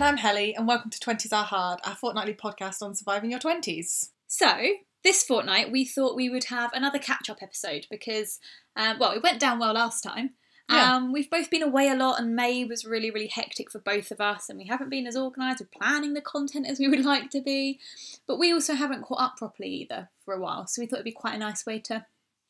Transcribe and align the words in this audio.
And 0.00 0.08
I'm 0.08 0.16
Helly, 0.16 0.54
and 0.54 0.66
welcome 0.66 0.88
to 0.90 0.98
20s 0.98 1.30
Are 1.30 1.44
Hard, 1.44 1.78
our 1.84 1.94
fortnightly 1.94 2.32
podcast 2.32 2.80
on 2.80 2.94
surviving 2.94 3.32
your 3.32 3.38
20s. 3.38 4.08
So, 4.26 4.56
this 5.04 5.22
fortnight, 5.22 5.70
we 5.70 5.84
thought 5.84 6.16
we 6.16 6.30
would 6.30 6.44
have 6.44 6.72
another 6.72 6.98
catch 6.98 7.28
up 7.28 7.42
episode 7.42 7.86
because, 7.90 8.40
um, 8.76 8.98
well, 8.98 9.12
it 9.12 9.22
went 9.22 9.38
down 9.38 9.58
well 9.58 9.74
last 9.74 10.00
time. 10.00 10.30
Yeah. 10.70 10.94
Um, 10.96 11.12
we've 11.12 11.28
both 11.28 11.50
been 11.50 11.62
away 11.62 11.88
a 11.88 11.94
lot, 11.94 12.18
and 12.18 12.34
May 12.34 12.64
was 12.64 12.86
really, 12.86 13.10
really 13.10 13.26
hectic 13.26 13.70
for 13.70 13.78
both 13.78 14.10
of 14.10 14.22
us, 14.22 14.48
and 14.48 14.58
we 14.58 14.64
haven't 14.64 14.88
been 14.88 15.06
as 15.06 15.18
organised 15.18 15.58
with 15.58 15.70
planning 15.70 16.14
the 16.14 16.22
content 16.22 16.66
as 16.66 16.78
we 16.78 16.88
would 16.88 17.04
like 17.04 17.28
to 17.32 17.42
be. 17.42 17.78
But 18.26 18.38
we 18.38 18.54
also 18.54 18.72
haven't 18.72 19.02
caught 19.02 19.20
up 19.20 19.36
properly 19.36 19.68
either 19.68 20.08
for 20.24 20.32
a 20.32 20.40
while, 20.40 20.66
so 20.66 20.80
we 20.80 20.86
thought 20.86 21.00
it'd 21.00 21.04
be 21.04 21.12
quite 21.12 21.34
a 21.34 21.38
nice 21.38 21.66
way 21.66 21.78
to, 21.78 22.06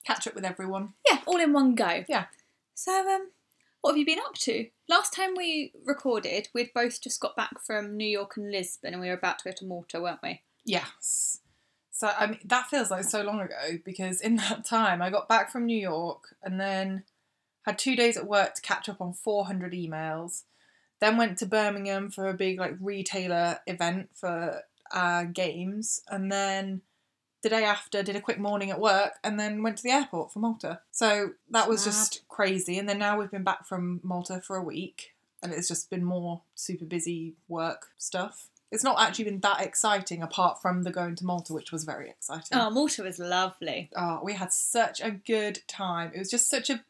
Catch 0.07 0.29
up 0.29 0.37
with 0.37 0.45
everyone. 0.45 0.91
yeah, 1.11 1.19
all 1.27 1.41
in 1.41 1.53
one 1.53 1.75
go. 1.75 2.05
Yeah. 2.09 2.27
So, 2.77 3.13
um, 3.13 3.31
what 3.81 3.93
have 3.93 3.99
you 3.99 4.07
been 4.07 4.19
up 4.19 4.35
to? 4.35 4.67
Last 4.89 5.13
time 5.13 5.35
we 5.37 5.73
recorded, 5.85 6.49
we'd 6.55 6.75
both 6.75 7.01
just 7.01 7.21
got 7.21 7.37
back 7.37 7.63
from 7.65 7.97
New 7.97 8.09
York 8.09 8.37
and 8.37 8.51
Lisbon, 8.51 8.93
and 8.93 9.01
we 9.01 9.09
were 9.09 9.15
about 9.15 9.39
to 9.41 9.45
go 9.45 9.55
to 9.57 9.65
Malta, 9.65 10.01
weren't 10.01 10.23
we? 10.23 10.43
Yes. 10.65 11.39
So 11.93 12.11
I 12.19 12.29
mean 12.29 12.41
that 12.47 12.69
feels 12.69 12.91
like 12.91 13.05
so 13.05 13.23
long 13.23 13.41
ago 13.41 13.79
because 13.85 14.21
in 14.21 14.37
that 14.37 14.65
time 14.65 15.03
I 15.03 15.11
got 15.11 15.29
back 15.29 15.51
from 15.51 15.67
New 15.67 15.79
York 15.79 16.35
and 16.43 16.59
then 16.59 17.05
had 17.67 17.79
two 17.79 17.95
days 17.95 18.17
at 18.17 18.27
work 18.27 18.55
to 18.55 18.63
catch 18.63 18.89
up 18.89 19.01
on 19.01 19.13
400 19.13 19.73
emails. 19.73 20.45
Then 21.01 21.17
went 21.17 21.39
to 21.39 21.47
Birmingham 21.47 22.11
for 22.11 22.29
a 22.29 22.35
big 22.35 22.59
like 22.59 22.75
retailer 22.81 23.59
event 23.67 24.11
for 24.15 24.63
uh, 24.93 25.25
games, 25.25 26.01
and 26.09 26.31
then 26.31 26.83
the 27.43 27.49
day 27.49 27.65
after 27.65 28.03
did 28.03 28.17
a 28.17 28.21
quick 28.21 28.39
morning 28.39 28.71
at 28.71 28.81
work, 28.81 29.15
and 29.25 29.39
then 29.39 29.63
went 29.63 29.79
to 29.79 29.83
the 29.83 29.91
airport 29.91 30.33
for 30.33 30.39
Malta. 30.41 30.81
So 30.91 31.31
that 31.51 31.69
was 31.69 31.85
Mad. 31.85 31.93
just 31.93 32.29
crazy. 32.29 32.79
And 32.79 32.89
then 32.89 32.99
now 32.99 33.19
we've 33.19 33.31
been 33.31 33.45
back 33.45 33.67
from 33.67 34.01
Malta 34.03 34.41
for 34.41 34.57
a 34.57 34.63
week, 34.63 35.15
and 35.43 35.53
it's 35.53 35.69
just 35.69 35.91
been 35.91 36.05
more 36.05 36.43
super 36.55 36.85
busy 36.85 37.35
work 37.49 37.89
stuff. 37.99 38.49
It's 38.73 38.85
not 38.85 39.01
actually 39.01 39.25
been 39.25 39.41
that 39.41 39.63
exciting 39.63 40.23
apart 40.23 40.63
from 40.63 40.85
the 40.85 40.93
going 40.93 41.17
to 41.17 41.25
Malta, 41.25 41.53
which 41.53 41.73
was 41.73 41.83
very 41.85 42.09
exciting. 42.09 42.57
Oh, 42.57 42.71
Malta 42.71 43.03
was 43.03 43.19
lovely. 43.19 43.91
Oh, 43.97 44.21
we 44.23 44.35
had 44.35 44.53
such 44.53 45.01
a 45.01 45.11
good 45.11 45.61
time. 45.67 46.13
It 46.15 46.19
was 46.19 46.31
just 46.31 46.49
such 46.49 46.71
a 46.71 46.85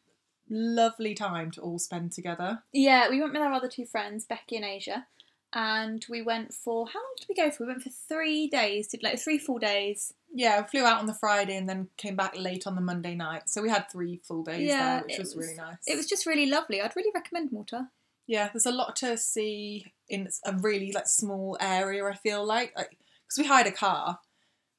lovely 0.47 1.15
time 1.15 1.49
to 1.51 1.61
all 1.61 1.79
spend 1.79 2.11
together. 2.11 2.61
Yeah, 2.71 3.09
we 3.09 3.19
went 3.19 3.33
with 3.33 3.41
our 3.41 3.53
other 3.53 3.69
two 3.69 3.85
friends, 3.85 4.25
Becky 4.25 4.57
and 4.57 4.65
Asia, 4.65 5.07
and 5.53 6.05
we 6.07 6.21
went 6.21 6.53
for 6.53 6.85
how 6.87 6.99
long 6.99 7.13
did 7.17 7.27
we 7.29 7.35
go 7.35 7.49
for? 7.49 7.63
We 7.63 7.69
went 7.69 7.83
for 7.83 7.89
three 7.89 8.47
days, 8.47 8.87
did 8.87 9.01
like 9.01 9.19
three 9.19 9.39
full 9.39 9.57
days. 9.57 10.13
Yeah, 10.33 10.63
flew 10.63 10.85
out 10.85 10.99
on 10.99 11.07
the 11.07 11.13
Friday 11.13 11.57
and 11.57 11.67
then 11.67 11.89
came 11.97 12.15
back 12.15 12.35
late 12.37 12.65
on 12.65 12.75
the 12.75 12.81
Monday 12.81 13.15
night. 13.15 13.49
So 13.49 13.61
we 13.61 13.69
had 13.69 13.91
three 13.91 14.21
full 14.25 14.43
days 14.43 14.67
Yeah, 14.67 14.99
there, 14.99 15.03
which 15.03 15.17
was, 15.19 15.35
was- 15.35 15.45
really 15.45 15.57
nice. 15.57 15.77
It 15.87 15.97
was 15.97 16.07
just 16.07 16.25
really 16.25 16.45
lovely. 16.45 16.81
I'd 16.81 16.95
really 16.95 17.11
recommend 17.13 17.51
Malta. 17.51 17.89
yeah, 18.27 18.49
there's 18.53 18.65
a 18.65 18.71
lot 18.71 18.95
to 18.97 19.17
see 19.17 19.91
in 20.07 20.29
a 20.45 20.53
really 20.57 20.91
like 20.93 21.07
small 21.07 21.57
area. 21.59 22.05
I 22.05 22.15
feel 22.15 22.45
like 22.45 22.73
because 22.75 23.37
we 23.37 23.45
hired 23.47 23.67
a 23.67 23.71
car, 23.71 24.19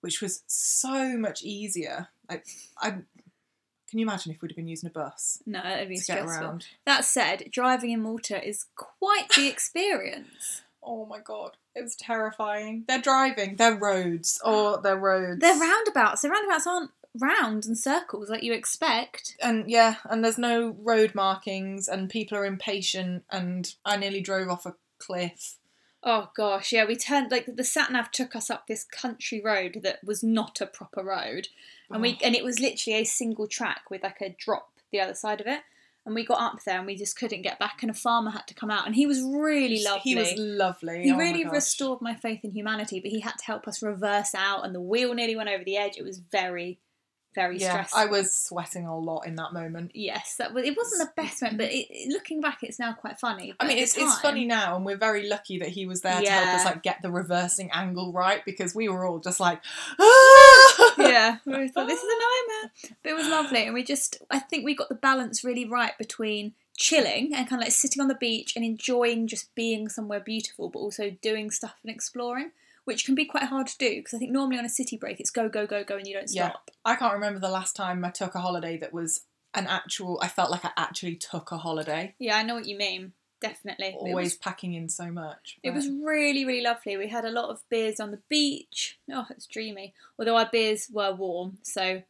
which 0.01 0.21
was 0.23 0.43
so 0.47 1.17
much 1.19 1.43
easier. 1.43 2.09
Like, 2.31 2.47
I 2.81 2.91
can 2.91 3.99
you 3.99 4.07
imagine 4.07 4.33
if 4.33 4.41
we'd 4.41 4.53
have 4.53 4.57
been 4.57 4.69
using 4.69 4.89
a 4.89 4.91
bus 4.93 5.43
No, 5.45 5.61
it'd 5.67 5.89
be 5.91 5.97
stressful. 5.99 6.31
around? 6.31 6.67
That 6.87 7.05
said, 7.05 7.45
driving 7.51 7.91
in 7.91 8.01
Malta 8.01 8.43
is 8.43 8.65
quite 8.75 9.29
the 9.37 9.49
experience. 9.53 10.63
Oh 10.83 11.07
my 11.07 11.21
god, 11.21 11.57
it 11.75 11.83
was 11.83 11.95
terrifying. 11.97 12.85
They're 12.89 13.01
driving, 13.01 13.57
they're 13.57 13.77
roads, 13.77 14.41
or 14.45 14.79
oh, 14.79 14.81
they're 14.83 14.97
roads. 14.97 15.41
They're 15.41 15.59
roundabouts. 15.59 16.23
The 16.23 16.31
roundabouts 16.31 16.67
aren't 16.67 16.91
round 17.21 17.67
and 17.67 17.77
circles 17.77 18.31
like 18.31 18.43
you 18.43 18.53
expect. 18.55 19.37
and 19.43 19.71
yeah, 19.71 19.97
and 20.09 20.25
there's 20.25 20.39
no 20.39 20.77
road 20.81 21.15
markings, 21.15 21.89
and 21.89 22.09
people 22.11 22.37
are 22.39 22.47
impatient, 22.47 23.25
and 23.31 23.75
I 23.85 23.97
nearly 23.97 24.21
drove 24.21 24.49
off 24.49 24.67
a 24.67 24.75
cliff. 24.99 25.57
Oh 26.05 26.31
gosh, 26.35 26.73
yeah, 26.73 26.85
we 26.85 26.97
turned 26.97 27.31
like 27.31 27.47
the 27.47 27.63
sat 27.65 27.93
nav 27.93 28.11
took 28.11 28.35
us 28.35 28.51
up 28.51 28.67
this 28.67 28.83
country 28.83 29.41
road 29.41 29.81
that 29.85 30.03
was 30.03 30.23
not 30.25 30.61
a 30.61 30.67
proper 30.67 31.03
road, 31.05 31.49
and 31.91 32.03
we 32.03 32.15
Oh. 32.15 32.25
and 32.25 32.35
it 32.35 32.43
was 32.43 32.59
literally 32.59 32.99
a 32.99 33.05
single 33.05 33.47
track 33.47 33.89
with 33.91 34.03
like 34.03 34.21
a 34.21 34.31
drop 34.37 34.71
the 34.91 35.01
other 35.01 35.15
side 35.15 35.41
of 35.41 35.47
it. 35.47 35.61
And 36.05 36.17
we 36.17 36.25
got 36.25 36.41
up 36.41 36.59
there 36.65 36.79
and 36.79 36.87
we 36.87 36.97
just 36.97 37.17
couldn't 37.17 37.43
get 37.43 37.61
back, 37.61 37.79
and 37.83 37.91
a 37.91 37.95
farmer 37.95 38.33
had 38.33 38.49
to 38.49 38.55
come 38.55 38.71
out, 38.71 38.87
and 38.87 38.95
he 38.95 39.07
was 39.07 39.23
really 39.23 39.83
lovely. 39.85 40.01
He 40.03 40.17
was 40.17 40.35
lovely. 40.37 41.03
He 41.05 41.13
oh 41.13 41.17
really 41.17 41.45
gosh. 41.45 41.53
restored 41.53 42.01
my 42.01 42.15
faith 42.15 42.41
in 42.43 42.51
humanity, 42.51 42.99
but 42.99 43.13
he 43.13 43.21
had 43.21 43.39
to 43.39 43.45
help 43.45 43.69
us 43.69 43.83
reverse 43.83 44.35
out, 44.35 44.65
and 44.65 44.75
the 44.75 44.81
wheel 44.81 45.15
nearly 45.15 45.37
went 45.37 45.49
over 45.49 45.63
the 45.63 45.77
edge. 45.77 45.97
It 45.97 46.05
was 46.05 46.19
very, 46.19 46.81
very 47.35 47.59
Yeah, 47.59 47.71
stressful. 47.71 47.99
I 47.99 48.07
was 48.07 48.35
sweating 48.35 48.87
a 48.87 48.99
lot 48.99 49.27
in 49.27 49.37
that 49.37 49.53
moment. 49.53 49.93
Yes, 49.95 50.37
that 50.37 50.53
was. 50.53 50.65
It 50.65 50.77
wasn't 50.77 51.09
the 51.09 51.23
best 51.23 51.43
moment, 51.43 51.59
but 51.59 51.69
it, 51.71 52.09
looking 52.09 52.41
back, 52.41 52.63
it's 52.63 52.79
now 52.79 52.93
quite 52.93 53.19
funny. 53.19 53.55
I 53.59 53.65
mean, 53.65 53.73
at 53.73 53.77
the 53.77 53.83
it's, 53.83 53.97
it's 53.97 54.19
funny 54.21 54.45
now, 54.45 54.77
and 54.77 54.85
we're 54.85 54.97
very 54.97 55.29
lucky 55.29 55.59
that 55.59 55.69
he 55.69 55.87
was 55.87 56.03
there 56.03 56.21
to 56.21 56.31
help 56.31 56.49
us 56.49 56.65
like 56.65 56.83
get 56.83 57.03
the 57.03 57.11
reversing 57.11 57.71
angle 57.73 58.13
right 58.13 58.45
because 58.45 58.75
we 58.75 58.89
were 58.89 59.05
all 59.05 59.19
just 59.19 59.41
like, 59.41 59.61
"Ah!" 59.99 60.95
yeah, 60.99 61.39
we 61.47 61.69
thought 61.69 61.89
this 61.89 62.03
is 62.03 62.09
a 62.09 62.19
nightmare. 62.19 62.71
But 63.03 63.11
it 63.11 63.15
was 63.15 63.29
lovely, 63.29 63.65
and 63.65 63.75
we 63.75 63.83
just, 63.83 64.19
I 64.31 64.39
think 64.39 64.65
we 64.65 64.75
got 64.75 64.89
the 64.89 64.95
balance 64.95 65.45
really 65.45 65.65
right 65.65 65.97
between 65.99 66.55
chilling 66.77 67.35
and 67.35 67.49
kind 67.49 67.61
of 67.61 67.67
like 67.67 67.73
sitting 67.73 68.01
on 68.01 68.09
the 68.09 68.15
beach 68.15 68.57
and 68.57 68.65
enjoying 68.65 69.27
just 69.27 69.55
being 69.55 69.89
somewhere 69.89 70.21
beautiful, 70.21 70.69
but 70.69 70.79
also 70.79 71.11
doing 71.23 71.51
stuff 71.51 71.75
and 71.83 71.95
exploring, 71.95 72.51
which 72.85 73.05
can 73.05 73.15
be 73.15 73.25
quite 73.25 73.45
hard 73.45 73.67
to 73.69 73.79
do 73.79 73.97
because 73.97 74.15
I 74.15 74.19
think 74.19 74.33
normally 74.33 74.59
on 74.59 74.65
a 74.65 74.71
city 74.71 74.97
break 74.97 75.21
it's 75.21 75.31
go, 75.31 75.49
go, 75.49 75.67
go, 75.67 75.85
go, 75.85 75.97
and 75.97 76.07
you 76.07 76.15
don't 76.15 76.29
stop. 76.29 76.63
Yeah. 76.69 76.75
I 76.85 76.97
can't 76.97 77.15
remember 77.15 77.39
the 77.39 77.49
last 77.49 77.77
time 77.77 78.05
I 78.05 78.11
took 78.11 78.35
a 78.35 78.41
holiday 78.41 78.77
that 78.79 78.93
was 78.93 79.23
an 79.55 79.67
actual. 79.67 80.19
I 80.23 80.29
felt 80.29 80.51
like 80.51 80.65
I 80.65 80.71
actually 80.77 81.17
took 81.17 81.53
a 81.53 81.59
holiday. 81.59 82.15
Yeah, 82.19 82.37
I 82.37 82.43
know 82.43 82.55
what 82.55 82.67
you 82.67 82.77
mean. 82.77 83.13
Definitely. 83.41 83.97
Always 83.99 84.27
was, 84.27 84.35
packing 84.37 84.75
in 84.75 84.89
so 84.89 85.11
much. 85.11 85.59
it 85.65 85.73
was 85.73 85.89
really, 85.89 86.45
really 86.45 86.63
lovely. 86.63 86.97
We 86.97 87.09
had 87.09 87.25
a 87.25 87.31
lot 87.31 87.51
of 87.51 87.69
beers 87.69 87.99
on 87.99 88.13
the 88.13 88.21
beach. 88.29 88.99
Oh, 89.13 89.27
it's 89.31 89.47
dreamy. 89.47 89.95
Although 90.17 90.37
our 90.37 90.49
beers 90.51 90.89
were 90.93 91.13
warm, 91.13 91.59
so 91.63 92.03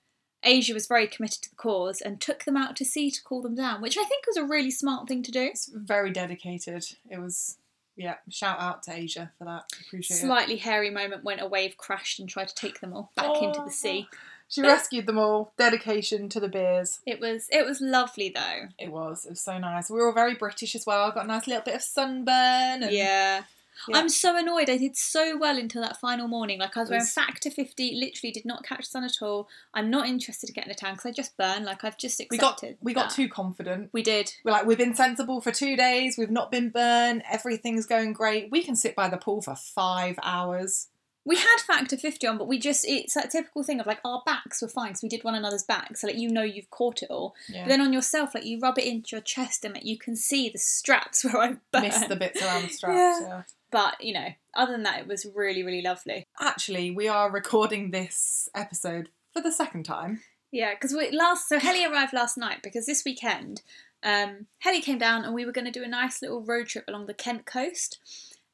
Asia 0.44 0.74
was 0.74 0.86
very 0.86 1.06
committed 1.06 1.42
to 1.42 1.50
the 1.50 1.56
cause 1.56 2.00
and 2.00 2.20
took 2.20 2.44
them 2.44 2.56
out 2.56 2.76
to 2.76 2.84
sea 2.84 3.10
to 3.10 3.22
cool 3.22 3.42
them 3.42 3.54
down, 3.54 3.80
which 3.80 3.96
I 3.96 4.04
think 4.04 4.26
was 4.26 4.36
a 4.36 4.44
really 4.44 4.70
smart 4.70 5.08
thing 5.08 5.22
to 5.22 5.30
do. 5.30 5.42
It's 5.42 5.70
very 5.72 6.10
dedicated. 6.10 6.84
It 7.08 7.18
was, 7.18 7.56
yeah. 7.96 8.16
Shout 8.30 8.58
out 8.60 8.82
to 8.84 8.92
Asia 8.94 9.30
for 9.38 9.44
that. 9.44 9.64
Appreciate 9.86 10.16
it. 10.18 10.20
Slightly 10.20 10.56
hairy 10.56 10.90
moment 10.90 11.24
when 11.24 11.38
a 11.40 11.46
wave 11.46 11.76
crashed 11.76 12.18
and 12.20 12.28
tried 12.28 12.48
to 12.48 12.54
take 12.54 12.80
them 12.80 12.92
all 12.92 13.10
back 13.16 13.42
into 13.42 13.60
Oh. 13.60 13.64
the 13.64 13.70
sea. 13.72 14.08
Oh, 14.12 14.16
she 14.48 14.60
rescued 14.60 15.06
them 15.06 15.18
all. 15.18 15.52
Dedication 15.58 16.28
to 16.28 16.38
the 16.40 16.48
beers. 16.48 17.00
It 17.06 17.20
was 17.20 17.46
it 17.50 17.64
was 17.64 17.80
lovely 17.80 18.28
though. 18.34 18.68
It 18.78 18.92
was. 18.92 19.24
It 19.24 19.30
was 19.30 19.40
so 19.44 19.56
nice. 19.58 19.88
We 19.90 19.96
were 19.98 20.08
all 20.08 20.12
very 20.14 20.34
British 20.34 20.74
as 20.74 20.84
well. 20.86 21.10
Got 21.10 21.24
a 21.24 21.28
nice 21.28 21.46
little 21.46 21.62
bit 21.64 21.76
of 21.76 21.82
sunburn. 21.82 22.82
And 22.82 22.90
Yeah. 22.92 23.44
Yeah. 23.88 23.98
I'm 23.98 24.08
so 24.08 24.36
annoyed. 24.36 24.68
I 24.70 24.76
did 24.76 24.96
so 24.96 25.36
well 25.36 25.58
until 25.58 25.82
that 25.82 25.98
final 25.98 26.28
morning. 26.28 26.58
Like 26.58 26.76
I 26.76 26.80
was 26.80 26.90
wearing 26.90 27.04
factor 27.04 27.50
50, 27.50 27.94
literally 27.94 28.32
did 28.32 28.44
not 28.44 28.64
catch 28.64 28.80
the 28.86 28.90
sun 28.90 29.04
at 29.04 29.22
all. 29.22 29.48
I'm 29.74 29.90
not 29.90 30.06
interested 30.08 30.50
in 30.50 30.54
getting 30.54 30.70
a 30.70 30.74
tan 30.74 30.94
because 30.94 31.06
I 31.06 31.12
just 31.12 31.36
burn. 31.36 31.64
Like 31.64 31.84
I've 31.84 31.98
just 31.98 32.20
We 32.30 32.38
got 32.38 32.62
we 32.80 32.94
got 32.94 33.08
that. 33.10 33.16
too 33.16 33.28
confident. 33.28 33.90
We 33.92 34.02
did. 34.02 34.32
We're 34.44 34.52
like, 34.52 34.66
we've 34.66 34.78
been 34.78 34.94
sensible 34.94 35.40
for 35.40 35.50
two 35.50 35.76
days. 35.76 36.16
We've 36.16 36.30
not 36.30 36.50
been 36.50 36.70
burned. 36.70 37.22
Everything's 37.30 37.86
going 37.86 38.12
great. 38.12 38.50
We 38.50 38.62
can 38.62 38.76
sit 38.76 38.94
by 38.94 39.08
the 39.08 39.16
pool 39.16 39.42
for 39.42 39.56
five 39.56 40.18
hours. 40.22 40.88
We 41.24 41.36
had 41.36 41.58
factor 41.64 41.96
50 41.96 42.26
on, 42.26 42.36
but 42.36 42.48
we 42.48 42.58
just, 42.58 42.84
it's 42.84 43.14
that 43.14 43.30
typical 43.30 43.62
thing 43.62 43.78
of 43.78 43.86
like 43.86 44.00
our 44.04 44.22
backs 44.26 44.60
were 44.60 44.66
fine 44.66 44.96
so 44.96 45.04
we 45.04 45.08
did 45.08 45.22
one 45.22 45.36
another's 45.36 45.62
backs. 45.62 46.00
So 46.00 46.08
like 46.08 46.16
you 46.16 46.28
know 46.28 46.42
you've 46.42 46.70
caught 46.70 47.00
it 47.00 47.10
all. 47.10 47.36
Yeah. 47.48 47.62
But 47.62 47.68
then 47.68 47.80
on 47.80 47.92
yourself, 47.92 48.34
like 48.34 48.44
you 48.44 48.58
rub 48.58 48.76
it 48.76 48.86
into 48.86 49.14
your 49.14 49.20
chest 49.20 49.64
and 49.64 49.74
like 49.74 49.84
you 49.84 49.96
can 49.96 50.16
see 50.16 50.48
the 50.48 50.58
straps 50.58 51.24
where 51.32 51.38
I've 51.38 51.70
burned. 51.70 51.86
Missed 51.86 52.08
the 52.08 52.16
bits 52.16 52.42
around 52.42 52.64
the 52.64 52.68
straps. 52.72 52.96
Yeah. 52.96 53.20
yeah. 53.20 53.42
But, 53.72 54.04
you 54.04 54.12
know, 54.12 54.28
other 54.54 54.72
than 54.72 54.82
that, 54.82 55.00
it 55.00 55.08
was 55.08 55.26
really, 55.34 55.62
really 55.62 55.82
lovely. 55.82 56.26
Actually, 56.38 56.90
we 56.90 57.08
are 57.08 57.32
recording 57.32 57.90
this 57.90 58.48
episode 58.54 59.08
for 59.32 59.40
the 59.40 59.50
second 59.50 59.84
time. 59.84 60.20
Yeah, 60.52 60.74
because 60.74 60.92
we 60.92 61.10
last 61.10 61.48
so 61.48 61.58
Helly 61.58 61.84
arrived 61.84 62.12
last 62.12 62.36
night 62.36 62.58
because 62.62 62.84
this 62.84 63.02
weekend, 63.04 63.62
um, 64.02 64.46
Helly 64.58 64.82
came 64.82 64.98
down 64.98 65.24
and 65.24 65.34
we 65.34 65.46
were 65.46 65.52
going 65.52 65.64
to 65.64 65.70
do 65.70 65.82
a 65.82 65.88
nice 65.88 66.20
little 66.20 66.42
road 66.42 66.66
trip 66.66 66.84
along 66.86 67.06
the 67.06 67.14
Kent 67.14 67.46
coast 67.46 67.98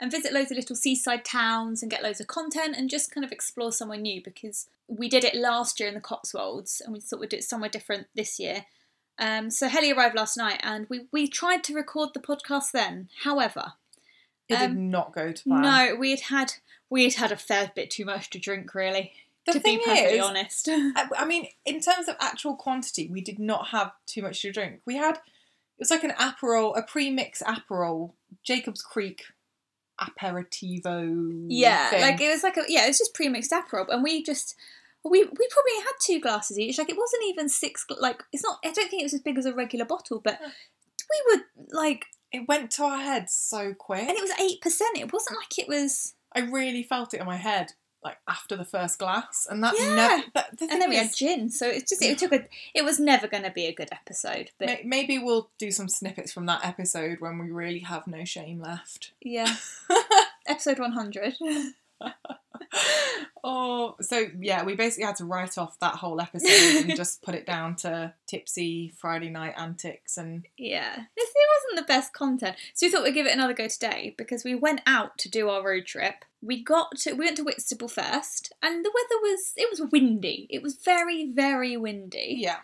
and 0.00 0.12
visit 0.12 0.32
loads 0.32 0.52
of 0.52 0.56
little 0.56 0.76
seaside 0.76 1.24
towns 1.24 1.82
and 1.82 1.90
get 1.90 2.04
loads 2.04 2.20
of 2.20 2.28
content 2.28 2.76
and 2.76 2.88
just 2.88 3.12
kind 3.12 3.24
of 3.24 3.32
explore 3.32 3.72
somewhere 3.72 3.98
new 3.98 4.22
because 4.22 4.68
we 4.86 5.08
did 5.08 5.24
it 5.24 5.34
last 5.34 5.80
year 5.80 5.88
in 5.88 5.96
the 5.96 6.00
Cotswolds 6.00 6.80
and 6.80 6.94
we 6.94 7.00
thought 7.00 7.18
we'd 7.18 7.30
do 7.30 7.38
it 7.38 7.44
somewhere 7.44 7.68
different 7.68 8.06
this 8.14 8.38
year. 8.38 8.66
Um, 9.18 9.50
so 9.50 9.66
Helly 9.66 9.90
arrived 9.90 10.14
last 10.14 10.36
night 10.36 10.60
and 10.62 10.86
we, 10.88 11.08
we 11.12 11.26
tried 11.26 11.64
to 11.64 11.74
record 11.74 12.10
the 12.14 12.20
podcast 12.20 12.70
then. 12.72 13.08
However, 13.24 13.72
It 14.48 14.58
did 14.58 14.70
Um, 14.70 14.90
not 14.90 15.12
go 15.12 15.32
to 15.32 15.42
plan. 15.44 15.62
no, 15.62 15.96
we 15.96 16.10
had 16.10 16.20
had 16.20 16.52
we 16.90 17.04
had 17.04 17.14
had 17.14 17.32
a 17.32 17.36
fair 17.36 17.70
bit 17.74 17.90
too 17.90 18.04
much 18.04 18.30
to 18.30 18.38
drink 18.38 18.74
really. 18.74 19.12
The 19.46 19.52
to 19.54 19.60
thing 19.60 19.78
be 19.78 19.84
perfectly 19.84 20.18
is, 20.18 20.24
honest. 20.24 20.68
I 20.70 21.08
I 21.16 21.24
mean, 21.24 21.48
in 21.64 21.80
terms 21.80 22.08
of 22.08 22.16
actual 22.20 22.54
quantity, 22.56 23.08
we 23.08 23.20
did 23.20 23.38
not 23.38 23.68
have 23.68 23.92
too 24.06 24.22
much 24.22 24.42
to 24.42 24.52
drink. 24.52 24.80
We 24.84 24.96
had 24.96 25.16
it 25.16 25.80
was 25.80 25.90
like 25.90 26.04
an 26.04 26.10
aperol, 26.12 26.76
a 26.76 26.82
pre-mix 26.82 27.40
aperol, 27.42 28.12
Jacob's 28.42 28.82
Creek 28.82 29.24
aperitivo. 30.00 31.46
Yeah, 31.48 31.90
thing. 31.90 32.00
like 32.00 32.20
it 32.20 32.30
was 32.30 32.42
like 32.42 32.56
a 32.56 32.64
yeah, 32.68 32.84
it 32.84 32.88
was 32.88 32.98
just 32.98 33.14
pre-mixed 33.14 33.50
Aperol, 33.52 33.86
and 33.88 34.02
we 34.02 34.22
just 34.22 34.54
we 35.04 35.20
we 35.22 35.26
probably 35.26 35.76
had 35.78 35.92
two 36.00 36.20
glasses 36.20 36.58
each. 36.58 36.78
Like 36.78 36.90
it 36.90 36.96
wasn't 36.96 37.22
even 37.28 37.48
six. 37.48 37.86
Like 37.98 38.22
it's 38.32 38.42
not. 38.44 38.58
I 38.64 38.72
don't 38.72 38.88
think 38.90 39.02
it 39.02 39.06
was 39.06 39.14
as 39.14 39.20
big 39.20 39.38
as 39.38 39.46
a 39.46 39.54
regular 39.54 39.84
bottle, 39.84 40.20
but 40.22 40.38
we 40.40 41.36
were 41.36 41.42
like 41.72 42.06
it 42.32 42.46
went 42.48 42.70
to 42.72 42.84
our 42.84 42.98
heads 42.98 43.32
so 43.34 43.74
quick. 43.74 44.00
And 44.08 44.10
it 44.16 44.20
was 44.20 44.30
8%. 44.32 45.00
It 45.00 45.12
wasn't 45.12 45.38
like 45.38 45.58
it 45.58 45.68
was. 45.68 46.14
I 46.34 46.40
really 46.40 46.82
felt 46.82 47.14
it 47.14 47.20
in 47.20 47.26
my 47.26 47.36
head 47.36 47.72
like 48.04 48.18
after 48.28 48.54
the 48.56 48.64
first 48.64 48.98
glass, 49.00 49.44
and 49.50 49.62
that's 49.64 49.80
Yeah. 49.80 49.94
never. 49.96 50.22
But 50.32 50.58
the 50.58 50.68
And 50.70 50.80
then 50.80 50.88
we 50.88 50.96
is, 50.96 51.08
had 51.08 51.16
gin. 51.16 51.50
So 51.50 51.66
it's 51.68 51.90
just, 51.90 52.00
it 52.00 52.16
took 52.18 52.32
a. 52.32 52.46
It 52.74 52.84
was 52.84 53.00
never 53.00 53.26
going 53.26 53.42
to 53.42 53.50
be 53.50 53.66
a 53.66 53.74
good 53.74 53.88
episode. 53.90 54.50
But 54.58 54.68
may- 54.68 54.82
maybe 54.84 55.18
we'll 55.18 55.50
do 55.58 55.70
some 55.72 55.88
snippets 55.88 56.30
from 56.32 56.46
that 56.46 56.64
episode 56.64 57.20
when 57.20 57.38
we 57.38 57.50
really 57.50 57.80
have 57.80 58.06
no 58.06 58.24
shame 58.24 58.60
left. 58.62 59.12
yeah. 59.20 59.56
Episode 60.46 60.78
100. 60.78 61.34
oh, 63.48 63.96
so 64.00 64.26
yeah, 64.38 64.62
we 64.62 64.74
basically 64.76 65.06
had 65.06 65.16
to 65.16 65.24
write 65.24 65.56
off 65.56 65.80
that 65.80 65.94
whole 65.94 66.20
episode 66.20 66.84
and 66.84 66.94
just 66.94 67.22
put 67.22 67.34
it 67.34 67.46
down 67.46 67.74
to 67.76 68.12
tipsy 68.26 68.92
Friday 68.98 69.30
night 69.30 69.54
antics 69.56 70.18
and 70.18 70.46
Yeah, 70.58 71.04
it 71.16 71.48
wasn't 71.64 71.86
the 71.86 71.90
best 71.90 72.12
content. 72.12 72.56
So 72.74 72.86
we 72.86 72.92
thought 72.92 73.04
we'd 73.04 73.14
give 73.14 73.26
it 73.26 73.32
another 73.32 73.54
go 73.54 73.66
today 73.66 74.14
because 74.18 74.44
we 74.44 74.54
went 74.54 74.82
out 74.86 75.16
to 75.18 75.30
do 75.30 75.48
our 75.48 75.64
road 75.64 75.86
trip. 75.86 76.26
We 76.42 76.62
got 76.62 76.98
to 76.98 77.14
we 77.14 77.24
went 77.24 77.38
to 77.38 77.44
Whitstable 77.44 77.88
first, 77.88 78.52
and 78.62 78.84
the 78.84 78.92
weather 78.94 79.20
was 79.22 79.54
it 79.56 79.68
was 79.70 79.90
windy. 79.90 80.46
It 80.50 80.62
was 80.62 80.76
very 80.76 81.32
very 81.32 81.76
windy. 81.76 82.36
yeah, 82.38 82.58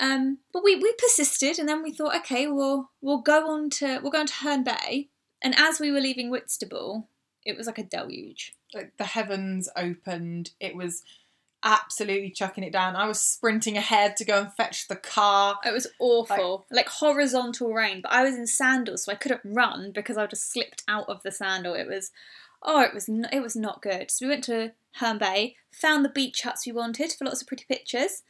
Um, 0.00 0.38
but 0.52 0.64
we 0.64 0.74
we 0.74 0.92
persisted, 0.98 1.60
and 1.60 1.68
then 1.68 1.82
we 1.82 1.92
thought, 1.92 2.16
okay, 2.16 2.48
we'll 2.48 2.90
we'll 3.00 3.22
go 3.22 3.48
on 3.48 3.70
to 3.70 4.00
we'll 4.02 4.12
go 4.12 4.20
on 4.20 4.26
to 4.26 4.34
Herne 4.34 4.64
Bay. 4.64 5.10
And 5.42 5.54
as 5.58 5.78
we 5.78 5.90
were 5.90 6.00
leaving 6.00 6.30
Whitstable, 6.30 7.08
it 7.44 7.56
was 7.56 7.66
like 7.66 7.78
a 7.78 7.84
deluge. 7.84 8.54
Like 8.74 8.96
the 8.96 9.04
heavens 9.04 9.68
opened. 9.76 10.50
It 10.60 10.76
was 10.76 11.02
absolutely 11.66 12.30
chucking 12.30 12.62
it 12.62 12.72
down. 12.72 12.94
I 12.94 13.08
was 13.08 13.20
sprinting 13.20 13.78
ahead 13.78 14.16
to 14.18 14.24
go 14.24 14.40
and 14.40 14.52
fetch 14.52 14.86
the 14.86 14.96
car. 14.96 15.58
It 15.64 15.72
was 15.72 15.86
awful, 15.98 16.66
like, 16.70 16.88
horizontal 16.88 17.72
rain. 17.72 18.02
But 18.02 18.12
I 18.12 18.22
was 18.22 18.34
in 18.34 18.46
sandals, 18.46 19.04
so 19.04 19.12
I 19.12 19.14
couldn't 19.14 19.40
run 19.44 19.90
because 19.90 20.18
I 20.18 20.26
just 20.26 20.52
slipped 20.52 20.82
out 20.88 21.08
of 21.08 21.22
the 21.22 21.30
sandal. 21.30 21.72
It 21.72 21.88
was, 21.88 22.10
oh, 22.62 22.82
it 22.82 22.92
was 22.92 23.08
n- 23.08 23.28
it 23.32 23.40
was 23.40 23.56
not 23.56 23.80
good. 23.80 24.10
So 24.10 24.26
we 24.26 24.30
went 24.30 24.44
to 24.44 24.72
Herne 24.96 25.18
Bay, 25.18 25.56
found 25.72 26.04
the 26.04 26.10
beach 26.10 26.42
huts 26.42 26.66
we 26.66 26.72
wanted 26.72 27.12
for 27.12 27.24
lots 27.24 27.40
of 27.40 27.48
pretty 27.48 27.64
pictures, 27.66 28.22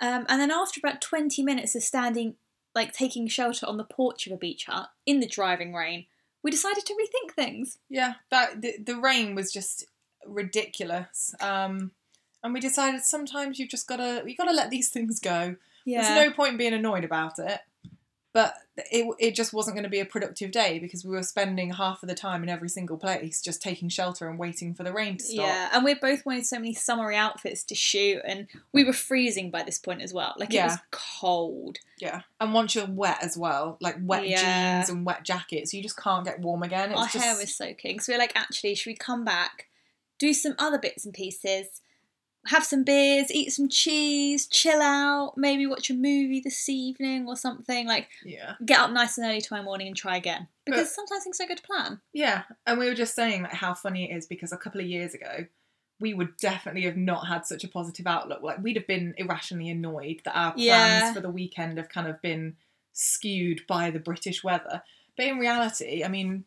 um, 0.00 0.26
and 0.28 0.40
then 0.40 0.50
after 0.50 0.80
about 0.80 1.00
twenty 1.00 1.44
minutes 1.44 1.76
of 1.76 1.82
standing, 1.84 2.34
like 2.74 2.92
taking 2.92 3.28
shelter 3.28 3.66
on 3.66 3.76
the 3.76 3.84
porch 3.84 4.26
of 4.26 4.32
a 4.32 4.36
beach 4.36 4.66
hut 4.66 4.88
in 5.06 5.20
the 5.20 5.28
driving 5.28 5.72
rain, 5.72 6.06
we 6.44 6.50
decided 6.50 6.86
to 6.86 6.92
rethink 6.92 7.32
things. 7.32 7.78
Yeah, 7.88 8.14
that 8.30 8.60
the, 8.60 8.76
the 8.78 8.96
rain 8.96 9.34
was 9.34 9.50
just 9.50 9.86
ridiculous. 10.24 11.34
Um, 11.40 11.90
and 12.44 12.52
we 12.52 12.60
decided 12.60 13.02
sometimes 13.02 13.58
you've 13.58 13.70
just 13.70 13.88
gotta 13.88 14.22
you 14.24 14.36
gotta 14.36 14.52
let 14.52 14.70
these 14.70 14.90
things 14.90 15.18
go. 15.18 15.56
Yeah, 15.84 16.02
There's 16.02 16.28
no 16.28 16.32
point 16.32 16.52
in 16.52 16.56
being 16.58 16.74
annoyed 16.74 17.04
about 17.04 17.38
it. 17.38 17.60
But 18.34 18.56
it, 18.76 19.06
it 19.20 19.34
just 19.36 19.52
wasn't 19.52 19.76
going 19.76 19.84
to 19.84 19.88
be 19.90 20.00
a 20.00 20.04
productive 20.04 20.50
day 20.50 20.80
because 20.80 21.04
we 21.04 21.12
were 21.12 21.22
spending 21.22 21.72
half 21.72 22.02
of 22.02 22.08
the 22.08 22.16
time 22.16 22.42
in 22.42 22.48
every 22.48 22.68
single 22.68 22.96
place 22.96 23.40
just 23.40 23.62
taking 23.62 23.88
shelter 23.88 24.28
and 24.28 24.40
waiting 24.40 24.74
for 24.74 24.82
the 24.82 24.92
rain 24.92 25.16
to 25.18 25.24
stop. 25.24 25.46
Yeah, 25.46 25.70
and 25.72 25.84
we 25.84 25.94
both 25.94 26.26
wanted 26.26 26.44
so 26.44 26.58
many 26.58 26.74
summery 26.74 27.14
outfits 27.16 27.62
to 27.64 27.76
shoot, 27.76 28.20
and 28.26 28.48
we 28.72 28.82
were 28.82 28.92
freezing 28.92 29.52
by 29.52 29.62
this 29.62 29.78
point 29.78 30.02
as 30.02 30.12
well. 30.12 30.34
Like 30.36 30.52
it 30.52 30.64
was 30.64 30.78
cold. 30.90 31.78
Yeah. 32.00 32.22
And 32.40 32.52
once 32.52 32.74
you're 32.74 32.86
wet 32.86 33.22
as 33.22 33.38
well, 33.38 33.78
like 33.80 33.96
wet 34.02 34.26
Yeah. 34.28 34.80
jeans 34.80 34.90
and 34.90 35.06
wet 35.06 35.22
jackets, 35.22 35.72
you 35.72 35.80
just 35.80 35.96
can't 35.96 36.24
get 36.24 36.40
warm 36.40 36.64
again. 36.64 36.90
It's 36.90 37.00
Our 37.00 37.06
just, 37.06 37.24
hair 37.24 37.36
was 37.36 37.54
soaking. 37.56 38.00
So 38.00 38.10
we 38.12 38.16
are 38.16 38.18
like, 38.18 38.34
actually, 38.34 38.74
should 38.74 38.90
we 38.90 38.96
come 38.96 39.24
back, 39.24 39.68
do 40.18 40.34
some 40.34 40.56
other 40.58 40.78
bits 40.78 41.04
and 41.04 41.14
pieces, 41.14 41.80
have 42.46 42.64
some 42.64 42.84
beers, 42.84 43.30
eat 43.32 43.50
some 43.52 43.68
cheese, 43.68 44.46
chill 44.46 44.80
out, 44.82 45.34
maybe 45.36 45.66
watch 45.66 45.90
a 45.90 45.94
movie 45.94 46.40
this 46.40 46.68
evening 46.68 47.26
or 47.26 47.36
something? 47.36 47.86
Like, 47.86 48.08
Yeah. 48.24 48.54
get 48.64 48.80
up 48.80 48.90
nice 48.90 49.16
and 49.18 49.26
early 49.26 49.40
tomorrow 49.40 49.64
morning 49.64 49.86
and 49.88 49.96
try 49.96 50.16
again. 50.16 50.48
Because 50.66 50.88
But- 50.88 50.94
sometimes 50.94 51.24
things 51.24 51.38
don't 51.38 51.48
go 51.48 51.54
to 51.54 51.62
plan. 51.62 52.00
Yeah. 52.12 52.42
And 52.66 52.78
we 52.78 52.86
were 52.88 52.94
just 52.94 53.14
saying 53.14 53.42
like 53.42 53.52
how 53.54 53.74
funny 53.74 54.10
it 54.10 54.14
is 54.16 54.26
because 54.26 54.52
a 54.52 54.56
couple 54.58 54.80
of 54.80 54.86
years 54.86 55.14
ago, 55.14 55.46
we 56.00 56.12
would 56.12 56.36
definitely 56.38 56.82
have 56.82 56.96
not 56.96 57.28
had 57.28 57.46
such 57.46 57.64
a 57.64 57.68
positive 57.68 58.06
outlook. 58.06 58.42
Like 58.42 58.62
we'd 58.62 58.76
have 58.76 58.86
been 58.86 59.14
irrationally 59.16 59.70
annoyed 59.70 60.20
that 60.24 60.36
our 60.36 60.52
plans 60.52 60.62
Yeah. 60.64 61.12
for 61.12 61.20
the 61.20 61.30
weekend 61.30 61.78
have 61.78 61.88
kind 61.88 62.08
of 62.08 62.20
been 62.20 62.56
skewed 62.92 63.66
by 63.66 63.90
the 63.90 63.98
British 64.00 64.42
weather. 64.44 64.82
But 65.16 65.26
in 65.26 65.38
reality, 65.38 66.02
I 66.04 66.08
mean, 66.08 66.44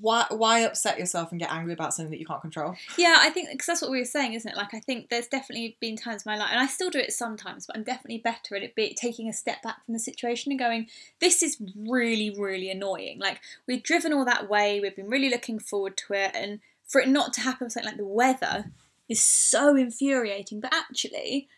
why 0.00 0.26
why 0.30 0.60
upset 0.60 0.98
yourself 0.98 1.30
and 1.30 1.40
get 1.40 1.50
angry 1.50 1.72
about 1.72 1.92
something 1.94 2.10
that 2.10 2.20
you 2.20 2.26
can't 2.26 2.40
control? 2.40 2.74
Yeah, 2.96 3.16
I 3.18 3.30
think 3.30 3.50
because 3.50 3.66
that's 3.66 3.82
what 3.82 3.90
we 3.90 3.98
were 3.98 4.04
saying, 4.04 4.34
isn't 4.34 4.50
it? 4.50 4.56
Like, 4.56 4.74
I 4.74 4.80
think 4.80 5.08
there's 5.08 5.26
definitely 5.26 5.76
been 5.80 5.96
times 5.96 6.24
in 6.24 6.32
my 6.32 6.38
life, 6.38 6.48
and 6.50 6.60
I 6.60 6.66
still 6.66 6.90
do 6.90 6.98
it 6.98 7.12
sometimes, 7.12 7.66
but 7.66 7.76
I'm 7.76 7.82
definitely 7.82 8.18
better 8.18 8.56
at 8.56 8.62
it 8.62 8.74
be 8.74 8.94
taking 8.94 9.28
a 9.28 9.32
step 9.32 9.62
back 9.62 9.84
from 9.84 9.94
the 9.94 10.00
situation 10.00 10.52
and 10.52 10.58
going, 10.58 10.86
this 11.20 11.42
is 11.42 11.60
really, 11.76 12.30
really 12.30 12.70
annoying. 12.70 13.18
Like, 13.18 13.40
we've 13.66 13.82
driven 13.82 14.12
all 14.12 14.24
that 14.24 14.48
way, 14.48 14.80
we've 14.80 14.96
been 14.96 15.10
really 15.10 15.30
looking 15.30 15.58
forward 15.58 15.96
to 15.98 16.14
it, 16.14 16.32
and 16.34 16.60
for 16.86 17.00
it 17.00 17.08
not 17.08 17.32
to 17.34 17.40
happen, 17.40 17.68
something 17.68 17.90
like 17.90 17.98
the 17.98 18.06
weather 18.06 18.70
is 19.08 19.24
so 19.24 19.76
infuriating. 19.76 20.60
But 20.60 20.74
actually, 20.74 21.48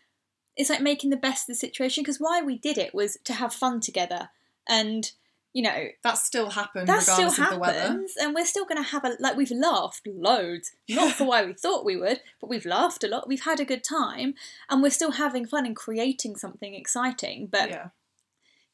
it's 0.55 0.69
like 0.69 0.81
making 0.81 1.09
the 1.09 1.17
best 1.17 1.43
of 1.43 1.53
the 1.53 1.59
situation 1.59 2.03
because 2.03 2.19
why 2.19 2.41
we 2.41 2.57
did 2.57 2.77
it 2.77 2.93
was 2.93 3.17
to 3.23 3.33
have 3.33 3.53
fun 3.53 3.79
together, 3.79 4.29
and 4.67 5.11
you 5.53 5.63
know, 5.63 5.87
That 6.03 6.17
still 6.17 6.51
happens 6.51 6.87
that 6.87 7.01
still 7.03 7.29
regardless 7.29 7.39
of 7.39 7.49
the 7.49 7.59
weather. 7.59 7.79
happens, 7.79 8.13
and 8.21 8.35
we're 8.35 8.45
still 8.45 8.65
going 8.65 8.77
to 8.83 8.89
have 8.89 9.03
a 9.03 9.15
like. 9.19 9.35
We've 9.35 9.51
laughed 9.51 10.07
loads, 10.07 10.71
not 10.89 11.13
for 11.15 11.25
why 11.25 11.43
we 11.45 11.53
thought 11.61 11.85
we 11.85 11.97
would, 11.97 12.21
but 12.39 12.49
we've 12.49 12.65
laughed 12.65 13.03
a 13.03 13.07
lot. 13.07 13.27
We've 13.27 13.43
had 13.43 13.59
a 13.59 13.65
good 13.65 13.83
time, 13.83 14.35
and 14.69 14.81
we're 14.83 14.91
still 14.91 15.11
having 15.11 15.45
fun 15.47 15.65
and 15.65 15.75
creating 15.75 16.35
something 16.37 16.73
exciting. 16.75 17.47
But 17.51 17.69
Yeah. 17.69 17.87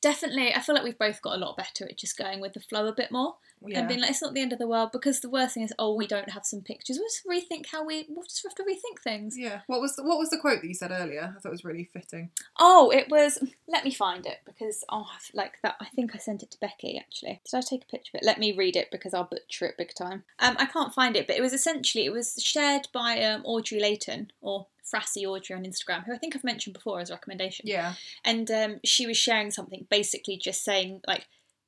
Definitely, 0.05 0.53
I 0.53 0.59
feel 0.61 0.75
like 0.75 0.83
we've 0.83 0.99
both 0.99 1.19
got 1.23 1.33
a 1.35 1.39
lot 1.39 1.57
better 1.57 1.83
at 1.85 1.97
just 1.97 2.15
going 2.15 2.39
with 2.39 2.53
the 2.53 2.59
flow 2.59 2.85
a 2.85 2.93
bit 2.93 3.11
more 3.11 3.37
Yeah. 3.65 3.79
and 3.79 3.87
being 3.87 4.01
like, 4.01 4.11
it's 4.11 4.21
not 4.21 4.35
the 4.35 4.41
end 4.41 4.53
of 4.53 4.59
the 4.59 4.67
world. 4.67 4.91
Because 4.91 5.21
the 5.21 5.31
worst 5.31 5.55
thing 5.55 5.63
is, 5.63 5.73
oh, 5.79 5.95
we 5.95 6.05
don't 6.05 6.29
have 6.29 6.45
some 6.45 6.61
pictures. 6.61 6.99
We'll 6.99 7.07
just 7.07 7.25
rethink 7.25 7.65
how 7.71 7.83
we. 7.83 8.05
We'll 8.07 8.23
just 8.23 8.43
have 8.43 8.53
to 8.55 8.63
rethink 8.63 9.01
things. 9.01 9.35
yeah. 9.35 9.61
What 9.65 9.81
was 9.81 9.95
the, 9.95 10.03
what 10.03 10.19
was 10.19 10.29
the 10.29 10.37
quote 10.37 10.61
that 10.61 10.67
you 10.67 10.75
said 10.75 10.91
earlier? 10.91 11.33
I 11.35 11.39
thought 11.39 11.49
it 11.49 11.51
was 11.51 11.65
really 11.65 11.89
fitting. 11.91 12.29
Oh, 12.59 12.91
it 12.91 13.09
was. 13.09 13.39
Let 13.67 13.83
me 13.83 13.91
find 13.91 14.27
it 14.27 14.41
because 14.45 14.83
oh, 14.89 15.07
like 15.33 15.55
that. 15.63 15.75
I 15.81 15.85
think 15.85 16.13
I 16.13 16.19
sent 16.19 16.43
it 16.43 16.51
to 16.51 16.59
Becky 16.59 16.99
actually. 16.99 17.41
Did 17.43 17.57
I 17.57 17.61
take 17.61 17.81
a 17.83 17.87
picture 17.87 18.11
of 18.13 18.21
it? 18.21 18.25
Let 18.25 18.37
me 18.37 18.55
read 18.55 18.75
it 18.75 18.89
because 18.91 19.15
I'll 19.15 19.23
butcher 19.23 19.65
it 19.65 19.75
big 19.77 19.95
time. 19.95 20.23
Um, 20.37 20.55
I 20.59 20.67
can't 20.67 20.93
find 20.93 21.15
it, 21.15 21.25
but 21.25 21.35
it 21.35 21.41
was 21.41 21.53
essentially 21.53 22.05
it 22.05 22.13
was 22.13 22.35
shared 22.37 22.89
by 22.93 23.19
um, 23.23 23.41
Audrey 23.43 23.79
Layton 23.79 24.31
or 24.41 24.67
Frassy 24.85 25.25
Audrey 25.25 25.55
on 25.55 25.63
Instagram, 25.63 26.05
who 26.05 26.13
I 26.13 26.17
think 26.17 26.35
I've 26.35 26.43
mentioned 26.43 26.73
before 26.73 26.99
as 26.99 27.09
a 27.09 27.13
recommendation. 27.13 27.65
Yeah. 27.67 27.93
And 28.23 28.49
um, 28.51 28.79
she 28.83 29.07
was 29.07 29.17
sharing 29.17 29.51
something, 29.51 29.87
basically 29.89 30.37
just 30.37 30.63
saying 30.63 31.01
like 31.07 31.27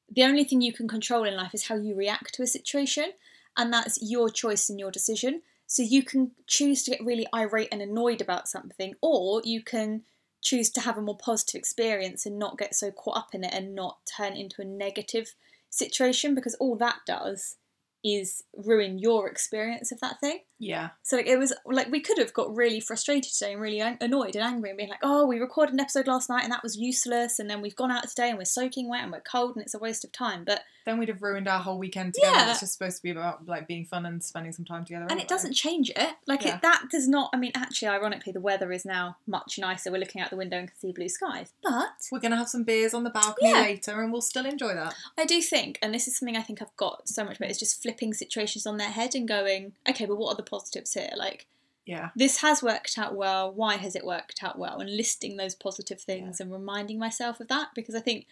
the 0.09 0.23
only 0.23 0.43
thing 0.43 0.61
you 0.61 0.73
can 0.73 0.87
control 0.87 1.25
in 1.25 1.35
life 1.35 1.53
is 1.53 1.67
how 1.67 1.75
you 1.75 1.95
react 1.95 2.33
to 2.35 2.43
a 2.43 2.47
situation, 2.47 3.11
and 3.57 3.73
that's 3.73 3.99
your 4.01 4.29
choice 4.29 4.69
and 4.69 4.79
your 4.79 4.91
decision. 4.91 5.41
So 5.65 5.83
you 5.83 6.03
can 6.03 6.31
choose 6.45 6.83
to 6.83 6.91
get 6.91 7.03
really 7.03 7.27
irate 7.35 7.69
and 7.71 7.81
annoyed 7.81 8.21
about 8.21 8.47
something, 8.47 8.93
or 9.01 9.41
you 9.43 9.61
can 9.61 10.03
choose 10.41 10.69
to 10.69 10.81
have 10.81 10.97
a 10.97 11.01
more 11.01 11.17
positive 11.17 11.59
experience 11.59 12.25
and 12.25 12.39
not 12.39 12.57
get 12.57 12.73
so 12.73 12.91
caught 12.91 13.17
up 13.17 13.29
in 13.33 13.43
it 13.43 13.53
and 13.53 13.75
not 13.75 13.97
turn 14.17 14.33
into 14.33 14.61
a 14.61 14.65
negative 14.65 15.33
situation 15.69 16.33
because 16.33 16.55
all 16.55 16.77
that 16.77 16.99
does 17.05 17.57
is 18.03 18.43
ruin 18.55 18.99
your 18.99 19.27
experience 19.27 19.91
of 19.91 19.99
that 19.99 20.19
thing. 20.21 20.39
Yeah. 20.59 20.89
So 21.03 21.17
like 21.17 21.27
it 21.27 21.37
was 21.37 21.53
like 21.65 21.91
we 21.91 21.99
could 21.99 22.17
have 22.17 22.33
got 22.33 22.55
really 22.55 22.79
frustrated 22.79 23.31
today 23.31 23.53
and 23.53 23.61
really 23.61 23.79
an- 23.79 23.97
annoyed 24.01 24.35
and 24.35 24.43
angry 24.43 24.69
and 24.69 24.77
being 24.77 24.89
like, 24.89 24.99
oh, 25.03 25.25
we 25.25 25.39
recorded 25.39 25.73
an 25.73 25.79
episode 25.79 26.07
last 26.07 26.29
night 26.29 26.43
and 26.43 26.51
that 26.51 26.63
was 26.63 26.77
useless, 26.77 27.39
and 27.39 27.49
then 27.49 27.61
we've 27.61 27.75
gone 27.75 27.91
out 27.91 28.07
today 28.07 28.29
and 28.29 28.37
we're 28.37 28.45
soaking 28.45 28.89
wet 28.89 29.03
and 29.03 29.11
we're 29.11 29.21
cold 29.21 29.55
and 29.55 29.63
it's 29.63 29.73
a 29.75 29.79
waste 29.79 30.03
of 30.03 30.11
time. 30.11 30.43
But 30.45 30.61
Then 30.85 30.97
we'd 30.97 31.09
have 31.09 31.21
ruined 31.21 31.47
our 31.47 31.59
whole 31.59 31.77
weekend 31.77 32.13
together. 32.15 32.35
Yeah. 32.35 32.51
It's 32.51 32.61
just 32.61 32.73
supposed 32.73 32.97
to 32.97 33.03
be 33.03 33.11
about 33.11 33.47
like 33.47 33.67
being 33.67 33.85
fun 33.85 34.05
and 34.05 34.23
spending 34.23 34.51
some 34.53 34.65
time 34.65 34.85
together. 34.85 35.03
and 35.03 35.11
anyway. 35.11 35.25
it 35.25 35.27
doesn't 35.29 35.53
change 35.53 35.89
it. 35.91 36.09
Like 36.25 36.43
Yeah. 36.43 36.55
it, 36.55 36.61
that 36.63 36.85
does 36.91 37.07
not. 37.07 37.29
I 37.33 37.37
mean, 37.37 37.51
actually, 37.55 37.89
ironically, 37.89 38.31
the 38.33 38.39
weather 38.41 38.71
is 38.71 38.83
now 38.85 39.17
much 39.27 39.59
nicer. 39.59 39.91
We're 39.91 39.99
looking 39.99 40.21
out 40.21 40.29
the 40.31 40.37
window 40.37 40.57
and 40.57 40.67
can 40.69 40.77
see 40.79 40.91
blue 40.91 41.09
skies. 41.09 41.51
But 41.61 41.89
We're 42.11 42.19
gonna 42.19 42.37
have 42.37 42.49
some 42.49 42.63
beers 42.63 42.93
on 42.93 43.03
the 43.03 43.09
balcony 43.11 43.49
Yeah. 43.51 43.61
later, 43.61 44.01
and 44.01 44.11
we'll 44.11 44.21
still 44.21 44.45
enjoy 44.45 44.73
that. 44.73 44.95
I 45.17 45.25
do 45.25 45.41
think, 45.41 45.77
and 45.81 45.93
this 45.93 46.07
is 46.07 46.17
something 46.17 46.35
I 46.37 46.41
think 46.41 46.61
I've 46.61 46.75
got 46.77 47.07
so 47.07 47.23
much 47.23 47.37
better, 47.37 47.51
is 47.51 47.59
just 47.59 47.81
flipping 47.81 48.13
situations 48.13 48.65
on 48.65 48.77
their 48.77 48.89
head 48.89 49.13
and 49.13 49.27
going, 49.27 49.73
okay, 49.89 50.05
but 50.05 50.17
what 50.17 50.31
are 50.33 50.35
the 50.37 50.46
positives 50.47 50.93
here? 50.93 51.11
Like 51.15 51.45
Yeah. 51.85 52.09
this 52.15 52.37
has 52.41 52.63
worked 52.63 52.97
out 52.97 53.15
well. 53.15 53.51
Why 53.51 53.77
has 53.77 53.95
it 53.95 54.05
worked 54.05 54.41
out 54.43 54.57
well? 54.57 54.79
And 54.79 54.95
listing 54.95 55.37
those 55.37 55.55
positive 55.55 56.01
things 56.01 56.39
and 56.39 56.51
reminding 56.51 56.97
myself 56.99 57.39
of 57.39 57.47
that 57.49 57.69
because 57.75 57.95
I 57.95 57.99
think, 58.01 58.25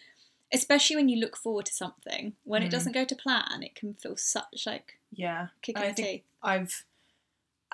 especially 0.52 0.96
when 0.96 1.08
you 1.08 1.18
look 1.20 1.36
forward 1.36 1.66
to 1.66 1.72
something, 1.74 2.34
when 2.44 2.62
it 2.62 2.66
Mm. 2.68 2.70
doesn't 2.70 2.92
go 2.92 3.04
to 3.04 3.16
plan, 3.16 3.62
it 3.62 3.74
can 3.74 3.94
feel 3.94 4.16
such 4.16 4.64
like 4.66 4.98
Yeah. 5.12 5.48
kick 5.62 5.76
And 5.76 5.84
I 5.84 5.88
the 5.88 5.94
think 5.94 6.08
teeth. 6.08 6.24
I've, 6.42 6.84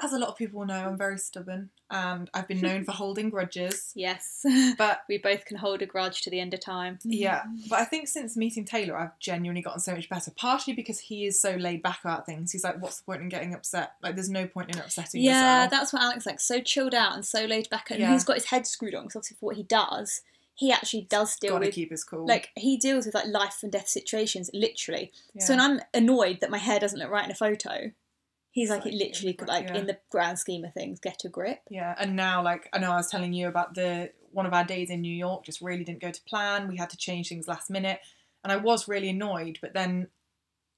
as 0.03 0.13
a 0.13 0.19
lot 0.19 0.31
of 0.31 0.37
people 0.37 0.65
know, 0.65 0.87
I'm 0.89 0.97
very 0.97 1.19
stubborn, 1.19 1.71
and 1.93 2.29
I've 2.35 2.49
been 2.49 2.61
known 2.61 2.85
for 2.85 2.93
holding 2.93 3.31
grudges. 3.31 3.93
Yes, 3.97 4.45
But 4.79 5.03
we 5.09 5.19
both 5.19 5.45
can 5.45 5.59
hold 5.59 5.83
a 5.83 5.87
grudge 5.87 6.23
to 6.23 6.31
the 6.31 6.41
end 6.41 6.55
of 6.55 6.61
time. 6.61 6.99
yeah, 7.05 7.43
but 7.69 7.79
I 7.79 7.85
think 7.85 8.09
since 8.09 8.37
meeting 8.37 8.65
Taylor, 8.65 8.97
I've 8.97 9.19
genuinely 9.21 9.63
gotten 9.63 9.81
so 9.81 9.95
much 9.95 10.09
better. 10.09 10.31
Partially 10.35 10.73
because 10.75 10.99
he 10.99 11.27
is 11.27 11.41
so 11.41 11.53
laid 11.57 11.83
back 11.83 12.01
about 12.03 12.27
things. 12.27 12.51
He's 12.53 12.65
like, 12.65 12.81
"What's 12.83 12.99
the 12.99 13.05
point 13.05 13.21
in 13.23 13.29
getting 13.29 13.55
upset? 13.55 13.93
Like, 14.03 14.15
there's 14.17 14.31
no 14.31 14.47
point 14.47 14.75
in 14.75 14.81
upsetting 14.81 15.23
yourself. 15.23 15.43
Yeah, 15.43 15.55
yourself." 15.65 15.71
that's 15.71 15.93
what 15.93 16.03
Alex 16.03 16.27
like. 16.27 16.41
So 16.41 16.61
chilled 16.61 16.95
out 16.95 17.15
and 17.15 17.25
so 17.25 17.45
laid 17.45 17.69
back, 17.71 17.91
and 17.91 18.01
Yeah. 18.01 18.13
he's 18.13 18.25
got 18.25 18.37
his 18.37 18.47
head 18.47 18.67
screwed 18.67 18.95
on 18.95 19.05
because 19.05 19.17
obviously 19.17 19.37
for 19.39 19.47
what 19.47 19.57
he 19.57 19.63
does, 19.63 20.23
he 20.55 20.71
actually 20.73 21.03
does 21.03 21.37
deal 21.37 21.53
Gotta 21.53 21.67
with 21.67 21.75
keep 21.75 21.91
his 21.91 22.05
cool. 22.05 22.27
like 22.27 22.51
he 22.57 22.77
deals 22.77 23.07
with 23.07 23.15
like 23.15 23.27
life 23.27 23.59
and 23.63 23.71
death 23.73 23.89
situations 23.89 24.51
literally. 24.53 25.11
So 25.39 25.53
Yeah. 25.55 25.59
when 25.59 25.61
I'm 25.61 25.81
annoyed 25.95 26.41
that 26.41 26.51
my 26.51 26.59
hair 26.59 26.79
doesn't 26.79 26.99
look 26.99 27.11
right 27.11 27.25
in 27.25 27.31
a 27.31 27.35
photo, 27.35 27.93
he's 28.53 28.71
like, 28.71 28.85
like, 28.85 28.95
it 28.95 28.97
literally 28.97 29.33
could 29.33 29.49
like 29.49 29.69
yeah. 29.69 29.79
in 29.79 29.87
the 29.87 29.99
grand 30.11 30.39
scheme 30.39 30.65
of 30.65 30.73
things 30.73 31.01
get 31.01 31.25
a 31.25 31.29
grip. 31.29 31.61
Yeah, 31.69 31.95
and 31.99 32.15
now 32.15 32.43
like 32.43 32.69
I 32.73 32.79
know 32.79 32.93
I 32.93 32.97
was 32.97 33.11
telling 33.11 33.33
you 33.33 33.49
about 33.49 33.75
the 33.75 34.13
one 34.31 34.47
of 34.47 34.55
our 34.55 34.65
days 34.65 34.91
in 34.91 35.01
New 35.01 35.15
York 35.15 35.45
just 35.45 35.61
really 35.61 35.85
didn't 35.85 36.01
go 36.01 36.11
to 36.11 36.23
plan. 36.23 36.69
We 36.69 36.77
had 36.77 36.91
to 36.91 36.97
change 36.97 37.29
things 37.29 37.49
last 37.49 37.71
minute, 37.71 38.01
and 38.45 38.53
I 38.53 38.57
was 38.57 38.87
really 38.87 39.09
annoyed. 39.09 39.59
But 39.61 39.75
then 39.75 40.09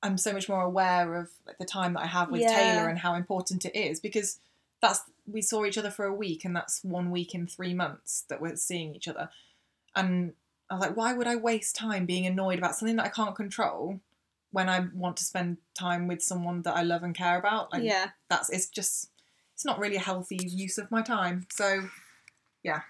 I'm 0.02 0.16
so 0.16 0.32
much 0.32 0.48
more 0.48 0.62
aware 0.62 1.16
of 1.16 1.30
like 1.46 1.58
the 1.58 1.64
time 1.64 1.94
that 1.94 2.02
I 2.04 2.06
have 2.06 2.30
with 2.30 2.40
Yeah. 2.40 2.56
Taylor 2.56 2.88
and 2.88 2.98
how 2.98 3.14
important 3.14 3.64
it 3.64 3.76
is 3.76 4.00
because 4.00 4.38
that's 4.80 5.02
we 5.26 5.42
saw 5.42 5.64
each 5.64 5.78
other 5.78 5.90
for 5.90 6.04
a 6.04 6.14
week, 6.14 6.44
and 6.44 6.54
that's 6.54 6.82
one 6.84 7.10
week 7.10 7.34
in 7.34 7.46
three 7.46 7.74
months 7.74 8.24
that 8.28 8.40
we're 8.40 8.56
seeing 8.56 8.94
each 8.94 9.08
other. 9.08 9.30
And 9.96 10.34
I 10.70 10.74
was 10.74 10.82
like, 10.82 10.96
why 10.96 11.12
would 11.12 11.26
I 11.26 11.36
waste 11.36 11.76
time 11.76 12.06
being 12.06 12.26
annoyed 12.26 12.58
about 12.58 12.76
something 12.76 12.96
that 12.96 13.06
I 13.06 13.10
can't 13.10 13.36
control 13.36 14.00
when 14.54 14.68
I 14.68 14.86
want 14.94 15.16
to 15.16 15.24
spend 15.24 15.58
time 15.78 16.06
with 16.06 16.22
someone 16.22 16.62
that 16.62 16.76
I 16.76 16.82
love 16.82 17.02
and 17.02 17.14
care 17.14 17.38
about? 17.38 17.72
Like, 17.72 17.82
yeah. 17.82 18.10
that's 18.30 18.48
it's 18.50 18.68
just 18.68 19.10
it's 19.52 19.64
not 19.64 19.78
really 19.78 19.96
a 19.96 20.00
healthy 20.00 20.38
use 20.42 20.78
of 20.78 20.90
my 20.90 21.02
time. 21.02 21.46
So 21.50 21.88
yeah, 22.62 22.82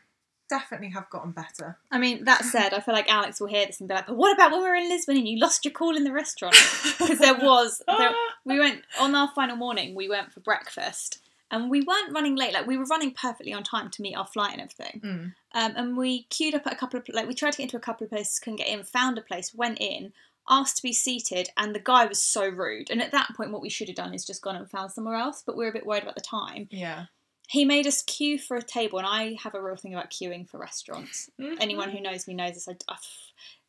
definitely 0.48 0.90
have 0.90 1.08
gotten 1.10 1.32
better. 1.32 1.78
I 1.90 1.98
mean, 1.98 2.24
that 2.24 2.44
said, 2.44 2.74
I 2.74 2.80
feel 2.80 2.94
like 2.94 3.10
Alex 3.10 3.40
will 3.40 3.48
hear 3.48 3.66
this 3.66 3.80
and 3.80 3.88
be 3.88 3.94
like, 3.94 4.06
but 4.06 4.16
what 4.16 4.34
about 4.34 4.52
when 4.52 4.62
we 4.62 4.68
were 4.68 4.74
in 4.74 4.88
Lisbon 4.88 5.16
and 5.16 5.26
you 5.26 5.38
lost 5.38 5.64
your 5.64 5.72
call 5.72 5.96
in 5.96 6.04
the 6.04 6.12
restaurant? 6.12 6.54
Because 6.98 7.18
there 7.18 7.34
was, 7.34 7.82
there, 7.86 8.12
we 8.44 8.58
went, 8.58 8.82
on 9.00 9.14
our 9.14 9.28
final 9.34 9.56
morning, 9.56 9.94
we 9.94 10.08
went 10.08 10.32
for 10.32 10.40
breakfast 10.40 11.18
and 11.50 11.70
we 11.70 11.82
weren't 11.82 12.14
running 12.14 12.36
late. 12.36 12.52
Like, 12.52 12.66
we 12.66 12.76
were 12.76 12.84
running 12.84 13.12
perfectly 13.12 13.52
on 13.52 13.62
time 13.62 13.90
to 13.90 14.02
meet 14.02 14.14
our 14.14 14.26
flight 14.26 14.52
and 14.52 14.60
everything. 14.60 15.00
Mm. 15.04 15.34
Um, 15.54 15.72
and 15.76 15.96
we 15.96 16.24
queued 16.24 16.54
up 16.54 16.66
at 16.66 16.72
a 16.72 16.76
couple 16.76 16.98
of, 16.98 17.06
like, 17.12 17.26
we 17.26 17.34
tried 17.34 17.52
to 17.52 17.58
get 17.58 17.64
into 17.64 17.76
a 17.76 17.80
couple 17.80 18.04
of 18.04 18.10
places, 18.10 18.38
couldn't 18.38 18.56
get 18.56 18.68
in, 18.68 18.84
found 18.84 19.18
a 19.18 19.22
place, 19.22 19.54
went 19.54 19.80
in, 19.80 20.12
asked 20.48 20.76
to 20.76 20.82
be 20.82 20.92
seated, 20.92 21.48
and 21.56 21.74
the 21.74 21.80
guy 21.80 22.06
was 22.06 22.22
so 22.22 22.46
rude. 22.48 22.90
And 22.90 23.00
at 23.02 23.12
that 23.12 23.30
point, 23.36 23.50
what 23.52 23.62
we 23.62 23.70
should 23.70 23.88
have 23.88 23.96
done 23.96 24.14
is 24.14 24.24
just 24.24 24.42
gone 24.42 24.56
and 24.56 24.70
found 24.70 24.92
somewhere 24.92 25.16
else, 25.16 25.42
but 25.44 25.56
we 25.56 25.64
were 25.64 25.70
a 25.70 25.74
bit 25.74 25.86
worried 25.86 26.02
about 26.02 26.14
the 26.16 26.20
time. 26.20 26.68
Yeah. 26.70 27.06
He 27.48 27.64
made 27.64 27.86
us 27.86 28.02
queue 28.02 28.38
for 28.38 28.56
a 28.56 28.62
table, 28.62 28.98
and 28.98 29.06
I 29.06 29.36
have 29.42 29.54
a 29.54 29.62
real 29.62 29.76
thing 29.76 29.94
about 29.94 30.10
queuing 30.10 30.48
for 30.48 30.58
restaurants. 30.58 31.30
Mm-hmm. 31.40 31.56
Anyone 31.60 31.90
who 31.90 32.00
knows 32.00 32.26
me 32.26 32.34
knows 32.34 32.54
this. 32.54 32.68
I, 32.68 32.96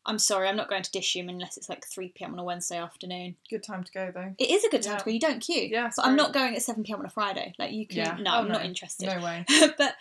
I'm 0.06 0.20
sorry, 0.20 0.48
I'm 0.48 0.56
not 0.56 0.70
going 0.70 0.84
to 0.84 0.92
dish 0.92 1.16
Dishoom 1.16 1.30
unless 1.30 1.58
it's 1.58 1.68
like 1.68 1.86
3 1.86 2.10
pm 2.16 2.34
on 2.34 2.40
a 2.40 2.44
Wednesday 2.44 2.78
afternoon. 2.78 3.36
Good 3.50 3.64
time 3.64 3.84
to 3.84 3.92
go 3.92 4.12
though. 4.14 4.36
It 4.38 4.50
is 4.52 4.64
a 4.64 4.70
good 4.70 4.84
time 4.84 4.94
Yeah. 4.94 4.98
to 5.00 5.06
go. 5.06 5.12
You 5.12 5.20
don't 5.20 5.40
queue. 5.40 5.68
Yeah, 5.70 5.90
but 5.96 6.06
I'm 6.06 6.16
not 6.16 6.32
going 6.32 6.56
at 6.56 6.62
7 6.62 6.84
pm 6.84 7.00
on 7.00 7.06
a 7.06 7.10
Friday. 7.10 7.54
Like 7.58 7.72
you 7.72 7.88
can. 7.88 7.98
Yeah. 7.98 8.18
No, 8.22 8.36
Oh, 8.36 8.40
I'm 8.40 8.48
not 8.48 8.64
interested. 8.64 9.08
No 9.08 9.20
way. 9.24 9.46
but 9.78 9.96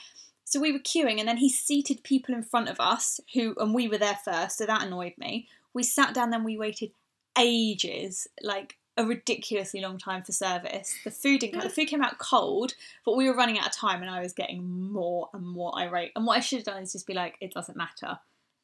so 0.45 0.61
we 0.61 0.73
were 0.73 0.79
queuing, 0.79 1.19
and 1.19 1.27
then 1.27 1.39
he 1.39 1.49
seated 1.49 2.05
people 2.05 2.35
in 2.35 2.43
front 2.43 2.69
of 2.69 2.79
us 2.79 3.19
who, 3.33 3.55
and 3.59 3.75
we 3.75 3.89
were 3.89 3.97
there 3.99 4.19
first, 4.25 4.59
so 4.59 4.67
that 4.67 4.83
annoyed 4.85 5.15
me. 5.17 5.49
We 5.75 5.83
sat 5.83 6.15
down, 6.15 6.31
then 6.31 6.45
we 6.45 6.57
waited 6.57 6.93
ages, 7.39 8.27
like 8.43 8.77
a 8.97 9.05
ridiculously 9.05 9.81
long 9.81 9.99
time 9.99 10.23
for 10.23 10.31
service. 10.33 10.95
The 11.05 11.11
food 11.11 11.41
didn't 11.41 11.55
come. 11.55 11.63
The 11.69 11.75
food 11.75 11.89
came 11.89 12.03
out 12.03 12.19
cold, 12.19 12.75
but 13.05 13.17
we 13.17 13.29
were 13.29 13.37
running 13.37 13.59
out 13.59 13.67
of 13.67 13.73
time, 13.73 14.03
and 14.03 14.11
I 14.11 14.21
was 14.21 14.33
getting 14.33 14.65
more 14.93 15.29
and 15.35 15.45
more 15.47 15.77
irate. 15.79 16.13
And 16.15 16.27
what 16.27 16.37
I 16.37 16.41
should 16.41 16.59
have 16.59 16.67
done 16.67 16.83
is 16.83 16.93
just 16.93 17.07
be 17.07 17.15
like, 17.15 17.37
it 17.41 17.53
doesn't 17.53 17.77
matter. 17.77 18.19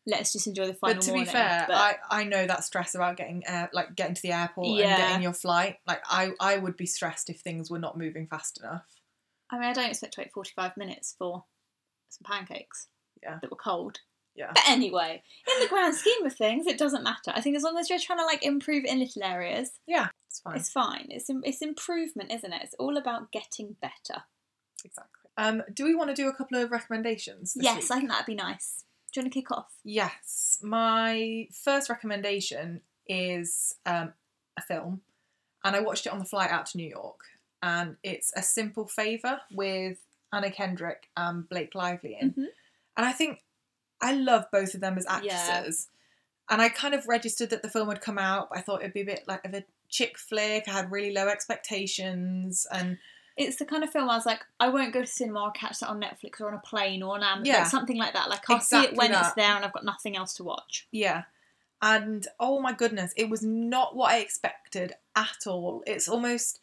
Let's 0.07 0.33
just 0.33 0.47
enjoy 0.47 0.67
the 0.69 0.75
final 0.75 0.95
But 0.97 1.03
to 1.03 1.11
morning. 1.11 1.27
be 1.27 1.31
fair, 1.33 1.65
But- 1.69 1.77
I, 1.77 2.21
I 2.21 2.25
know 2.25 2.47
that 2.47 2.65
stress 2.65 2.95
about 2.95 3.17
getting 3.17 3.43
air, 3.47 3.69
like 3.73 3.95
getting 3.97 4.15
to 4.15 4.23
the 4.23 4.33
airport 4.33 4.79
Yeah. 4.79 4.87
and 4.95 4.99
getting 4.99 5.23
your 5.23 5.35
flight. 5.35 5.77
Like 5.87 6.03
I, 6.09 6.31
I 6.41 6.57
would 6.57 6.77
be 6.77 6.87
stressed 6.87 7.29
if 7.29 7.41
things 7.41 7.71
were 7.71 7.79
not 7.79 7.99
moving 7.99 8.27
fast 8.27 8.59
enough. 8.61 8.87
I 9.51 9.57
mean, 9.59 9.69
I 9.69 9.73
don't 9.73 9.91
expect 9.91 10.15
to 10.15 10.21
wait 10.21 10.33
45 10.33 10.77
minutes 10.77 11.15
for 11.19 11.45
some 12.09 12.25
pancakes 12.25 12.87
Yeah. 13.23 13.39
that 13.43 13.51
were 13.51 13.57
cold. 13.59 13.99
Yeah. 14.35 14.53
But 14.55 14.63
anyway, 14.69 15.23
in 15.55 15.61
the 15.63 15.69
grand 15.69 15.95
scheme 15.95 16.25
of 16.25 16.35
things, 16.35 16.67
it 16.67 16.79
doesn't 16.79 17.03
matter. 17.03 17.33
I 17.35 17.41
think 17.41 17.57
as 17.57 17.63
long 17.63 17.77
as 17.79 17.91
you're 17.91 17.99
trying 17.99 18.21
to 18.21 18.25
like 18.25 18.43
improve 18.45 18.85
in 18.85 18.99
little 19.01 19.23
areas, 19.25 19.73
Yeah, 19.87 20.09
it's 20.29 20.41
fine. 20.41 20.57
it's 20.57 20.71
fine. 20.71 21.07
It's 21.11 21.29
it's 21.45 21.63
improvement, 21.63 22.33
isn't 22.33 22.53
it? 22.53 22.63
It's 22.63 22.75
all 22.79 22.97
about 22.97 23.33
getting 23.33 23.77
better. 23.83 24.23
Exactly. 24.85 25.31
Um, 25.37 25.63
do 25.75 25.85
we 25.85 25.95
want 25.95 26.11
to 26.11 26.15
do 26.15 26.29
a 26.29 26.35
couple 26.35 26.59
of 26.59 26.71
recommendations? 26.71 27.55
Yes, 27.57 27.83
week? 27.85 27.91
I 27.91 27.97
think 27.99 28.11
that'd 28.11 28.27
be 28.27 28.35
nice. 28.35 28.85
Do 29.13 29.21
you 29.21 29.25
want 29.25 29.33
to 29.33 29.41
kick 29.41 29.51
off? 29.51 29.73
Yes, 29.85 30.59
my 30.63 31.49
first 31.53 31.91
recommendation 31.91 32.81
is 33.09 33.75
um, 33.85 34.13
a 34.57 34.63
film, 34.63 35.01
and 35.65 35.75
I 35.75 35.81
watched 35.81 36.07
it 36.07 36.13
on 36.13 36.19
the 36.21 36.25
flight 36.25 36.51
out 36.51 36.67
to 36.67 36.77
New 36.77 36.89
York, 36.89 37.21
and 37.63 37.97
it's 38.05 38.33
A 38.37 38.43
Simple 38.43 38.87
Favor 38.87 39.41
with 39.53 39.99
Anna 40.33 40.51
Kendrick 40.51 41.09
and 41.17 41.49
Blake 41.49 41.75
Lively 41.75 42.17
in, 42.21 42.31
Mhm. 42.33 42.47
and 42.97 43.07
I 43.07 43.13
think 43.13 43.41
I 44.01 44.13
love 44.15 44.47
both 44.51 44.75
of 44.75 44.81
them 44.81 44.97
as 44.99 45.05
Yeah. 45.05 45.17
actresses, 45.35 45.89
and 46.49 46.61
I 46.63 46.69
kind 46.69 46.95
of 46.95 47.07
registered 47.07 47.51
that 47.51 47.63
the 47.63 47.71
film 47.71 47.89
would 47.89 48.01
come 48.01 48.19
out, 48.19 48.49
I 48.53 48.61
thought 48.61 48.81
it'd 48.81 48.93
be 48.95 49.03
a 49.03 49.05
bit 49.05 49.25
like 49.29 49.45
of 49.45 49.55
a 49.55 49.65
chick 49.89 50.19
flick. 50.19 50.69
I 50.69 50.73
had 50.73 50.91
really 50.91 51.13
low 51.13 51.29
expectations, 51.29 52.67
and 52.71 52.99
It's 53.37 53.57
the 53.57 53.65
kind 53.65 53.83
of 53.83 53.91
film 53.91 54.11
I 54.11 54.17
was 54.17 54.27
like, 54.27 54.45
I 54.59 54.69
won't 54.69 54.93
go 54.93 55.01
to 55.01 55.07
cinema. 55.07 55.45
I'll 55.45 55.51
catch 55.53 55.79
that 55.81 55.89
on 55.89 55.99
Netflix 56.01 56.41
or 56.41 56.49
on 56.49 56.55
a 56.55 56.59
plane 56.59 57.03
or 57.03 57.15
on 57.15 57.23
Amazon, 57.23 57.47
Yeah. 57.47 57.65
something 57.65 57.97
like 57.97 58.13
that. 58.13 58.29
Like 58.29 58.49
I'll 58.51 58.61
see 58.61 58.77
it 58.77 58.79
Exactly 58.91 58.99
when 58.99 59.13
it's 59.15 59.33
there 59.33 59.57
and 59.57 59.65
I've 59.65 59.73
got 59.73 59.85
nothing 59.85 60.15
else 60.15 60.35
to 60.35 60.45
watch. 60.45 60.87
Yeah. 60.91 61.23
And 61.81 62.27
oh 62.39 62.61
my 62.61 62.75
goodness, 62.75 63.15
it 63.17 63.31
was 63.31 63.43
not 63.43 63.97
what 63.97 64.11
I 64.11 64.19
expected 64.19 64.93
at 65.17 65.47
all. 65.47 65.83
It's 65.87 66.07
almost, 66.07 66.61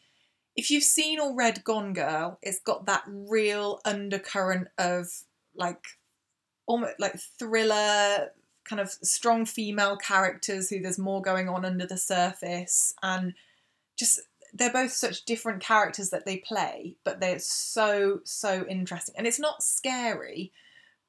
if 0.55 0.69
you've 0.69 0.83
seen 0.83 1.19
or 1.19 1.33
read 1.33 1.63
Gone 1.63 1.93
Girl, 1.93 2.37
it's 2.43 2.59
got 2.59 2.85
that 2.85 3.03
real 3.07 3.79
undercurrent 3.83 4.67
of 4.77 5.07
like, 5.55 5.83
almost 6.67 6.99
like 6.99 7.19
thriller, 7.39 8.31
kind 8.65 8.79
of 8.79 8.91
strong 8.91 9.45
female 9.45 9.97
characters 9.97 10.69
who 10.69 10.79
there's 10.79 10.99
more 10.99 11.21
going 11.21 11.49
on 11.49 11.65
under 11.65 11.87
the 11.87 11.97
surface. 11.97 12.93
And 13.01 13.33
just, 13.97 14.21
they're 14.53 14.71
both 14.71 14.91
such 14.91 15.25
different 15.25 15.61
characters 15.61 16.11
that 16.11 16.25
they 16.25 16.37
play, 16.37 16.97
but 17.03 17.19
they're 17.19 17.39
so, 17.39 18.19
so 18.23 18.65
interesting. 18.69 19.15
And 19.17 19.25
it's 19.25 19.39
not 19.39 19.63
scary, 19.63 20.51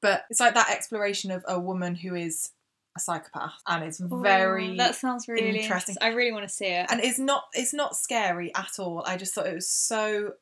but 0.01 0.25
it's 0.29 0.39
like 0.39 0.55
that 0.55 0.71
exploration 0.71 1.29
of 1.29 1.43
a 1.47 1.59
woman 1.59 1.95
who 1.95 2.15
is 2.15 2.51
a 2.95 2.99
psychopath 2.99 3.53
and 3.67 3.83
it's 3.83 3.99
very 3.99 4.71
Ooh, 4.71 4.77
that 4.77 4.95
sounds 4.95 5.27
really 5.27 5.41
interesting. 5.41 5.63
interesting. 5.63 5.97
I 6.01 6.07
really 6.07 6.31
want 6.31 6.47
to 6.47 6.53
see 6.53 6.65
it. 6.65 6.87
and 6.89 6.99
it's 7.01 7.19
not 7.19 7.43
it's 7.53 7.73
not 7.73 7.95
scary 7.95 8.53
at 8.55 8.79
all 8.79 9.03
i 9.05 9.15
just 9.15 9.35
thought 9.35 9.45
it 9.45 9.53
was 9.53 9.69
so 9.69 10.33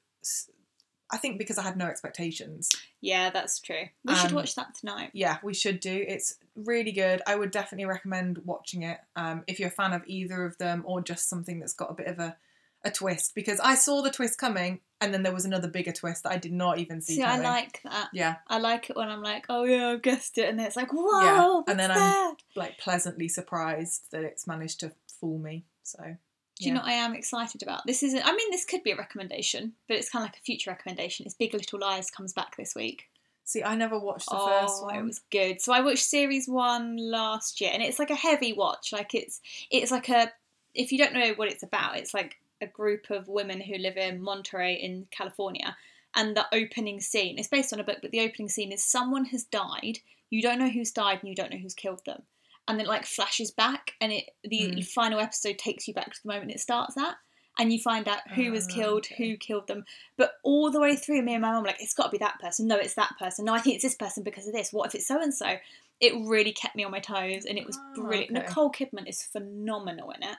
i 1.12 1.18
think 1.18 1.38
because 1.38 1.58
i 1.58 1.64
had 1.64 1.78
no 1.78 1.86
expectations. 1.88 2.72
Yeah, 3.02 3.30
that's 3.30 3.60
true. 3.60 3.86
We 4.04 4.16
should 4.16 4.32
Um, 4.32 4.36
watch 4.36 4.56
that 4.56 4.74
tonight. 4.76 5.12
yeah 5.14 5.38
we 5.44 5.54
should 5.54 5.80
do. 5.80 6.06
It's 6.08 6.36
really 6.56 6.92
good. 6.92 7.22
I 7.28 7.36
would 7.36 7.52
definitely 7.52 7.86
recommend 7.86 8.40
watching 8.44 8.82
it 8.84 9.00
um, 9.16 9.44
if 9.48 9.60
you're 9.60 9.70
a 9.70 9.72
fan 9.72 9.94
of 9.94 10.02
either 10.08 10.44
of 10.46 10.58
them 10.58 10.84
or 10.86 11.00
just 11.02 11.30
something 11.30 11.60
that's 11.60 11.74
got 11.74 11.92
a 11.92 11.94
bit 11.94 12.08
of 12.08 12.18
a, 12.20 12.36
a 12.84 12.90
twist. 12.92 13.36
Because 13.36 13.60
i 13.62 13.76
saw 13.76 14.02
the 14.02 14.10
twist 14.12 14.38
coming 14.40 14.80
and 15.00 15.14
then 15.14 15.22
there 15.22 15.34
was 15.34 15.46
another 15.46 15.68
bigger 15.68 15.92
twist 15.92 16.24
that 16.24 16.32
i 16.32 16.38
did 16.38 16.52
not 16.52 16.80
even 16.80 17.02
see 17.02 17.18
See, 17.18 17.22
I 17.24 17.38
like 17.38 17.82
that. 17.84 18.10
yeah. 18.14 18.38
I 18.48 18.58
like 18.58 18.90
it 18.90 18.96
when 18.96 19.10
I'm 19.10 19.22
like, 19.22 19.46
oh 19.50 19.64
yeah, 19.64 19.90
I've 19.90 20.02
guessed 20.02 20.38
it, 20.40 20.50
and 20.50 20.58
then 20.60 20.66
it's 20.66 20.76
like, 20.76 20.92
whoa, 20.92 21.24
Yeah, 21.24 21.62
and 21.68 21.80
then 21.80 21.92
I'm- 21.92 22.36
like 22.56 22.80
pleasantly 22.80 23.28
surprised 23.28 24.08
that 24.12 24.24
it's 24.24 24.48
managed 24.48 24.80
to 24.82 24.92
fool 25.20 25.38
me 25.38 25.66
so 25.84 26.18
Do 26.60 26.66
you 26.66 26.72
yeah. 26.72 26.80
know 26.80 26.84
what 26.84 26.90
I 26.90 26.96
am 26.96 27.14
excited 27.14 27.62
about? 27.62 27.86
This 27.86 28.02
is, 28.02 28.16
I 28.16 28.36
mean, 28.36 28.52
this 28.52 28.66
could 28.66 28.84
be 28.84 28.92
a 28.92 28.98
recommendation, 28.98 29.74
but 29.88 29.98
it's 29.98 30.10
kind 30.10 30.24
of 30.24 30.30
like 30.30 30.38
a 30.38 30.44
future 30.44 30.72
recommendation. 30.72 31.26
It's 31.26 31.36
Big 31.36 31.54
Little 31.54 31.80
Lies 31.80 32.10
comes 32.10 32.34
back 32.34 32.58
this 32.58 32.74
week. 32.74 33.10
see 33.44 33.64
i 33.64 33.76
never 33.76 34.00
watched 34.00 34.30
the 34.30 34.38
oh, 34.38 34.62
first 34.62 34.84
one 34.84 34.96
it 34.96 35.04
was 35.04 35.22
good. 35.30 35.62
So 35.62 35.72
I 35.72 35.82
watched 35.82 36.04
series 36.04 36.48
one 36.48 36.98
last 36.98 37.62
year, 37.62 37.70
and 37.74 37.84
it's 37.84 38.00
like 38.00 38.10
a 38.10 38.16
heavy 38.16 38.54
watch. 38.54 38.92
Like 38.92 39.14
it's, 39.14 39.40
it's 39.70 39.92
like 39.92 40.10
a, 40.10 40.32
if 40.74 40.92
you 40.92 40.98
don't 40.98 41.14
know 41.14 41.34
what 41.36 41.52
it's 41.52 41.64
about, 41.64 41.98
it's 41.98 42.14
like 42.14 42.38
a 42.60 42.68
group 42.68 43.12
of 43.12 43.28
women 43.28 43.62
who 43.62 43.78
live 43.78 43.98
in 43.98 44.22
Monterey 44.22 44.76
in 44.76 45.08
California, 45.12 45.78
and 46.16 46.36
the 46.36 46.48
opening 46.52 47.00
scene. 47.00 47.38
It's 47.38 47.48
based 47.48 47.72
on 47.72 47.80
a 47.80 47.84
book, 47.84 48.00
but 48.02 48.10
the 48.10 48.22
opening 48.22 48.50
scene 48.50 48.72
is 48.72 48.84
someone 48.84 49.26
has 49.26 49.44
died. 49.44 50.00
You 50.32 50.42
don't 50.42 50.58
know 50.58 50.70
who's 50.70 50.92
died, 50.92 51.20
and 51.20 51.30
you 51.30 51.36
don't 51.36 51.52
know 51.52 51.60
who's 51.60 51.76
killed 51.76 52.04
them. 52.06 52.24
And 52.68 52.78
then 52.78 52.86
it 52.86 52.90
like 52.90 53.06
flashes 53.06 53.52
back, 53.52 53.94
and 54.02 54.12
it 54.12 54.30
the 54.44 54.72
Mm. 54.72 54.88
final 54.88 55.20
episode 55.20 55.58
takes 55.58 55.88
you 55.88 55.94
back 55.94 56.14
to 56.14 56.20
the 56.24 56.28
moment 56.34 56.52
it 56.52 56.60
starts 56.60 56.98
at, 56.98 57.16
and 57.58 57.72
you 57.72 57.80
find 57.80 58.08
out 58.08 58.20
who 58.32 58.52
was 58.52 58.68
Ah, 58.70 58.74
killed, 58.76 59.06
okay. 59.06 59.30
who 59.32 59.38
killed 59.38 59.68
them. 59.68 59.86
But 60.18 60.34
all 60.44 60.70
the 60.70 60.80
way 60.80 60.96
through, 60.96 61.22
me 61.22 61.34
and 61.34 61.42
my 61.42 61.52
mum 61.52 61.62
were 61.64 61.68
like, 61.70 61.82
it's 61.82 61.94
got 61.94 62.06
to 62.06 62.10
be 62.12 62.18
that 62.18 62.40
person. 62.40 62.68
No, 62.68 62.76
it's 62.78 62.96
that 62.96 63.14
person. 63.20 63.46
No, 63.46 63.54
I 63.54 63.60
think 63.60 63.76
it's 63.76 63.84
this 63.84 63.96
person 63.96 64.24
because 64.24 64.48
of 64.48 64.54
this. 64.54 64.72
What 64.74 64.88
if 64.88 64.96
it's 64.96 65.08
so 65.08 65.22
and 65.22 65.34
so? 65.34 65.56
It 66.00 66.14
really 66.28 66.52
kept 66.52 66.76
me 66.76 66.84
on 66.84 66.92
my 66.92 67.00
toes, 67.00 67.46
and 67.46 67.58
it 67.58 67.66
was 67.66 67.78
Ah, 67.80 67.94
brilliant. 67.96 68.38
okay. 68.38 68.48
Nicole 68.48 68.72
Kidman 68.72 69.08
is 69.08 69.24
phenomenal 69.24 70.12
in 70.12 70.24
it. 70.24 70.38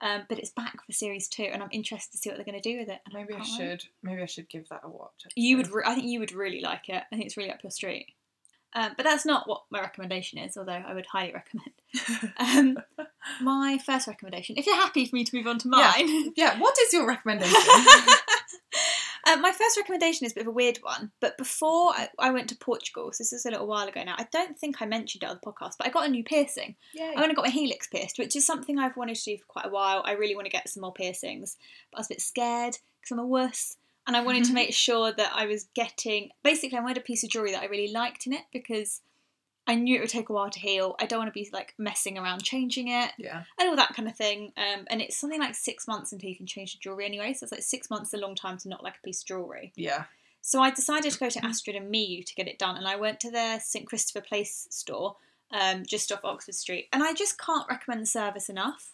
Um, 0.00 0.26
but 0.28 0.38
it's 0.40 0.50
back 0.50 0.84
for 0.84 0.92
series 0.92 1.28
two, 1.28 1.44
and 1.44 1.62
I'm 1.62 1.68
interested 1.72 2.12
to 2.12 2.18
see 2.18 2.28
what 2.28 2.36
they're 2.36 2.44
going 2.44 2.60
to 2.60 2.72
do 2.72 2.78
with 2.80 2.88
it. 2.88 3.00
and 3.06 3.14
Maybe 3.14 3.34
I 3.34 3.38
wait. 3.38 3.46
should. 3.46 3.84
Maybe 4.02 4.20
I 4.20 4.26
should 4.26 4.48
give 4.48 4.68
that 4.68 4.80
a 4.84 4.88
watch. 4.88 5.26
You 5.36 5.56
would. 5.56 5.68
Re- 5.72 5.84
I 5.86 5.94
think 5.94 6.06
you 6.08 6.18
would 6.20 6.32
really 6.32 6.60
like 6.60 6.88
it. 6.88 7.02
I 7.10 7.16
think 7.16 7.24
it's 7.24 7.36
really 7.36 7.50
up 7.52 7.62
your 7.62 7.70
street. 7.70 8.08
Um, 8.74 8.92
but 8.96 9.04
that's 9.04 9.26
not 9.26 9.48
what 9.48 9.62
my 9.70 9.80
recommendation 9.80 10.38
is, 10.38 10.56
although 10.56 10.72
I 10.72 10.94
would 10.94 11.06
highly 11.06 11.32
recommend. 11.32 11.72
Um, 12.38 12.78
my 13.40 13.78
first 13.84 14.08
recommendation, 14.08 14.56
if 14.56 14.66
you're 14.66 14.74
happy 14.74 15.06
for 15.06 15.14
me 15.14 15.24
to 15.24 15.36
move 15.36 15.46
on 15.46 15.58
to 15.58 15.68
mine, 15.68 16.32
yeah. 16.36 16.58
What 16.58 16.76
is 16.78 16.92
your 16.92 17.06
recommendation? 17.06 17.54
Uh, 19.24 19.36
my 19.36 19.52
first 19.52 19.76
recommendation 19.76 20.26
is 20.26 20.32
a 20.32 20.34
bit 20.34 20.40
of 20.42 20.48
a 20.48 20.52
weird 20.52 20.78
one, 20.82 21.12
but 21.20 21.38
before 21.38 21.92
I, 21.92 22.08
I 22.18 22.30
went 22.32 22.48
to 22.48 22.56
Portugal, 22.56 23.12
so 23.12 23.22
this 23.22 23.32
is 23.32 23.46
a 23.46 23.50
little 23.50 23.68
while 23.68 23.86
ago 23.86 24.02
now, 24.02 24.16
I 24.18 24.26
don't 24.32 24.58
think 24.58 24.82
I 24.82 24.86
mentioned 24.86 25.22
it 25.22 25.28
on 25.28 25.38
the 25.40 25.48
podcast, 25.48 25.74
but 25.78 25.86
I 25.86 25.90
got 25.90 26.06
a 26.06 26.10
new 26.10 26.24
piercing. 26.24 26.74
Yeah. 26.92 27.12
I 27.16 27.20
went 27.20 27.26
and 27.26 27.36
got 27.36 27.44
my 27.44 27.50
helix 27.50 27.86
pierced, 27.86 28.18
which 28.18 28.34
is 28.34 28.44
something 28.44 28.78
I've 28.78 28.96
wanted 28.96 29.14
to 29.14 29.24
do 29.24 29.38
for 29.38 29.44
quite 29.46 29.66
a 29.66 29.70
while. 29.70 30.02
I 30.04 30.12
really 30.12 30.34
want 30.34 30.46
to 30.46 30.50
get 30.50 30.68
some 30.68 30.80
more 30.80 30.92
piercings, 30.92 31.56
but 31.92 31.98
I 31.98 32.00
was 32.00 32.08
a 32.08 32.14
bit 32.14 32.20
scared 32.20 32.78
because 33.00 33.12
I'm 33.12 33.20
a 33.20 33.26
wuss, 33.26 33.76
and 34.06 34.16
I 34.16 34.20
wanted 34.22 34.44
to 34.44 34.52
make 34.52 34.72
sure 34.74 35.12
that 35.12 35.32
I 35.34 35.46
was 35.46 35.64
getting. 35.74 36.30
Basically, 36.42 36.78
I 36.78 36.82
wanted 36.82 36.98
a 36.98 37.02
piece 37.02 37.22
of 37.24 37.30
jewelry 37.30 37.52
that 37.52 37.62
I 37.62 37.66
really 37.66 37.92
liked 37.92 38.26
in 38.26 38.32
it 38.32 38.42
because 38.52 39.00
I 39.66 39.76
knew 39.76 39.96
it 39.96 40.00
would 40.00 40.08
take 40.10 40.28
a 40.28 40.32
while 40.32 40.50
to 40.50 40.58
heal. 40.58 40.96
I 41.00 41.06
don't 41.06 41.20
want 41.20 41.28
to 41.32 41.38
be 41.40 41.48
like 41.52 41.74
messing 41.78 42.18
around 42.18 42.42
changing 42.42 42.88
it 42.88 43.12
Yeah. 43.16 43.44
and 43.60 43.68
all 43.68 43.76
that 43.76 43.94
kind 43.94 44.08
of 44.08 44.16
thing. 44.16 44.52
Um, 44.56 44.86
and 44.90 45.00
it's 45.00 45.16
something 45.16 45.38
like 45.38 45.54
six 45.54 45.86
months 45.86 46.12
until 46.12 46.28
you 46.30 46.36
can 46.36 46.46
change 46.46 46.72
the 46.72 46.80
jewelry 46.80 47.06
anyway. 47.06 47.32
So 47.32 47.44
it's 47.44 47.52
like 47.52 47.62
six 47.62 47.88
months 47.88 48.08
is 48.08 48.14
a 48.14 48.22
long 48.22 48.34
time 48.34 48.58
to 48.58 48.68
not 48.68 48.82
like 48.82 48.96
a 48.96 49.06
piece 49.06 49.22
of 49.22 49.26
jewelry. 49.28 49.72
Yeah. 49.76 50.04
So 50.40 50.60
I 50.60 50.70
decided 50.70 51.12
to 51.12 51.18
go 51.20 51.28
to 51.30 51.44
Astrid 51.44 51.76
and 51.76 51.94
Miyu 51.94 52.26
to 52.26 52.34
get 52.34 52.48
it 52.48 52.58
done, 52.58 52.76
and 52.76 52.88
I 52.88 52.96
went 52.96 53.20
to 53.20 53.30
their 53.30 53.60
St 53.60 53.86
Christopher 53.86 54.20
Place 54.26 54.66
store, 54.70 55.14
um, 55.52 55.84
just 55.86 56.10
off 56.10 56.24
Oxford 56.24 56.56
Street, 56.56 56.88
and 56.92 57.00
I 57.04 57.12
just 57.14 57.38
can't 57.38 57.68
recommend 57.70 58.02
the 58.02 58.06
service 58.06 58.48
enough. 58.48 58.90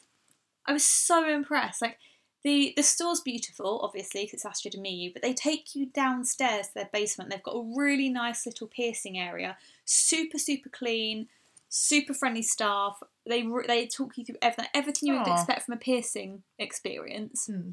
I 0.67 0.75
was 0.75 0.85
so 0.85 1.27
impressed. 1.27 1.81
Like 1.81 1.97
the 2.45 2.73
the 2.77 2.83
store's 2.83 3.21
beautiful, 3.21 3.81
obviously, 3.83 4.25
'cause 4.27 4.35
it's 4.35 4.45
Astrid 4.47 4.75
and 4.75 4.85
Miyu, 4.85 5.13
but 5.13 5.23
they 5.23 5.35
take 5.35 5.75
you 5.75 5.87
downstairs 5.87 6.69
to 6.69 6.75
their 6.75 6.91
basement. 6.93 7.31
They've 7.31 7.43
got 7.43 7.57
a 7.57 7.73
really 7.77 8.09
nice 8.09 8.47
little 8.47 8.69
piercing 8.69 9.19
area, 9.19 9.59
super 9.85 10.39
super 10.39 10.69
clean, 10.69 11.29
super 11.69 12.15
friendly 12.15 12.43
staff. 12.43 13.03
They 13.27 13.47
they 13.67 13.87
talk 13.87 14.17
you 14.17 14.25
through 14.25 14.39
everything, 14.41 14.71
everything 14.75 15.09
you 15.09 15.19
would 15.19 15.29
expect 15.29 15.63
from 15.63 15.75
a 15.75 15.79
piercing 15.79 16.43
experience. 16.59 17.47
Hmm. 17.47 17.71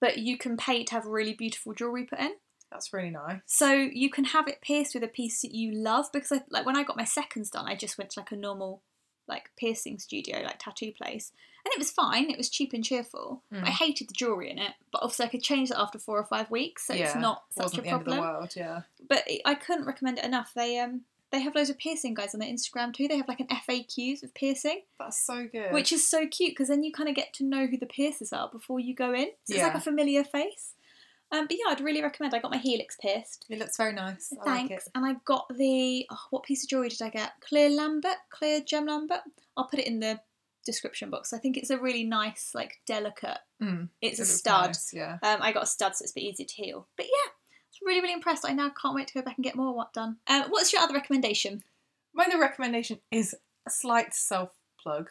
But 0.00 0.18
you 0.18 0.38
can 0.38 0.56
pay 0.56 0.82
to 0.84 0.94
have 0.94 1.06
really 1.06 1.34
beautiful 1.34 1.74
jewelry 1.74 2.04
put 2.04 2.18
in. 2.20 2.34
That's 2.70 2.92
really 2.92 3.10
nice. 3.10 3.40
So 3.46 3.72
you 3.72 4.10
can 4.10 4.24
have 4.24 4.46
it 4.48 4.60
pierced 4.62 4.94
with 4.94 5.02
a 5.02 5.08
piece 5.08 5.42
that 5.42 5.52
you 5.52 5.72
love 5.72 6.06
because 6.12 6.32
I, 6.32 6.42
like 6.50 6.64
when 6.64 6.76
I 6.76 6.84
got 6.84 6.96
my 6.96 7.04
seconds 7.04 7.50
done, 7.50 7.66
I 7.66 7.74
just 7.74 7.98
went 7.98 8.10
to 8.10 8.20
like 8.20 8.32
a 8.32 8.36
normal 8.36 8.82
like 9.28 9.50
piercing 9.56 9.98
studio, 9.98 10.40
like 10.42 10.58
tattoo 10.58 10.92
place, 10.92 11.32
and 11.64 11.72
it 11.72 11.78
was 11.78 11.90
fine. 11.90 12.30
It 12.30 12.38
was 12.38 12.48
cheap 12.48 12.72
and 12.72 12.84
cheerful. 12.84 13.42
Mm. 13.52 13.64
I 13.64 13.70
hated 13.70 14.08
the 14.08 14.14
jewelry 14.14 14.50
in 14.50 14.58
it, 14.58 14.72
but 14.92 15.02
obviously 15.02 15.26
I 15.26 15.28
could 15.28 15.42
change 15.42 15.68
that 15.68 15.80
after 15.80 15.98
four 15.98 16.18
or 16.18 16.24
five 16.24 16.50
weeks, 16.50 16.86
so 16.86 16.94
it's 16.94 17.14
not 17.14 17.44
such 17.50 17.64
Wasn't 17.64 17.80
a 17.80 17.82
the 17.82 17.88
end 17.88 17.98
of 18.00 18.04
the 18.04 18.10
problem. 18.12 18.34
world. 18.34 18.52
Yeah. 18.56 18.80
But 19.08 19.24
I 19.44 19.54
couldn't 19.54 19.86
recommend 19.86 20.18
it 20.18 20.24
enough. 20.24 20.52
They 20.54 20.78
um 20.78 21.02
they 21.32 21.40
have 21.40 21.54
loads 21.54 21.70
of 21.70 21.78
piercing 21.78 22.14
guys 22.14 22.34
on 22.34 22.40
their 22.40 22.48
Instagram 22.48 22.92
too. 22.92 23.06
They 23.06 23.16
have 23.16 23.28
like 23.28 23.38
an 23.38 23.46
FAQs 23.46 24.24
of 24.24 24.34
piercing, 24.34 24.82
That's 24.98 25.24
so 25.24 25.46
good. 25.46 25.72
which 25.72 25.92
is 25.92 26.04
so 26.06 26.26
cute 26.26 26.50
because 26.52 26.66
then 26.68 26.82
you 26.82 26.90
kind 26.92 27.08
of 27.08 27.14
get 27.14 27.32
to 27.34 27.44
know 27.44 27.66
who 27.66 27.76
the 27.76 27.86
piercers 27.86 28.32
are 28.32 28.48
before 28.50 28.80
you 28.80 28.94
go 28.96 29.12
in. 29.14 29.28
So 29.44 29.54
it's 29.54 29.62
like 29.62 29.74
a 29.74 29.80
familiar 29.80 30.24
face. 30.24 30.74
Um, 31.32 31.46
but 31.46 31.56
yeah, 31.56 31.70
I'd 31.72 31.80
really 31.80 32.02
recommend. 32.02 32.34
I 32.34 32.40
got 32.40 32.50
my 32.50 32.56
helix 32.58 32.96
pierced. 33.00 33.46
it 33.48 33.58
looks 33.58 33.76
very 33.76 33.92
nice. 33.92 34.32
I 34.40 34.44
Thanks. 34.44 34.70
like 34.70 34.78
it. 34.80 34.88
And 34.94 35.06
I 35.06 35.14
got 35.24 35.46
the 35.56 36.06
oh, 36.10 36.18
what 36.30 36.42
piece 36.42 36.64
of 36.64 36.68
jewelry 36.70 36.88
did 36.88 37.02
I 37.02 37.08
get? 37.10 37.32
Clear 37.40 37.70
Labret, 37.70 38.16
clear 38.30 38.60
gem 38.60 38.86
Labret. 38.88 39.20
I'll 39.56 39.66
put 39.68 39.78
it 39.78 39.86
in 39.86 40.00
the 40.00 40.20
description 40.66 41.08
box. 41.10 41.32
I 41.32 41.38
think 41.38 41.56
it's 41.56 41.70
a 41.70 41.78
really 41.78 42.04
nice, 42.04 42.50
like 42.54 42.80
delicate. 42.86 43.38
Mm, 43.62 43.88
It's 44.02 44.18
it 44.18 44.22
a 44.22 44.26
stud. 44.26 44.66
nice, 44.68 44.92
Yeah. 44.92 45.18
Um, 45.22 45.38
I 45.40 45.52
got 45.52 45.62
a 45.62 45.66
stud, 45.66 45.94
so 45.96 46.02
it's 46.02 46.12
a 46.12 46.14
bit 46.14 46.24
easier 46.24 46.46
to 46.46 46.54
heal. 46.54 46.86
But 46.96 47.06
yeah, 47.06 47.30
I 47.30 47.66
was 47.68 47.78
really, 47.86 48.00
really 48.00 48.12
impressed. 48.14 48.44
I 48.46 48.52
now 48.52 48.70
can't 48.70 48.94
wait 48.94 49.06
to 49.08 49.14
go 49.14 49.22
back 49.22 49.36
and 49.36 49.44
get 49.44 49.54
more 49.56 49.72
what 49.74 49.92
done. 49.92 50.16
Um, 50.26 50.44
what's 50.50 50.72
your 50.72 50.82
other 50.82 50.94
recommendation? 50.94 51.62
My 52.12 52.24
other 52.24 52.40
recommendation 52.40 52.98
is 53.12 53.34
a 53.66 53.70
slight 53.70 54.14
self 54.14 54.50
plug, 54.82 55.10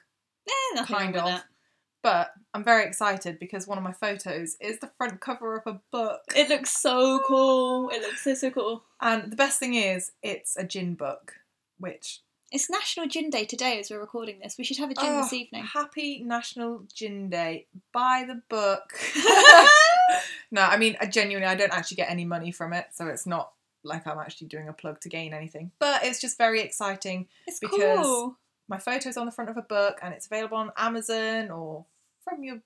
Eh, 0.75 0.83
kind 0.85 1.15
of. 1.15 1.41
But 2.01 2.31
I'm 2.53 2.63
very 2.63 2.85
excited 2.85 3.39
because 3.39 3.67
one 3.67 3.77
of 3.77 3.83
my 3.83 3.91
photos 3.91 4.55
is 4.61 4.79
the 4.79 4.91
front 4.97 5.19
cover 5.19 5.57
of 5.57 5.67
a 5.67 5.81
book. 5.91 6.21
It 6.35 6.47
looks 6.49 6.71
so 6.71 7.19
cool. 7.27 7.89
It 7.89 8.01
looks 8.01 8.23
so 8.23 8.33
so 8.35 8.51
cool. 8.51 8.83
And 9.01 9.31
the 9.31 9.35
best 9.35 9.59
thing 9.59 9.73
is, 9.73 10.11
it's 10.23 10.55
a 10.55 10.63
gin 10.63 10.95
book, 10.95 11.33
which 11.77 12.21
It's 12.51 12.69
National 12.69 13.07
Gin 13.07 13.29
Day 13.29 13.45
today 13.45 13.79
as 13.79 13.89
we're 13.89 13.99
recording 13.99 14.39
this. 14.39 14.57
We 14.57 14.63
should 14.63 14.77
have 14.77 14.89
a 14.91 14.95
gin 14.95 15.05
Oh, 15.09 15.21
this 15.21 15.33
ah, 15.33 15.35
evening. 15.35 15.63
Happy 15.65 16.23
National 16.23 16.83
Gin 16.93 17.29
Day. 17.29 17.67
Buy 17.93 18.25
the 18.27 18.41
book. 18.49 18.93
no, 20.51 20.61
I 20.61 20.77
mean, 20.77 20.95
I 21.01 21.05
genuinely, 21.05 21.47
I 21.47 21.55
don't 21.55 21.73
actually 21.73 21.97
get 21.97 22.09
any 22.09 22.25
money 22.25 22.51
from 22.51 22.73
it, 22.73 22.87
so 22.93 23.07
it's 23.07 23.27
not 23.27 23.51
like 23.83 24.07
I'm 24.07 24.19
actually 24.19 24.47
doing 24.47 24.67
a 24.67 24.73
plug 24.73 24.99
to 25.01 25.09
gain 25.09 25.33
anything. 25.33 25.71
But 25.79 26.03
it's 26.03 26.19
just 26.19 26.37
very 26.37 26.61
exciting. 26.61 27.27
It's 27.45 27.59
because- 27.59 28.05
cool. 28.05 28.37
My 28.69 28.77
photo's 28.77 29.17
on 29.17 29.25
the 29.25 29.31
front 29.31 29.49
of 29.49 29.57
a 29.57 29.61
book, 29.63 29.99
and 30.01 30.13
it's 30.13 30.27
available 30.27 30.57
on 30.57 30.71
Amazon 30.77 31.49
or 31.51 31.85
from 32.23 32.43
your 32.43 32.59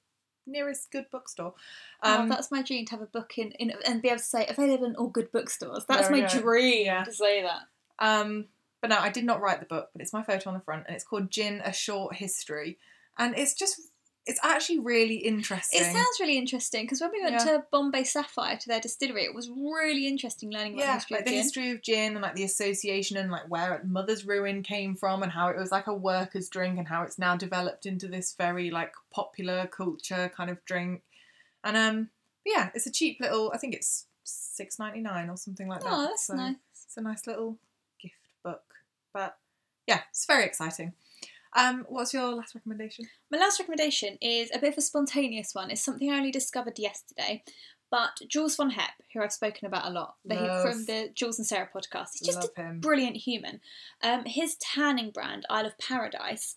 nearest 0.46 0.92
good 0.92 1.06
bookstore. 1.10 1.54
oh, 2.04 2.20
Um, 2.22 2.30
that's 2.30 2.52
my 2.52 2.62
dream 2.62 2.86
to 2.88 2.92
have 2.92 3.02
a 3.02 3.06
book 3.06 3.38
in, 3.38 3.52
in 3.54 3.72
and 3.86 4.02
be 4.02 4.10
able 4.10 4.18
to 4.20 4.24
say 4.24 4.46
available 4.48 4.86
in 4.86 4.96
all 4.98 5.08
good 5.08 5.32
bookstores. 5.32 5.86
That's 5.88 6.10
my 6.10 6.22
go. 6.22 6.28
dream 6.42 6.86
Yeah. 6.86 7.04
to 7.06 7.14
say 7.14 7.42
that. 7.44 7.62
Um, 8.00 8.50
but 8.82 8.90
no, 8.90 8.98
I 9.00 9.10
did 9.10 9.24
not 9.24 9.40
write 9.40 9.62
the 9.62 9.66
book, 9.66 9.90
but 9.94 10.02
it's 10.02 10.12
my 10.12 10.24
photo 10.24 10.50
on 10.50 10.56
the 10.56 10.60
front, 10.64 10.84
and 10.88 10.96
it's 10.96 11.06
called 11.06 11.32
Gin: 11.32 11.62
A 11.64 11.72
Short 11.72 12.16
History, 12.16 12.78
and 13.18 13.38
it's 13.38 13.54
just, 13.54 13.80
it's 14.26 14.40
actually 14.42 14.80
really 14.80 15.18
interesting. 15.18 15.82
It 15.82 15.92
sounds 15.92 16.18
really 16.20 16.38
interesting 16.38 16.86
because 16.86 17.02
when 17.02 17.12
we 17.12 17.22
went 17.22 17.34
Yeah. 17.36 17.58
to 17.58 17.66
Bombay 17.72 18.06
Sapphire 18.06 18.58
to 18.58 18.68
their 18.70 18.80
distillery, 18.80 19.26
it 19.26 19.36
was 19.36 19.50
really 19.50 20.08
interesting 20.08 20.50
learning 20.50 20.76
about 20.76 20.82
the 20.82 20.86
yeah, 20.86 20.94
history 20.96 21.16
like 21.16 21.22
of 21.22 21.26
the 21.26 21.32
gin. 21.32 21.42
history 21.44 21.72
of 21.72 21.82
gin 21.82 22.14
and 22.14 22.22
like 22.22 22.36
the 22.36 22.44
association 22.46 23.18
and 23.18 23.30
like 23.32 23.50
where 23.50 23.82
Mother's 23.86 24.26
Ruin 24.26 24.64
came 24.64 24.96
from 24.96 25.24
and 25.24 25.32
how 25.32 25.50
it 25.50 25.58
was 25.58 25.72
like 25.72 25.88
a 25.88 25.94
workers' 25.94 26.48
drink 26.48 26.78
and 26.78 26.88
how 26.88 27.04
it's 27.04 27.20
now 27.20 27.36
developed 27.36 27.86
into 27.86 28.08
this 28.08 28.34
very 28.38 28.72
like 28.72 28.94
popular 29.12 29.68
culture 29.68 30.32
kind 30.36 30.50
of 30.50 30.64
drink. 30.64 31.04
And 31.66 31.76
um, 31.76 32.10
yeah, 32.46 32.70
it's 32.74 32.88
a 32.88 32.92
cheap 32.92 33.20
little. 33.20 33.52
I 33.54 33.58
think 33.58 33.74
it's 33.76 34.08
six 34.24 34.80
ninety 34.80 35.02
nine 35.02 35.30
or 35.30 35.36
something 35.36 35.68
like 35.68 35.82
that. 35.82 35.92
Oh, 35.92 36.02
that's 36.04 36.28
So 36.28 36.36
nice. 36.36 36.56
It's 36.86 36.96
a 36.96 37.02
nice 37.02 37.28
little 37.28 37.58
gift 38.02 38.16
book, 38.42 38.64
but 39.14 39.38
yeah, 39.86 40.02
it's 40.12 40.26
very 40.26 40.46
exciting. 40.46 40.94
Um, 41.56 41.86
what's 41.88 42.14
your 42.14 42.34
last 42.34 42.56
recommendation? 42.56 43.06
My 43.32 43.38
last 43.38 43.60
recommendation 43.60 44.18
is 44.22 44.50
a 44.54 44.60
bit 44.60 44.74
of 44.74 44.78
a 44.78 44.82
spontaneous 44.82 45.52
one. 45.54 45.70
It's 45.72 45.84
something 45.84 46.12
I 46.12 46.18
only 46.18 46.32
discovered 46.32 46.80
yesterday. 46.80 47.44
But 47.92 48.18
Jules 48.28 48.56
von 48.56 48.72
Hep, 48.72 48.90
who 49.14 49.22
I've 49.22 49.32
spoken 49.32 49.68
about 49.68 49.86
a 49.86 49.92
lot, 49.92 50.16
Love. 50.26 50.64
from 50.64 50.86
the 50.86 51.10
Jules 51.14 51.38
and 51.38 51.46
Sarah 51.48 51.70
podcast, 51.76 52.08
he's 52.14 52.26
just 52.26 52.40
Love 52.42 52.50
a 52.58 52.62
him. 52.62 52.80
brilliant 52.80 53.18
human. 53.18 53.60
Um, 54.02 54.24
his 54.26 54.56
tanning 54.56 55.12
brand, 55.12 55.46
Isle 55.48 55.68
of 55.68 55.78
Paradise, 55.78 56.56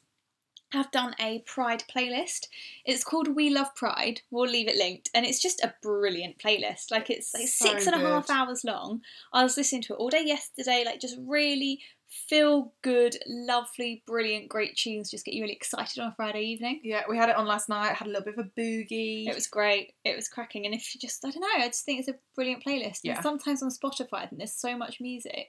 have 0.76 0.90
done 0.90 1.14
a 1.20 1.40
Pride 1.40 1.84
playlist. 1.94 2.46
It's 2.84 3.04
called 3.04 3.34
We 3.34 3.50
Love 3.50 3.74
Pride. 3.74 4.20
We'll 4.30 4.50
leave 4.50 4.68
it 4.68 4.76
linked, 4.76 5.10
and 5.14 5.26
it's 5.26 5.42
just 5.42 5.60
a 5.62 5.74
brilliant 5.82 6.38
playlist. 6.38 6.90
Like 6.90 7.10
it's 7.10 7.34
like 7.34 7.48
So 7.48 7.66
six 7.68 7.86
and 7.86 7.96
a 7.96 7.98
half 7.98 8.26
good. 8.26 8.36
hours 8.36 8.64
long. 8.64 9.00
I 9.32 9.42
was 9.42 9.56
listening 9.56 9.82
to 9.82 9.94
it 9.94 9.96
all 9.96 10.10
day 10.10 10.24
yesterday. 10.24 10.82
Like 10.86 11.00
just 11.00 11.18
really 11.26 11.80
feel 12.08 12.72
good, 12.82 13.16
lovely, 13.26 14.02
brilliant, 14.06 14.48
great 14.48 14.76
tunes. 14.76 15.10
Just 15.10 15.24
get 15.24 15.34
you 15.34 15.42
really 15.42 15.54
excited 15.54 16.00
on 16.00 16.08
a 16.08 16.14
Friday 16.14 16.42
evening. 16.42 16.80
Yeah, 16.84 17.02
we 17.08 17.16
had 17.16 17.28
it 17.28 17.36
on 17.36 17.46
last 17.46 17.68
night. 17.68 17.94
Had 17.94 18.06
a 18.06 18.10
little 18.10 18.24
bit 18.24 18.38
of 18.38 18.46
a 18.46 18.60
boogie. 18.60 19.28
It 19.28 19.34
was 19.34 19.48
great. 19.48 19.92
It 20.04 20.14
was 20.14 20.28
cracking. 20.28 20.66
And 20.66 20.74
if 20.74 20.94
you 20.94 21.00
just, 21.00 21.24
I 21.24 21.30
don't 21.30 21.40
know, 21.40 21.64
I 21.64 21.66
just 21.66 21.84
think 21.84 22.00
it's 22.00 22.08
a 22.08 22.14
brilliant 22.34 22.64
playlist. 22.64 23.00
Yeah. 23.02 23.14
And 23.14 23.22
sometimes 23.22 23.62
on 23.62 23.70
Spotify, 23.70 24.18
I 24.22 24.26
think 24.26 24.38
there's 24.38 24.52
so 24.52 24.76
much 24.76 25.00
music, 25.00 25.48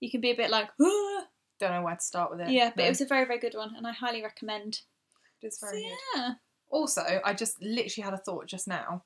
you 0.00 0.10
can 0.10 0.20
be 0.20 0.30
a 0.32 0.36
bit 0.36 0.50
like, 0.50 0.68
ah. 0.82 1.24
Don't 1.60 1.70
know 1.70 1.82
where 1.82 1.94
to 1.96 2.00
start 2.02 2.30
with 2.30 2.40
it. 2.40 2.50
yeah. 2.50 2.70
But 2.74 2.82
No, 2.82 2.84
it 2.86 2.88
was 2.90 3.00
a 3.00 3.06
very, 3.06 3.24
very 3.24 3.38
good 3.38 3.54
one, 3.54 3.74
and 3.76 3.86
I 3.86 3.92
highly 3.92 4.22
recommend. 4.22 4.80
it's 5.42 5.60
So 5.60 5.66
very 5.68 5.82
good. 5.82 5.92
yeah, 6.16 6.32
Also, 6.70 7.20
I 7.24 7.32
just 7.34 7.60
literally 7.62 8.04
had 8.04 8.14
a 8.14 8.18
thought 8.18 8.46
just 8.46 8.66
now. 8.66 9.02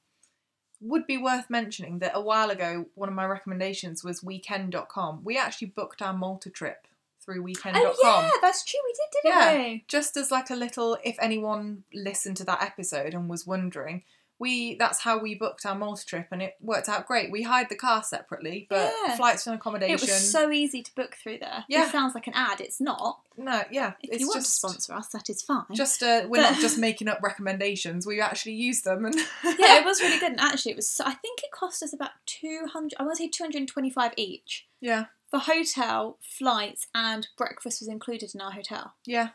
Would 0.81 1.07
be 1.09 1.19
worth 1.19 1.51
mentioning 1.51 1.99
that 1.99 2.13
a 2.15 2.21
while 2.21 2.51
ago, 2.51 2.87
one 2.95 3.09
of 3.09 3.15
my 3.15 3.27
recommendations 3.27 4.05
was 4.05 4.23
weekend.com. 4.23 5.25
We 5.25 5.37
actually 5.37 5.69
booked 5.69 6.01
our 6.01 6.13
Malta 6.13 6.51
trip 6.51 6.87
through 7.21 7.43
weekend.com. 7.43 7.85
oh 7.85 8.21
yeah, 8.23 8.31
that's 8.41 8.65
true. 8.65 8.79
We 8.85 8.93
did, 8.93 9.23
didn't 9.23 9.39
Yeah. 9.41 9.59
we? 9.73 9.85
Just 9.89 10.17
as 10.17 10.31
like 10.31 10.51
a 10.51 10.55
little, 10.57 10.97
if 11.05 11.17
anyone 11.21 11.83
listened 11.93 12.37
to 12.39 12.45
that 12.45 12.63
episode 12.63 13.13
and 13.13 13.29
was 13.29 13.47
wondering, 13.47 14.05
we 14.41 14.77
that's 14.77 15.01
how 15.01 15.19
we 15.19 15.35
booked 15.35 15.67
our 15.67 15.75
Malta 15.75 16.05
trip 16.07 16.29
and 16.31 16.41
it 16.43 16.55
worked 16.61 16.89
out 16.89 17.07
great. 17.07 17.31
We 17.33 17.43
hired 17.43 17.69
the 17.69 17.75
car 17.77 18.03
separately, 18.03 18.67
but 18.71 18.93
Yeah. 19.07 19.17
flights 19.17 19.47
and 19.47 19.57
accommodation. 19.57 19.95
It 19.95 20.01
was 20.01 20.31
so 20.31 20.51
easy 20.51 20.83
to 20.83 20.95
book 20.95 21.17
through 21.21 21.39
there. 21.39 21.65
Yeah. 21.69 21.87
It 21.87 21.93
sounds 21.93 22.15
like 22.15 22.27
an 22.27 22.35
ad. 22.35 22.61
It's 22.61 22.81
not. 22.81 23.21
no, 23.37 23.63
yeah, 23.71 23.93
If 24.03 24.11
it's 24.13 24.21
you 24.21 24.27
want 24.29 24.39
just 24.41 24.47
to 24.61 24.69
sponsor 24.69 24.95
us, 24.95 25.09
that 25.09 25.29
is 25.31 25.43
fine. 25.43 25.65
just 25.75 26.03
uh, 26.03 26.23
we're 26.29 26.43
But- 26.43 26.53
not 26.53 26.61
just 26.61 26.79
making 26.89 27.09
up 27.09 27.21
recommendations. 27.23 28.07
We 28.07 28.21
actually 28.21 28.55
use 28.55 28.83
them 28.83 29.05
and 29.05 29.15
yeah, 29.45 29.79
it 29.79 29.85
was 29.85 30.01
really 30.01 30.19
good. 30.21 30.33
And 30.33 30.41
actually, 30.41 30.73
it 30.73 30.77
was. 30.77 30.89
So, 30.89 31.05
I 31.05 31.15
think 31.15 31.41
it 31.43 31.51
cost 31.53 31.83
us 31.83 31.93
about 31.93 32.11
two 32.27 32.67
hundred. 32.73 32.97
I 32.99 33.03
want 33.05 33.17
to 33.17 33.23
say 33.25 33.29
two 33.29 33.43
hundred 33.45 33.59
and 33.59 33.69
twenty-five 33.69 34.13
each 34.17 34.67
yeah. 34.81 35.07
for 35.31 35.39
hotel, 35.41 36.19
flights, 36.21 36.87
and 36.95 37.29
breakfast 37.37 37.81
was 37.81 37.89
included 37.89 38.35
in 38.35 38.41
our 38.41 38.53
hotel. 38.53 38.95
Yeah, 39.07 39.31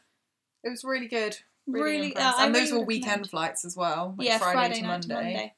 it 0.64 0.70
was 0.70 0.84
really 0.84 1.08
good. 1.08 1.40
Really, 1.66 1.92
Really, 1.92 2.08
impressed. 2.08 2.40
uh, 2.40 2.44
and 2.44 2.56
those 2.56 2.72
were 2.72 2.84
weekend 2.84 3.08
recommend. 3.08 3.30
flights 3.30 3.66
as 3.66 3.78
well. 3.78 4.16
like 4.18 4.28
yeah, 4.28 4.38
Friday, 4.38 4.54
Friday, 4.54 4.82
to, 4.82 4.88
Monday. 4.88 5.08
to 5.08 5.14
Monday. 5.14 5.54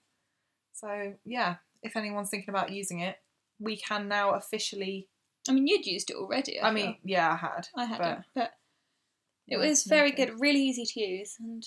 So 0.73 1.13
yeah, 1.25 1.55
if 1.81 1.95
anyone's 1.95 2.29
thinking 2.29 2.49
about 2.49 2.71
using 2.71 2.99
it, 2.99 3.15
we 3.59 3.77
can 3.77 4.07
now 4.07 4.31
officially. 4.31 5.07
I 5.47 5.53
mean, 5.53 5.67
you'd 5.67 5.85
used 5.85 6.09
it 6.09 6.15
already. 6.15 6.59
I, 6.59 6.69
I 6.69 6.71
mean, 6.71 6.97
yeah, 7.03 7.31
I 7.31 7.35
had. 7.35 7.67
I 7.75 7.85
had 7.85 7.97
but 7.99 8.11
it, 8.11 8.23
but 8.35 8.51
it 9.47 9.57
was 9.57 9.83
very 9.83 10.11
good, 10.11 10.39
really 10.39 10.61
easy 10.61 10.85
to 10.85 10.99
use, 10.99 11.35
and 11.39 11.63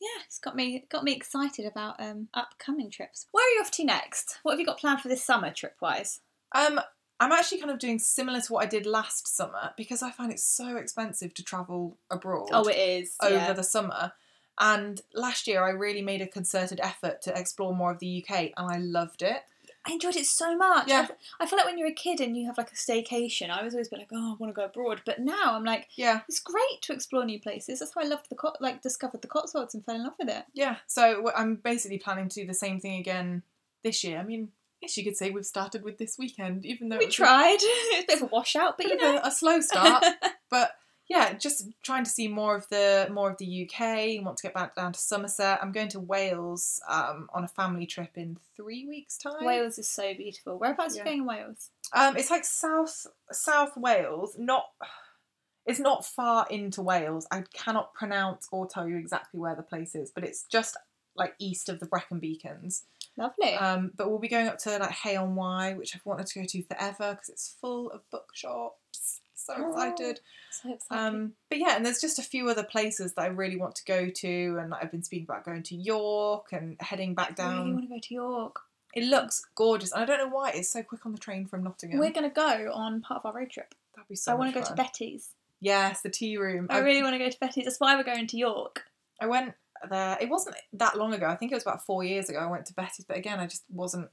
yeah, 0.00 0.22
it's 0.26 0.38
got 0.38 0.54
me 0.56 0.84
got 0.90 1.04
me 1.04 1.12
excited 1.12 1.66
about 1.66 2.00
um, 2.00 2.28
upcoming 2.34 2.90
trips. 2.90 3.26
Where 3.32 3.44
are 3.46 3.54
you 3.54 3.60
off 3.62 3.70
to 3.72 3.84
next? 3.84 4.38
What 4.42 4.52
have 4.52 4.60
you 4.60 4.66
got 4.66 4.78
planned 4.78 5.00
for 5.00 5.08
this 5.08 5.24
summer, 5.24 5.50
trip 5.52 5.76
wise? 5.80 6.20
Um, 6.54 6.80
I'm 7.20 7.32
actually 7.32 7.58
kind 7.58 7.70
of 7.70 7.78
doing 7.78 7.98
similar 7.98 8.40
to 8.40 8.52
what 8.52 8.64
I 8.64 8.68
did 8.68 8.84
last 8.86 9.28
summer 9.28 9.72
because 9.76 10.02
I 10.02 10.10
find 10.10 10.32
it 10.32 10.40
so 10.40 10.76
expensive 10.76 11.34
to 11.34 11.44
travel 11.44 11.96
abroad 12.10 12.48
Oh, 12.52 12.66
it 12.68 12.76
is 12.76 13.14
over 13.22 13.34
yeah. 13.34 13.52
the 13.52 13.62
summer. 13.62 14.12
And 14.58 15.00
last 15.14 15.46
year, 15.46 15.62
I 15.64 15.70
really 15.70 16.02
made 16.02 16.20
a 16.20 16.26
concerted 16.26 16.80
effort 16.82 17.22
to 17.22 17.38
explore 17.38 17.74
more 17.74 17.90
of 17.92 18.00
the 18.00 18.22
UK, 18.24 18.50
and 18.56 18.70
I 18.70 18.76
loved 18.78 19.22
it. 19.22 19.38
I 19.86 19.92
enjoyed 19.92 20.14
it 20.14 20.26
so 20.26 20.56
much. 20.56 20.88
Yeah. 20.88 21.08
I, 21.40 21.44
I 21.44 21.46
feel 21.46 21.56
like 21.56 21.66
when 21.66 21.78
you're 21.78 21.88
a 21.88 21.92
kid 21.94 22.20
and 22.20 22.36
you 22.36 22.46
have 22.46 22.58
like 22.58 22.70
a 22.70 22.74
staycation, 22.74 23.50
I 23.50 23.62
was 23.64 23.74
always 23.74 23.88
be 23.88 23.96
like, 23.96 24.10
oh, 24.12 24.32
I 24.32 24.36
want 24.38 24.52
to 24.54 24.56
go 24.56 24.64
abroad. 24.66 25.00
But 25.06 25.18
now 25.20 25.56
I'm 25.56 25.64
like, 25.64 25.88
Yeah, 25.96 26.20
it's 26.28 26.38
great 26.38 26.82
to 26.82 26.92
explore 26.92 27.24
new 27.24 27.40
places. 27.40 27.80
That's 27.80 27.96
why 27.96 28.02
I 28.02 28.06
loved 28.06 28.28
the 28.30 28.36
Cot- 28.36 28.60
like 28.60 28.80
discovered 28.82 29.22
the 29.22 29.28
Cotswolds 29.28 29.74
and 29.74 29.84
fell 29.84 29.96
in 29.96 30.04
love 30.04 30.14
with 30.20 30.28
it. 30.28 30.44
yeah. 30.52 30.76
So 30.86 31.32
I'm 31.34 31.56
basically 31.56 31.98
planning 31.98 32.28
to 32.28 32.40
do 32.42 32.46
the 32.46 32.54
same 32.54 32.78
thing 32.78 33.00
again 33.00 33.42
this 33.82 34.04
year. 34.04 34.18
I 34.18 34.22
mean, 34.22 34.50
guess 34.82 34.96
you 34.96 35.04
could 35.04 35.16
say 35.16 35.30
we've 35.30 35.46
started 35.46 35.82
with 35.82 35.96
this 35.96 36.18
weekend, 36.18 36.66
even 36.66 36.88
though 36.88 36.98
We 36.98 37.04
it 37.04 37.08
was 37.08 37.14
a 37.14 37.16
tried. 37.16 37.56
it's 37.60 38.04
a 38.04 38.06
bit 38.06 38.22
of 38.22 38.28
a 38.30 38.34
washout, 38.34 38.76
but 38.76 38.86
you 38.86 38.96
know. 38.96 39.16
a, 39.22 39.28
a 39.28 39.30
slow 39.30 39.60
start. 39.60 40.04
but 40.50 40.72
yeah, 41.08 41.32
just 41.34 41.68
trying 41.82 42.04
to 42.04 42.10
see 42.10 42.28
more 42.28 42.56
of 42.56 42.68
the 42.68 43.08
more 43.10 43.30
of 43.30 43.38
the 43.38 43.64
UK. 43.64 43.80
I 43.80 44.20
want 44.22 44.36
to 44.38 44.42
get 44.42 44.54
back 44.54 44.74
down 44.74 44.92
to 44.92 45.00
Somerset. 45.00 45.58
I'm 45.62 45.72
going 45.72 45.88
to 45.88 46.00
Wales 46.00 46.80
um, 46.88 47.28
on 47.32 47.44
a 47.44 47.48
family 47.48 47.86
trip 47.86 48.10
in 48.16 48.38
three 48.56 48.86
weeks' 48.86 49.18
time. 49.18 49.44
Wales 49.44 49.78
is 49.78 49.88
so 49.88 50.14
beautiful. 50.14 50.58
Whereabouts 50.58 50.96
Yeah. 50.96 51.02
are 51.02 51.04
you 51.04 51.10
going 51.10 51.18
in 51.20 51.26
Wales? 51.26 51.70
Um, 51.92 52.16
it's 52.16 52.30
like 52.30 52.44
South 52.44 53.06
South 53.30 53.76
Wales. 53.76 54.36
Not 54.38 54.66
it's 55.66 55.80
not 55.80 56.04
far 56.04 56.46
into 56.50 56.82
Wales. 56.82 57.26
I 57.30 57.44
cannot 57.52 57.94
pronounce 57.94 58.48
or 58.50 58.66
tell 58.66 58.88
you 58.88 58.96
exactly 58.96 59.38
where 59.38 59.54
the 59.54 59.62
place 59.62 59.94
is, 59.94 60.10
but 60.10 60.24
it's 60.24 60.44
just 60.44 60.76
like 61.14 61.34
east 61.38 61.68
of 61.68 61.78
the 61.78 61.86
Brecon 61.86 62.18
Beacons. 62.18 62.84
Lovely. 63.16 63.54
Um, 63.54 63.90
but 63.96 64.08
we'll 64.10 64.18
be 64.18 64.28
going 64.28 64.48
up 64.48 64.58
to 64.58 64.78
like 64.78 64.90
Hay 64.90 65.16
on 65.16 65.34
Wye, 65.34 65.74
which 65.74 65.94
I've 65.94 66.04
wanted 66.06 66.26
to 66.28 66.40
go 66.40 66.46
to 66.46 66.62
forever 66.62 67.12
because 67.12 67.28
it's 67.28 67.56
full 67.60 67.90
of 67.90 68.00
bookshops. 68.10 69.20
So 69.34 69.54
Oh. 69.56 69.70
excited. 69.70 70.20
so 70.50 70.72
exciting. 70.72 71.04
Um, 71.06 71.32
but 71.48 71.58
yeah, 71.58 71.76
and 71.76 71.84
there's 71.84 72.00
just 72.00 72.18
a 72.18 72.22
few 72.22 72.48
other 72.48 72.62
places 72.62 73.14
that 73.14 73.22
I 73.22 73.26
really 73.26 73.56
want 73.56 73.74
to 73.76 73.84
go 73.84 74.08
to, 74.08 74.58
and 74.60 74.72
I've 74.72 74.90
been 74.92 75.02
speaking 75.02 75.24
about 75.28 75.44
going 75.44 75.62
to 75.64 75.74
York 75.76 76.52
and 76.52 76.76
heading 76.80 77.14
back 77.14 77.38
I 77.40 77.50
really 77.52 77.72
want 77.72 77.82
to 77.88 77.94
go 77.94 77.98
to 78.00 78.14
York. 78.14 78.60
It 78.94 79.04
looks 79.04 79.42
gorgeous, 79.54 79.90
and 79.92 80.02
I 80.02 80.04
don't 80.04 80.18
know 80.18 80.34
why 80.34 80.50
it's 80.50 80.70
so 80.70 80.82
quick 80.82 81.04
on 81.06 81.12
the 81.12 81.18
train 81.18 81.46
from 81.46 81.64
Nottingham. 81.64 81.98
We're 81.98 82.12
going 82.12 82.28
to 82.28 82.34
go 82.34 82.70
on 82.72 83.00
part 83.00 83.24
of 83.24 83.26
our 83.26 83.40
road 83.40 83.50
trip. 83.50 83.74
That'd 83.96 84.08
be 84.08 84.14
so 84.16 84.32
I 84.32 84.34
want 84.36 84.54
to 84.54 84.60
go 84.60 84.64
to. 84.64 84.74
Betty's. 84.74 85.30
Yes, 85.60 86.02
the 86.02 86.10
tea 86.10 86.36
room. 86.36 86.66
I 86.70 86.78
really 86.78 87.02
want 87.02 87.14
to 87.14 87.18
go 87.18 87.28
to 87.30 87.38
Betty's. 87.40 87.64
That's 87.64 87.80
why 87.80 87.96
we're 87.96 88.02
going 88.04 88.26
to 88.28 88.36
York. 88.36 88.84
I 89.20 89.26
went 89.26 89.54
there. 89.90 90.18
It 90.20 90.28
wasn't 90.28 90.56
that 90.74 90.96
long 90.96 91.14
ago. 91.14 91.26
I 91.26 91.36
think 91.36 91.52
it 91.52 91.56
was 91.56 91.62
about 91.64 91.84
four 91.84 92.04
years 92.04 92.28
ago. 92.28 92.38
I 92.38 92.46
went 92.46 92.66
to 92.66 92.74
Betty's, 92.74 93.04
but 93.06 93.16
again, 93.16 93.40
I 93.40 93.46
just 93.46 93.64
wasn't. 93.70 94.08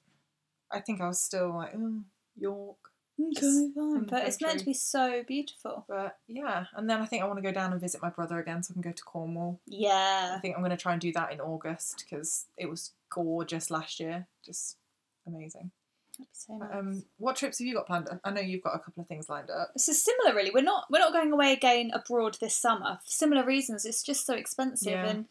I 0.72 0.80
think 0.80 1.02
I 1.02 1.08
was 1.08 1.22
still 1.22 1.54
like, 1.56 1.74
oh, 1.76 2.02
York. 2.38 2.78
Okay, 3.20 3.70
fine. 3.76 4.06
But 4.06 4.28
it's 4.28 4.42
meant 4.42 4.60
to 4.60 4.66
be 4.66 4.74
so 4.74 5.24
beautiful. 5.28 5.84
But 5.90 6.18
yeah, 6.28 6.66
and 6.76 6.90
then 6.90 7.02
I 7.02 7.06
think 7.06 7.22
I 7.22 7.28
want 7.28 7.38
to 7.38 7.44
go 7.44 7.52
down 7.52 7.72
and 7.74 7.82
visit 7.82 8.02
my 8.02 8.10
brother 8.10 8.40
again, 8.40 8.64
so 8.64 8.72
I 8.72 8.74
can 8.74 8.82
go 8.82 8.92
to 8.94 9.04
Cornwall. 9.04 9.60
Yeah. 9.66 10.36
I 10.38 10.40
think 10.40 10.56
I'm 10.56 10.62
going 10.62 10.72
to 10.72 10.78
try 10.78 10.94
and 10.94 11.02
do 11.02 11.12
that 11.14 11.34
in 11.34 11.42
August 11.42 12.06
because 12.06 12.46
it 12.58 12.70
was 12.70 12.92
gorgeous 13.10 13.70
last 13.70 14.00
year. 14.00 14.28
Just 14.46 14.78
amazing. 15.28 15.72
So 16.34 16.58
nice. 16.58 16.70
Um, 16.74 17.04
what 17.18 17.36
trips 17.36 17.60
have 17.60 17.68
you 17.68 17.74
got 17.74 17.88
planned? 17.88 18.10
I 18.24 18.32
know 18.32 18.42
you've 18.42 18.64
got 18.64 18.76
a 18.76 18.80
couple 18.80 19.02
of 19.02 19.08
things 19.08 19.30
lined 19.30 19.50
up. 19.50 19.72
So 19.78 19.94
similar, 19.94 20.34
really. 20.36 20.52
We're 20.52 20.64
not 20.64 20.86
we're 20.90 21.00
not 21.00 21.14
going 21.14 21.32
away 21.32 21.54
again 21.54 21.92
abroad 21.94 22.38
this 22.40 22.56
summer. 22.56 23.00
For 23.06 23.12
similar 23.12 23.46
reasons, 23.46 23.86
it's 23.86 24.04
just 24.04 24.26
so 24.26 24.34
expensive, 24.34 24.92
Yeah. 24.92 25.06
and 25.06 25.26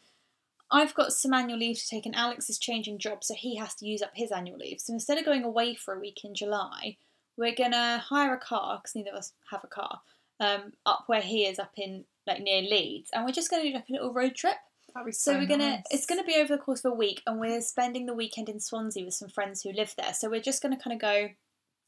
I've 0.71 0.95
got 0.95 1.13
some 1.13 1.33
annual 1.33 1.59
leave 1.59 1.79
to 1.79 1.89
take, 1.89 2.05
and 2.07 2.15
Alex 2.15 2.51
is 2.51 2.59
changing 2.59 2.99
jobs, 2.99 3.29
so 3.29 3.35
he 3.35 3.57
has 3.57 3.75
to 3.77 3.87
use 3.87 4.03
up 4.03 4.13
his 4.15 4.31
annual 4.31 4.59
leave. 4.59 4.81
So 4.81 4.93
instead 4.93 5.19
of 5.19 5.25
going 5.25 5.45
away 5.45 5.75
for 5.75 5.95
a 5.95 6.01
week 6.01 6.21
in 6.25 6.35
July, 6.35 6.97
we're 7.37 7.55
gonna 7.55 7.99
hire 7.99 8.35
a 8.35 8.39
car 8.39 8.79
because 8.79 8.95
neither 8.95 9.11
of 9.11 9.17
us 9.17 9.33
have 9.51 9.65
a 9.65 9.69
car. 9.69 10.01
Um, 10.41 10.73
up 10.87 11.05
where 11.07 11.21
he 11.23 11.47
is, 11.47 11.59
up 11.59 11.73
in 11.77 12.05
like 12.27 12.43
near 12.43 12.63
Leeds, 12.63 13.11
and 13.13 13.25
we're 13.25 13.33
just 13.33 13.51
gonna 13.51 13.63
do 13.63 13.73
like 13.73 13.89
a 13.89 13.93
little 13.93 14.13
road 14.13 14.35
trip. 14.35 14.57
So, 15.15 15.33
so, 15.33 15.39
we're 15.39 15.47
gonna 15.47 15.71
nice. 15.71 15.83
it's 15.91 16.07
gonna 16.07 16.25
be 16.25 16.37
over 16.37 16.57
the 16.57 16.63
course 16.63 16.85
of 16.85 16.93
a 16.93 16.95
week 16.95 17.23
and 17.27 17.39
we're 17.39 17.61
spending 17.61 18.07
the 18.07 18.15
weekend 18.15 18.49
in 18.49 18.59
Swansea 18.59 19.05
with 19.05 19.15
some 19.15 19.29
friends 19.29 19.63
who 19.63 19.71
live 19.73 19.95
there. 19.97 20.15
So 20.15 20.29
we're 20.31 20.41
just 20.41 20.63
gonna 20.63 20.79
kinda 20.79 20.97
go 20.97 21.29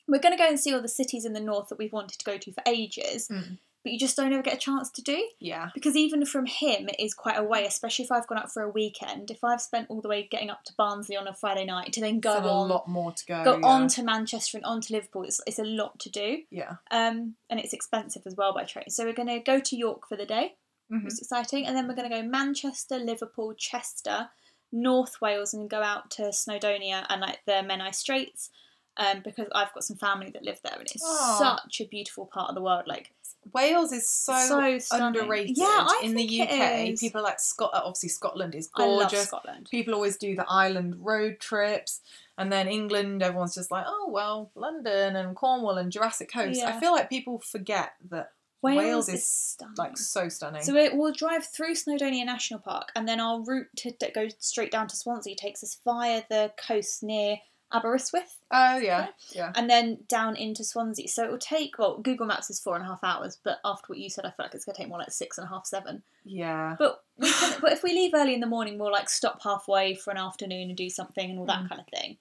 we're 0.07 0.21
gonna 0.21 0.37
go 0.37 0.49
and 0.49 0.59
see 0.61 0.73
all 0.75 0.83
the 0.83 0.89
cities 0.89 1.25
in 1.25 1.33
the 1.33 1.41
north 1.41 1.69
that 1.69 1.79
we've 1.79 1.93
wanted 1.93 2.19
to 2.19 2.25
go 2.25 2.37
to 2.39 2.53
for 2.53 2.63
ages, 2.67 3.29
Mm. 3.29 3.59
But 3.83 3.93
you 3.93 3.99
just 3.99 4.17
don't 4.17 4.33
ever 4.33 4.43
get 4.43 4.55
a 4.55 4.59
chance 4.59 4.91
to 4.91 5.03
do. 5.03 5.27
yeah. 5.39 5.71
Because 5.75 5.97
even 5.97 6.25
from 6.27 6.47
him 6.47 6.89
it 6.89 6.97
is 6.99 7.15
quite 7.15 7.39
a 7.39 7.43
way, 7.43 7.65
especially 7.67 8.05
if 8.05 8.13
I've 8.13 8.27
gone 8.27 8.39
out 8.39 8.53
for 8.53 8.63
a 8.63 8.69
weekend. 8.69 9.31
If 9.31 9.43
I've 9.43 9.61
spent 9.61 9.89
all 9.89 10.01
the 10.01 10.09
way 10.09 10.29
getting 10.31 10.51
up 10.51 10.65
to 10.65 10.75
Barnsley 10.77 11.17
on 11.17 11.27
a 11.29 11.35
Friday 11.35 11.65
night 11.65 11.93
to 11.95 12.01
then 12.01 12.21
go 12.21 12.37
Still 12.39 12.49
a 12.49 12.61
on 12.63 12.69
lot 12.69 12.89
more 12.89 13.13
to 13.13 13.27
go. 13.27 13.45
go 13.45 13.59
yeah. 13.59 13.67
on 13.67 13.89
to 13.89 14.03
Manchester 14.03 14.59
and 14.59 14.65
on 14.67 14.81
to 14.83 14.93
Liverpool, 14.93 15.23
it's, 15.25 15.41
it's 15.47 15.59
a 15.59 15.65
lot 15.65 15.99
to 16.01 16.11
do. 16.11 16.43
Yeah. 16.51 16.77
Um, 16.91 17.37
and 17.49 17.59
it's 17.61 17.73
expensive 17.73 18.23
as 18.27 18.35
well 18.37 18.53
by 18.53 18.65
train. 18.65 18.91
So 18.91 19.05
we're 19.05 19.13
gonna 19.15 19.41
go 19.41 19.61
to 19.61 19.77
York 19.77 20.07
for 20.09 20.17
the 20.17 20.27
day 20.27 20.55
Mhm. 20.93 21.05
which 21.05 21.13
is 21.13 21.21
exciting. 21.21 21.67
And 21.67 21.77
then 21.77 21.87
we're 21.87 21.95
going 21.95 22.11
to 22.11 22.17
go 22.17 22.23
Manchester, 22.25 22.99
Liverpool, 22.99 23.55
Chester, 23.55 24.29
North 24.73 25.21
Wales, 25.21 25.55
and 25.55 25.71
go 25.71 25.83
out 25.83 26.11
to 26.13 26.23
Snowdonia 26.25 27.07
and 27.09 27.21
like 27.21 27.39
the 27.47 27.53
Menai 27.65 27.95
Straits. 27.95 28.51
Um, 28.97 29.23
because 29.25 29.47
I've 29.55 29.73
got 29.73 29.85
some 29.85 29.97
family 29.97 30.31
that 30.31 30.43
live 30.43 30.59
there, 30.65 30.75
and 30.79 30.83
it's 30.93 31.03
Aw. 31.03 31.39
such 31.63 31.81
a 31.81 31.85
beautiful 31.89 32.27
part 32.27 32.49
of 32.49 32.55
the 32.57 32.61
world. 32.61 32.89
Like 32.89 33.13
Wales 33.53 33.93
is 33.93 34.09
so, 34.09 34.79
So 34.79 34.97
underrated 34.97 35.57
Yeah, 35.59 35.65
I 35.67 36.03
in 36.05 36.15
the 36.15 36.25
it 36.41 36.93
UK. 36.95 36.99
People 37.01 37.23
like 37.23 37.41
Scot. 37.41 37.71
Uh, 37.73 37.81
obviously, 37.85 38.11
Scotland 38.11 38.55
is 38.55 38.69
I 38.75 38.85
love 38.87 39.11
gorgeous. 39.11 39.27
Scotland. 39.27 39.69
People 39.71 39.95
always 39.95 40.17
do 40.17 40.37
the 40.37 40.45
island 40.49 40.97
road 40.99 41.41
trips, 41.41 42.01
and 42.39 42.53
then 42.53 42.69
England, 42.69 43.23
everyone's 43.23 43.55
just 43.55 43.71
like, 43.71 43.85
oh 43.89 44.09
well, 44.13 44.51
London 44.55 45.17
and 45.17 45.35
Cornwall 45.35 45.79
and 45.79 45.91
Jurassic 45.91 46.31
Coast. 46.33 46.63
I 46.63 46.79
feel 46.79 46.93
like 46.93 47.09
people 47.09 47.39
forget 47.41 47.93
that 48.11 48.31
Wales, 48.63 48.77
Wales 48.79 49.09
is 49.09 49.27
stunning. 49.27 49.75
like 49.79 49.97
so 49.97 50.29
stunning. 50.29 50.63
So 50.63 50.75
we- 50.75 50.91
we'll 50.91 51.13
drive 51.15 51.47
through 51.47 51.75
Snowdonia 51.75 52.27
National 52.27 52.61
Park, 52.61 52.93
and 52.95 53.09
then 53.09 53.19
our 53.19 53.41
route 53.43 53.69
to 53.77 53.91
d- 53.93 54.11
go 54.15 54.29
straight 54.39 54.71
down 54.71 54.87
to 54.89 54.97
Swansea 54.97 55.35
takes 55.35 55.65
us 55.65 55.79
via 55.83 56.23
the 56.29 56.53
coast 56.67 57.03
near 57.03 57.39
Aberystwyth. 57.73 58.37
oh 58.51 58.79
yeah, 58.79 59.09
yeah. 59.33 59.53
and 59.55 59.69
then 59.71 59.99
down 60.09 60.37
into 60.37 60.65
Swansea. 60.65 61.09
So 61.09 61.25
it 61.25 61.31
will 61.31 61.39
take 61.39 61.79
well, 61.79 61.99
Google 61.99 62.27
Maps 62.27 62.51
is 62.51 62.61
four 62.61 62.75
and 62.77 62.85
a 62.85 62.89
half 62.89 63.05
hours, 63.05 63.39
but 63.45 63.59
after 63.65 63.85
what 63.89 63.99
you 63.99 64.11
said, 64.11 64.25
I 64.25 64.31
feel 64.31 64.45
like 64.47 64.55
it's 64.55 64.65
gonna 64.65 64.77
take 64.77 64.89
more 64.89 64.99
like 64.99 65.13
six 65.13 65.39
and 65.39 65.47
a 65.47 65.49
half, 65.51 65.67
seven. 65.67 66.03
Yeah. 66.25 66.77
But 66.79 67.03
we 67.17 67.31
can, 67.33 67.59
but 67.61 67.73
if 67.73 67.83
we 67.83 67.93
leave 67.93 68.13
early 68.15 68.35
in 68.35 68.41
the 68.41 68.47
morning, 68.47 68.79
we'll 68.79 68.93
like 68.93 69.09
stop 69.09 69.41
halfway 69.43 69.95
for 69.95 70.11
an 70.11 70.17
afternoon 70.19 70.69
and 70.69 70.77
do 70.77 70.91
something 70.91 71.31
and 71.31 71.39
all 71.39 71.47
that 71.47 71.61
Mm. 71.65 71.69
kind 71.69 71.81
of 71.81 71.87
thing. 71.99 72.17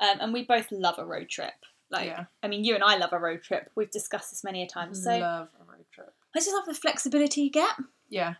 Um, 0.00 0.18
and 0.20 0.32
we 0.32 0.44
both 0.44 0.70
love 0.72 0.98
a 0.98 1.04
road 1.04 1.28
trip. 1.28 1.52
Like, 1.90 2.06
yeah. 2.06 2.24
I 2.42 2.48
mean, 2.48 2.64
you 2.64 2.74
and 2.74 2.82
I 2.82 2.96
love 2.96 3.12
a 3.12 3.18
road 3.18 3.42
trip. 3.42 3.70
We've 3.74 3.90
discussed 3.90 4.30
this 4.30 4.42
many 4.42 4.62
a 4.62 4.66
time. 4.66 4.94
So 4.94 5.10
Love 5.18 5.48
a 5.60 5.70
road 5.70 5.84
trip. 5.92 6.12
I 6.34 6.38
just 6.38 6.52
love 6.52 6.64
the 6.66 6.74
flexibility 6.74 7.42
you 7.42 7.50
get. 7.50 7.72
Yeah. 8.08 8.34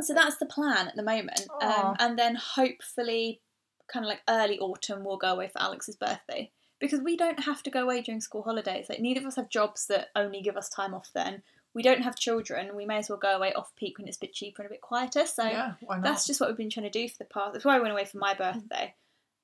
So 0.00 0.12
that's 0.12 0.36
the 0.38 0.46
plan 0.46 0.88
at 0.88 0.96
the 0.96 1.02
moment. 1.04 1.46
Um, 1.62 1.94
and 2.00 2.18
then 2.18 2.34
hopefully, 2.34 3.40
kind 3.88 4.04
of 4.04 4.08
like 4.08 4.22
early 4.28 4.58
autumn, 4.58 5.04
we'll 5.04 5.16
go 5.16 5.32
away 5.32 5.48
for 5.48 5.60
Alex's 5.60 5.96
birthday. 5.96 6.50
Because 6.78 7.00
we 7.00 7.16
don't 7.16 7.40
have 7.40 7.62
to 7.62 7.70
go 7.70 7.82
away 7.82 8.02
during 8.02 8.20
school 8.20 8.42
holidays. 8.42 8.86
Like, 8.88 9.00
neither 9.00 9.20
of 9.20 9.26
us 9.26 9.36
have 9.36 9.48
jobs 9.48 9.86
that 9.86 10.08
only 10.14 10.42
give 10.42 10.58
us 10.58 10.68
time 10.68 10.92
off 10.92 11.08
then. 11.14 11.42
We 11.72 11.82
don't 11.82 12.02
have 12.02 12.16
children. 12.16 12.76
We 12.76 12.84
may 12.84 12.98
as 12.98 13.08
well 13.08 13.18
go 13.18 13.34
away 13.34 13.52
off 13.54 13.74
peak 13.76 13.98
when 13.98 14.08
it's 14.08 14.18
a 14.18 14.20
bit 14.20 14.34
cheaper 14.34 14.62
and 14.62 14.70
a 14.70 14.74
bit 14.74 14.82
quieter. 14.82 15.24
So 15.26 15.44
yeah. 15.44 15.74
That's 16.02 16.26
just 16.26 16.40
what 16.40 16.48
we've 16.50 16.56
been 16.56 16.70
trying 16.70 16.84
to 16.84 16.90
do 16.90 17.08
for 17.08 17.18
the 17.18 17.24
past. 17.24 17.54
That's 17.54 17.64
why 17.64 17.76
I 17.76 17.80
went 17.80 17.92
away 17.92 18.04
for 18.04 18.18
my 18.18 18.34
birthday 18.34 18.94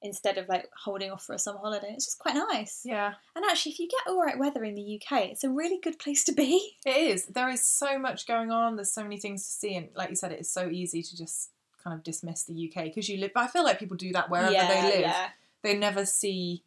instead 0.03 0.37
of 0.37 0.49
like 0.49 0.69
holding 0.77 1.11
off 1.11 1.25
for 1.25 1.35
a 1.35 1.39
summer 1.39 1.59
holiday. 1.59 1.93
It's 1.95 2.05
just 2.05 2.19
quite 2.19 2.35
nice. 2.35 2.83
yeah. 2.85 3.15
And 3.37 3.45
actually, 3.45 3.73
if 3.73 3.79
you 3.79 3.89
get 3.89 4.11
all 4.11 4.21
right 4.21 4.39
weather 4.39 4.65
in 4.65 4.75
the 4.75 5.01
UK, 5.01 5.27
it's 5.31 5.45
a 5.45 5.51
really 5.51 5.79
good 5.83 5.99
place 5.99 6.25
to 6.25 6.33
be. 6.33 6.77
It 6.85 6.97
is. 6.97 7.27
There 7.27 7.49
is 7.49 7.65
so 7.65 7.99
much 7.99 8.27
going 8.27 8.51
on. 8.51 8.77
There's 8.77 8.93
so 8.93 9.03
many 9.03 9.19
things 9.19 9.47
to 9.47 9.53
see, 9.53 9.75
and 9.77 9.89
like 9.95 10.11
you 10.11 10.17
said, 10.17 10.33
it 10.33 10.41
is 10.41 10.51
so 10.51 10.69
easy 10.69 11.03
to 11.03 11.17
just 11.17 11.51
kind 11.83 11.97
of 11.97 12.03
dismiss 12.03 12.45
the 12.45 12.55
UK 12.71 12.85
because 12.85 13.09
you 13.09 13.19
live. 13.19 13.33
But 13.35 13.45
I 13.45 13.47
feel 13.49 13.65
like 13.65 13.79
people 13.79 13.97
do 13.97 14.13
that 14.13 14.31
wherever 14.31 14.53
yeah, 14.53 14.69
they 14.69 14.83
live. 14.83 15.01
Yeah. 15.01 15.29
They 15.63 15.77
never 15.77 16.05
see 16.05 16.63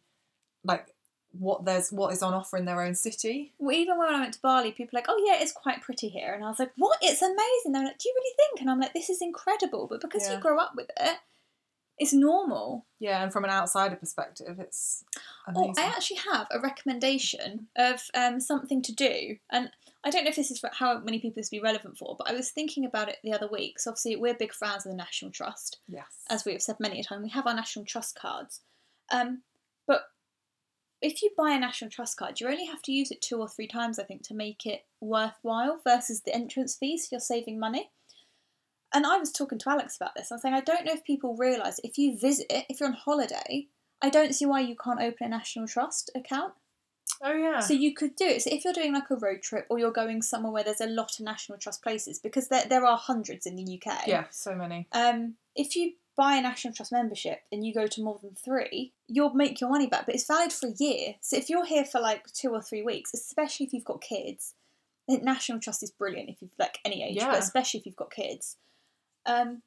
like 0.64 0.88
what 1.38 1.64
there's 1.64 1.92
what 1.92 2.12
is 2.12 2.22
on 2.22 2.34
offer 2.34 2.56
in 2.56 2.64
their 2.64 2.80
own 2.80 2.94
city. 2.94 3.52
Well, 3.58 3.76
even 3.76 3.98
when 3.98 4.14
I 4.14 4.20
went 4.20 4.34
to 4.34 4.40
Bali, 4.40 4.72
people 4.72 4.90
were 4.92 4.98
like, 4.98 5.06
"Oh 5.08 5.22
yeah, 5.26 5.42
it's 5.42 5.52
quite 5.52 5.82
pretty 5.82 6.08
here," 6.08 6.32
and 6.34 6.44
I 6.44 6.48
was 6.48 6.58
like, 6.58 6.72
"What? 6.76 6.98
It's 7.02 7.22
amazing!" 7.22 7.72
They're 7.72 7.84
like, 7.84 7.98
"Do 7.98 8.08
you 8.08 8.14
really 8.16 8.34
think?" 8.36 8.60
And 8.60 8.70
I'm 8.70 8.80
like, 8.80 8.94
"This 8.94 9.10
is 9.10 9.20
incredible," 9.20 9.86
but 9.86 10.00
because 10.00 10.26
Yeah. 10.26 10.36
you 10.36 10.40
grow 10.40 10.58
up 10.58 10.74
with 10.76 10.90
it, 10.98 11.18
it's 11.98 12.12
normal. 12.12 12.86
Yeah, 12.98 13.22
and 13.22 13.32
from 13.32 13.44
an 13.44 13.50
outsider 13.50 13.96
perspective, 13.96 14.58
it's 14.58 15.04
Oh. 15.54 15.72
I 15.78 15.82
actually 15.82 16.18
have 16.32 16.48
a 16.50 16.58
recommendation 16.58 17.68
of 17.76 18.02
um, 18.14 18.40
something 18.40 18.82
to 18.82 18.92
do, 18.92 19.36
and 19.50 19.70
I 20.04 20.10
don't 20.10 20.24
know 20.24 20.30
if 20.30 20.36
this 20.36 20.50
is 20.50 20.58
for 20.58 20.70
how 20.72 20.98
many 20.98 21.20
people 21.20 21.36
this 21.36 21.50
would 21.52 21.58
be 21.58 21.62
relevant 21.62 21.98
for, 21.98 22.16
but 22.18 22.28
I 22.28 22.34
was 22.34 22.50
thinking 22.50 22.84
about 22.84 23.08
it 23.08 23.18
the 23.22 23.32
other 23.32 23.48
week. 23.48 23.78
So 23.78 23.90
obviously, 23.90 24.16
we're 24.16 24.34
big 24.34 24.52
fans 24.52 24.84
of 24.84 24.90
the 24.90 24.96
National 24.96 25.30
Trust, 25.30 25.78
yes. 25.88 26.06
as 26.30 26.44
we 26.44 26.52
have 26.52 26.62
said 26.62 26.76
many 26.80 27.00
a 27.00 27.04
time. 27.04 27.22
We 27.22 27.30
have 27.30 27.46
our 27.46 27.54
National 27.54 27.84
Trust 27.84 28.18
cards, 28.18 28.60
um, 29.12 29.42
but 29.86 30.02
if 31.00 31.22
you 31.22 31.30
buy 31.36 31.52
a 31.52 31.60
National 31.60 31.90
Trust 31.90 32.16
card, 32.16 32.40
you 32.40 32.48
only 32.48 32.66
have 32.66 32.82
to 32.82 32.92
use 32.92 33.12
it 33.12 33.20
two 33.20 33.38
or 33.38 33.48
three 33.48 33.68
times, 33.68 34.00
I 34.00 34.04
think, 34.04 34.22
to 34.22 34.34
make 34.34 34.66
it 34.66 34.84
worthwhile 35.00 35.80
versus 35.84 36.22
the 36.22 36.34
entrance 36.34 36.74
fees. 36.74 37.04
So 37.04 37.08
you're 37.12 37.20
saving 37.20 37.60
money. 37.60 37.90
And 38.96 39.06
I 39.06 39.18
was 39.18 39.30
talking 39.32 39.58
to 39.58 39.70
Alex 39.70 39.96
about 39.96 40.14
this. 40.16 40.30
I 40.30 40.34
was 40.36 40.42
saying 40.42 40.54
I 40.54 40.60
don't 40.60 40.84
know 40.84 40.92
if 40.92 41.04
people 41.04 41.36
realise 41.36 41.78
if 41.84 41.98
you 41.98 42.18
visit, 42.18 42.46
if 42.50 42.80
you're 42.80 42.88
on 42.88 42.94
holiday, 42.94 43.66
I 44.02 44.10
don't 44.10 44.34
see 44.34 44.46
why 44.46 44.60
you 44.60 44.76
can't 44.82 45.00
open 45.00 45.26
a 45.26 45.28
National 45.28 45.66
Trust 45.66 46.10
account. 46.14 46.54
Oh 47.22 47.32
yeah. 47.34 47.60
So 47.60 47.72
you 47.72 47.94
could 47.94 48.16
do 48.16 48.26
it. 48.26 48.42
So 48.42 48.50
if 48.52 48.64
you're 48.64 48.72
doing 48.74 48.92
like 48.92 49.10
a 49.10 49.16
road 49.16 49.40
trip 49.42 49.66
or 49.70 49.78
you're 49.78 49.92
going 49.92 50.20
somewhere 50.22 50.52
where 50.52 50.64
there's 50.64 50.80
a 50.80 50.86
lot 50.86 51.12
of 51.18 51.24
National 51.24 51.58
Trust 51.58 51.82
places, 51.82 52.18
because 52.18 52.48
there 52.48 52.64
there 52.68 52.84
are 52.84 52.98
hundreds 52.98 53.46
in 53.46 53.56
the 53.56 53.80
UK. 53.80 54.06
yeah, 54.06 54.24
so 54.30 54.54
many. 54.54 54.88
Um, 54.92 55.34
if 55.54 55.76
you 55.76 55.92
buy 56.16 56.34
a 56.36 56.42
National 56.42 56.72
Trust 56.74 56.92
membership 56.92 57.40
and 57.52 57.64
you 57.64 57.72
go 57.74 57.86
to 57.86 58.02
more 58.02 58.18
than 58.22 58.34
three, 58.34 58.92
you'll 59.06 59.34
make 59.34 59.60
your 59.60 59.70
money 59.70 59.86
back, 59.86 60.06
but 60.06 60.14
it's 60.14 60.26
valid 60.26 60.52
for 60.52 60.68
a 60.68 60.74
year. 60.78 61.14
So 61.20 61.36
if 61.36 61.48
you're 61.50 61.66
here 61.66 61.84
for 61.84 62.00
like 62.00 62.24
two 62.32 62.50
or 62.50 62.62
three 62.62 62.82
weeks, 62.82 63.12
especially 63.14 63.66
if 63.66 63.72
you've 63.72 63.84
got 63.84 64.00
kids, 64.00 64.54
National 65.08 65.60
Trust 65.60 65.82
is 65.82 65.90
brilliant 65.90 66.28
if 66.30 66.36
you've 66.42 66.50
like 66.58 66.78
any 66.84 67.02
age, 67.04 67.16
Yeah. 67.16 67.30
but 67.30 67.38
especially 67.38 67.80
if 67.80 67.86
you've 67.86 67.96
got 67.96 68.10
kids. 68.10 68.56
Um, 69.26 69.62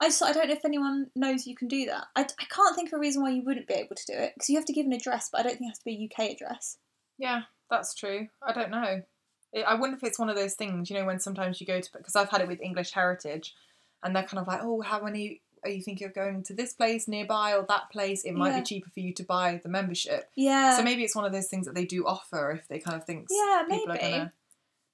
I 0.00 0.06
just 0.08 0.22
I 0.22 0.32
don't 0.32 0.48
know 0.48 0.54
if 0.54 0.64
anyone 0.64 1.10
knows 1.16 1.46
you 1.46 1.56
can 1.56 1.68
do 1.68 1.86
that. 1.86 2.06
I, 2.14 2.22
I 2.22 2.44
can't 2.50 2.74
think 2.76 2.88
of 2.88 2.94
a 2.96 3.00
reason 3.00 3.22
why 3.22 3.30
you 3.30 3.42
wouldn't 3.42 3.66
be 3.68 3.74
able 3.74 3.96
to 3.96 4.06
do 4.06 4.12
it 4.12 4.32
because 4.34 4.50
you 4.50 4.56
have 4.56 4.66
to 4.66 4.72
give 4.72 4.84
an 4.86 4.92
address, 4.92 5.28
but 5.30 5.40
I 5.40 5.42
don't 5.44 5.58
think 5.58 5.68
it 5.68 5.70
has 5.70 5.78
to 5.78 5.84
be 5.84 6.10
a 6.18 6.22
UK 6.24 6.32
address. 6.32 6.76
Yeah, 7.18 7.42
that's 7.70 7.94
true. 7.94 8.28
I 8.46 8.52
don't 8.52 8.70
know. 8.70 9.02
I- 9.56 9.62
I 9.66 9.74
wonder 9.74 9.96
if 9.96 10.04
it's 10.04 10.18
one 10.18 10.28
of 10.28 10.36
those 10.36 10.54
things, 10.54 10.90
you 10.90 10.98
know, 10.98 11.06
when 11.06 11.18
sometimes 11.20 11.60
you 11.60 11.66
go 11.66 11.80
to 11.80 11.92
because 11.96 12.14
I've 12.14 12.28
had 12.28 12.42
it 12.42 12.48
with 12.48 12.60
English 12.60 12.90
Heritage, 12.92 13.54
and 14.02 14.14
they're 14.14 14.24
kind 14.24 14.38
of 14.40 14.46
like, 14.46 14.60
oh, 14.62 14.82
how 14.82 15.00
many 15.00 15.40
are 15.64 15.70
you 15.70 15.80
thinking 15.82 16.06
of 16.06 16.14
going 16.14 16.42
to 16.44 16.52
this 16.54 16.74
place 16.74 17.08
nearby 17.08 17.54
or 17.54 17.64
that 17.66 17.90
place? 17.90 18.24
It 18.24 18.32
might 18.34 18.50
Yeah. 18.50 18.58
be 18.60 18.64
cheaper 18.66 18.90
for 18.90 19.00
you 19.00 19.14
to 19.14 19.24
buy 19.24 19.60
the 19.62 19.70
membership. 19.70 20.30
Yeah. 20.36 20.76
So 20.76 20.82
maybe 20.82 21.02
it's 21.04 21.16
one 21.16 21.24
of 21.24 21.32
those 21.32 21.48
things 21.48 21.64
that 21.66 21.74
they 21.74 21.86
do 21.86 22.06
offer 22.06 22.50
if 22.60 22.68
they 22.68 22.78
kind 22.80 22.96
of 22.98 23.04
think 23.06 23.28
Yeah, 23.30 23.62
people 23.68 23.94
maybe. 23.94 24.04
are 24.04 24.10
gonna. 24.10 24.32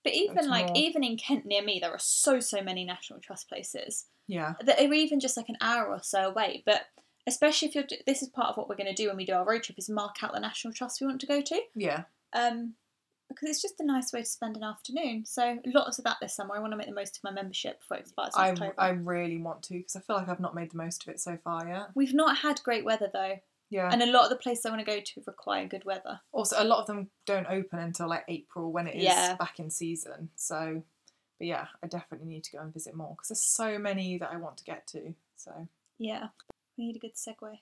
But 0.05 0.15
even 0.15 0.49
like 0.49 0.69
more. 0.69 0.77
even 0.77 1.05
in 1.05 1.17
Kent 1.17 1.47
near 1.47 1.63
me, 1.63 1.79
there 1.81 1.93
are 1.93 1.99
so 1.99 2.41
so 2.41 2.61
many 2.63 2.85
National 2.85 3.21
Trust 3.21 3.49
places. 3.49 4.07
Yeah, 4.27 4.55
that 4.65 4.81
are 4.81 4.93
even 4.93 5.21
just 5.21 5.37
like 5.37 5.49
an 5.49 5.59
hour 5.61 5.87
or 5.87 6.03
so 6.03 6.29
away. 6.29 6.63
But 6.65 6.83
especially 7.27 7.69
if 7.69 7.75
you're, 7.75 7.85
this 8.07 8.23
is 8.23 8.29
part 8.29 8.49
of 8.49 8.57
what 8.57 8.69
we're 8.69 8.77
going 8.77 8.93
to 8.93 8.95
do 8.95 9.09
when 9.09 9.17
we 9.17 9.25
do 9.25 9.33
our 9.33 9.45
road 9.45 9.63
trip 9.63 9.79
is 9.79 9.89
mark 9.89 10.17
out 10.23 10.33
the 10.33 10.41
national 10.41 10.75
trust 10.75 11.01
we 11.01 11.07
want 11.07 11.21
to 11.21 11.27
go 11.27 11.41
to. 11.41 11.61
yeah, 11.75 12.05
Um, 12.33 12.75
because 13.29 13.49
it's 13.49 13.63
just 13.63 13.81
a 13.81 13.85
nice 13.87 14.13
way 14.13 14.21
to 14.21 14.27
spend 14.27 14.57
an 14.57 14.63
afternoon. 14.63 15.25
So 15.25 15.59
lots 15.67 15.99
of 15.99 16.05
that 16.05 16.19
this 16.21 16.35
summer. 16.35 16.55
I 16.55 16.59
want 16.59 16.73
to 16.73 16.77
make 16.77 16.89
the 16.89 16.95
most 16.95 17.17
of 17.17 17.25
my 17.25 17.31
membership 17.31 17.81
before 17.81 17.97
it 17.97 18.01
expires 18.01 18.33
I 18.37 18.51
October. 18.51 18.75
I 18.77 18.89
really 18.91 19.39
want 19.39 19.63
to 19.65 19.75
because 19.75 19.97
I 19.97 20.01
feel 20.01 20.17
like 20.17 20.29
I've 20.29 20.41
not 20.41 20.55
made 20.55 20.71
the 20.71 20.77
most 20.77 21.03
of 21.07 21.15
it 21.15 21.21
so 21.21 21.39
far 21.43 21.67
yet. 21.67 21.89
We've 21.95 22.13
not 22.13 22.39
had 22.39 22.61
great 22.63 22.85
weather 22.85 23.09
though, 23.13 23.37
Yeah. 23.73 23.89
and 23.93 24.03
a 24.03 24.07
lot 24.07 24.25
of 24.25 24.31
the 24.31 24.37
places 24.37 24.67
I 24.67 24.71
want 24.71 24.85
to 24.85 24.91
go 24.95 25.01
to 25.01 25.23
require 25.27 25.67
good 25.67 25.85
weather. 25.85 26.21
also, 26.31 26.57
a 26.63 26.65
lot 26.65 26.81
of 26.81 26.87
them 26.87 27.09
don't 27.27 27.47
open 27.49 27.79
until 27.79 28.09
like 28.09 28.25
April 28.29 28.71
when 28.71 28.87
it 28.87 28.97
is 28.97 29.05
Yeah. 29.05 29.35
back 29.37 29.59
in 29.59 29.71
season. 29.71 30.29
So, 30.37 30.83
but 31.39 31.47
yeah, 31.47 31.67
I 31.83 31.87
definitely 31.87 32.29
need 32.29 32.45
to 32.45 32.53
go 32.53 32.61
and 32.63 32.73
visit 32.73 32.95
more 32.95 33.15
because 33.17 33.29
there's 33.29 33.43
so 33.43 33.79
many 33.79 34.19
that 34.19 34.31
I 34.31 34.37
want 34.37 34.59
to 34.59 34.65
get 34.65 34.87
to. 34.89 35.15
So, 35.37 35.67
Yeah, 35.99 36.29
we 36.77 36.87
need 36.87 36.97
a 36.97 37.01
good 37.01 37.15
segue. 37.15 37.59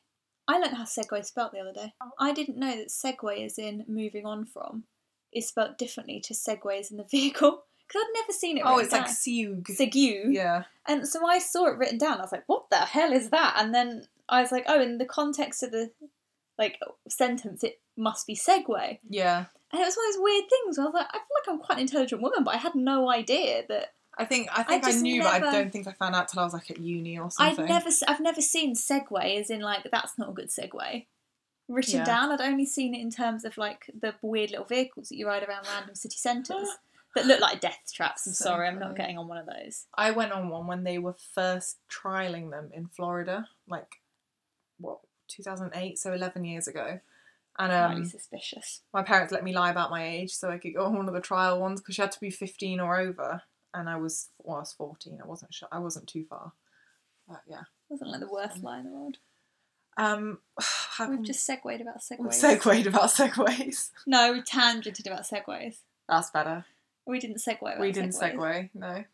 I 0.48 0.58
learned 0.58 0.76
how 0.76 0.84
segue 0.84 1.20
is 1.20 1.28
spelt 1.28 1.52
the 1.52 1.60
other 1.60 1.72
day. 1.72 1.94
I 2.18 2.32
didn't 2.32 2.58
know 2.58 2.76
that 2.76 2.88
segue 2.88 3.46
is 3.46 3.56
in 3.58 3.84
moving 3.86 4.26
on 4.26 4.44
from 4.46 4.84
is 5.32 5.46
spelt 5.46 5.78
differently 5.78 6.18
to 6.20 6.34
segways 6.34 6.90
in 6.90 6.96
the 6.96 7.04
vehicle 7.10 7.62
because 7.86 8.02
I'd 8.04 8.14
never 8.20 8.32
seen 8.32 8.58
it. 8.58 8.64
oh, 8.66 8.78
it's 8.78 8.90
like 8.92 9.04
down. 9.06 9.14
Siug. 9.14 9.66
Segu. 9.68 10.30
Yeah, 10.32 10.64
And 10.86 11.06
so 11.06 11.24
I 11.26 11.38
saw 11.38 11.66
it 11.66 11.76
written 11.78 11.98
down. 11.98 12.18
I 12.18 12.22
was 12.22 12.32
like, 12.32 12.44
"What 12.48 12.68
the 12.70 12.78
hell 12.78 13.12
is 13.12 13.30
that?" 13.30 13.54
And 13.58 13.72
then 13.74 14.06
I 14.30 14.40
was 14.40 14.52
like, 14.52 14.64
"Oh, 14.68 14.80
in 14.80 14.98
the 14.98 15.04
context 15.04 15.62
of 15.62 15.72
the 15.72 15.90
like 16.58 16.78
sentence, 17.08 17.64
it 17.64 17.80
must 17.96 18.26
be 18.26 18.34
segue." 18.36 18.98
yeah. 19.08 19.44
And 19.72 19.80
it 19.80 19.84
was 19.84 19.94
one 19.96 20.08
of 20.08 20.14
those 20.14 20.22
weird 20.22 20.50
things. 20.50 20.78
Where 20.78 20.86
I 20.86 20.90
was 20.90 20.94
like, 20.94 21.06
"I 21.10 21.18
feel 21.18 21.22
like 21.44 21.48
I'm 21.48 21.58
quite 21.64 21.76
an 21.78 21.82
intelligent 21.82 22.22
woman, 22.22 22.42
but 22.42 22.54
I 22.54 22.58
had 22.58 22.74
no 22.74 23.08
idea 23.10 23.62
that 23.68 23.92
I 24.18 24.24
think 24.24 24.48
I 24.52 24.62
think 24.64 24.84
I, 24.84 24.90
just 24.90 25.02
knew, 25.02 25.22
but 25.22 25.32
I 25.32 25.38
don't 25.38 25.72
think 25.72 25.86
I 25.86 25.92
found 25.92 26.14
out 26.14 26.28
till 26.28 26.40
I 26.40 26.44
was 26.44 26.52
like 26.52 26.70
at 26.70 26.78
uni 26.78 27.18
or 27.18 27.30
something. 27.30 27.56
Something. 27.56 27.74
never, 27.74 27.90
I've 28.08 28.20
never 28.20 28.40
seen 28.40 28.74
segue 28.74 29.40
as 29.40 29.48
in 29.50 29.60
like 29.60 29.88
that's 29.90 30.18
not 30.18 30.30
a 30.30 30.32
good 30.32 30.48
segue 30.48 31.06
written 31.68 32.00
Yeah. 32.00 32.04
down. 32.04 32.32
I'd 32.32 32.40
only 32.40 32.66
seen 32.66 32.94
it 32.94 33.00
in 33.00 33.10
terms 33.10 33.44
of 33.44 33.56
like 33.56 33.88
the 33.98 34.14
weird 34.22 34.50
little 34.50 34.66
vehicles 34.66 35.08
that 35.08 35.16
you 35.16 35.26
ride 35.26 35.44
around 35.44 35.66
random 35.72 35.94
city 35.94 36.16
centres 36.16 36.68
that 37.14 37.26
look 37.26 37.40
like 37.40 37.60
death 37.60 37.78
traps. 37.94 38.26
I'm 38.26 38.32
So 38.32 38.46
sorry, 38.46 38.66
I'm 38.68 38.78
not 38.80 38.96
getting 38.96 39.16
on 39.18 39.28
one 39.28 39.38
of 39.38 39.46
those. 39.46 39.86
I 39.96 40.10
went 40.10 40.32
on 40.32 40.48
one 40.48 40.66
when 40.66 40.84
they 40.84 40.98
were 40.98 41.16
first 41.34 41.78
trialing 41.88 42.50
them 42.50 42.70
in 42.74 42.88
Florida, 42.88 43.46
like 43.68 44.00
what 44.80 44.98
2008, 45.28 45.98
so 45.98 46.12
11 46.12 46.44
years 46.44 46.68
ago. 46.68 47.00
And 47.58 47.72
um, 47.72 48.04
suspicious. 48.04 48.80
my 48.94 49.02
parents 49.02 49.32
let 49.32 49.44
me 49.44 49.52
lie 49.52 49.70
about 49.70 49.90
my 49.90 50.06
age 50.06 50.30
so 50.30 50.50
I 50.50 50.58
could 50.58 50.74
go 50.74 50.86
on 50.86 50.96
one 50.96 51.08
of 51.08 51.14
the 51.14 51.20
trial 51.20 51.60
ones 51.60 51.80
because 51.80 51.98
you 51.98 52.02
had 52.02 52.12
to 52.12 52.20
be 52.20 52.30
15 52.30 52.80
or 52.80 52.98
over, 52.98 53.42
and 53.74 53.88
I 53.88 53.96
was 53.96 54.28
well, 54.38 54.56
I 54.56 54.60
was 54.60 54.72
14. 54.72 55.18
I 55.22 55.26
wasn't 55.26 55.52
sure. 55.52 55.68
I 55.70 55.78
wasn't 55.78 56.06
too 56.06 56.24
far. 56.24 56.52
But 57.28 57.42
yeah. 57.46 57.62
Wasn't 57.88 58.10
like 58.10 58.20
the 58.20 58.32
worst 58.32 58.62
lie 58.62 58.78
in 58.78 58.86
the 58.86 58.92
world. 58.92 59.16
Um, 59.96 60.38
We've 61.08 61.22
just 61.22 61.44
segued 61.44 61.80
about 61.80 62.02
we've 62.18 62.30
segues. 62.30 62.60
segued 62.62 62.86
about 62.86 63.10
segways. 63.10 63.90
No, 64.06 64.32
we 64.32 64.42
tangented 64.42 65.06
about 65.06 65.22
segues. 65.22 65.78
That's 66.08 66.30
better. 66.30 66.64
We 67.06 67.18
didn't 67.18 67.38
segue. 67.38 67.80
We 67.80 67.92
didn't 67.92 68.10
segues. 68.12 68.36
segue. 68.36 68.70
No. 68.74 69.04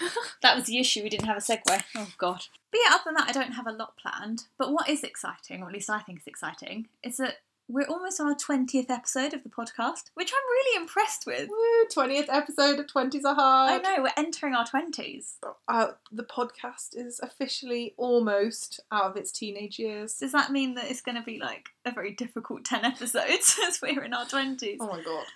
That 0.42 0.56
was 0.56 0.64
the 0.66 0.78
issue. 0.78 1.02
We 1.02 1.08
didn't 1.08 1.26
have 1.26 1.36
a 1.36 1.40
segue. 1.40 1.82
Oh 1.96 2.08
god. 2.18 2.44
But 2.70 2.80
yeah, 2.84 2.94
other 2.94 3.02
than 3.06 3.14
that, 3.14 3.28
I 3.28 3.32
don't 3.32 3.52
have 3.52 3.66
a 3.66 3.72
lot 3.72 3.96
planned. 3.96 4.44
But 4.58 4.72
what 4.72 4.88
is 4.88 5.04
exciting, 5.04 5.62
or 5.62 5.68
at 5.68 5.72
least 5.72 5.88
I 5.90 6.00
think 6.00 6.20
is 6.20 6.26
exciting, 6.26 6.88
is 7.02 7.18
that 7.18 7.36
we're 7.68 7.86
almost 7.86 8.20
on 8.20 8.26
our 8.26 8.34
twentieth 8.34 8.90
episode 8.90 9.32
of 9.34 9.44
the 9.44 9.48
podcast, 9.48 10.10
which 10.14 10.32
I'm 10.32 10.50
really 10.50 10.82
impressed 10.82 11.26
with. 11.26 11.48
Woo! 11.48 11.58
20th 11.94 12.26
episode 12.28 12.78
of 12.80 12.86
20s 12.86 13.24
are 13.24 13.28
I 13.28 13.34
hard. 13.34 13.82
know 13.82 13.96
we're 14.02 14.10
entering 14.16 14.54
our 14.54 14.66
twenties. 14.66 15.36
Uh, 15.68 15.88
the 16.10 16.24
podcast 16.24 16.96
is 16.96 17.20
officially 17.22 17.94
almost 17.96 18.80
out 18.90 19.04
of 19.04 19.16
its 19.16 19.30
teenage 19.30 19.78
years. 19.78 20.14
Does 20.14 20.32
that 20.32 20.50
mean 20.50 20.74
that 20.74 20.90
it's 20.90 21.00
going 21.02 21.16
to 21.16 21.22
be 21.22 21.38
like 21.38 21.68
a 21.84 21.92
very 21.92 22.12
difficult 22.12 22.64
ten 22.64 22.84
episodes 22.84 23.58
as 23.66 23.80
we're 23.80 24.02
in 24.02 24.12
our 24.12 24.26
twenties? 24.26 24.78
Oh 24.80 24.88
my 24.88 25.02
god. 25.02 25.26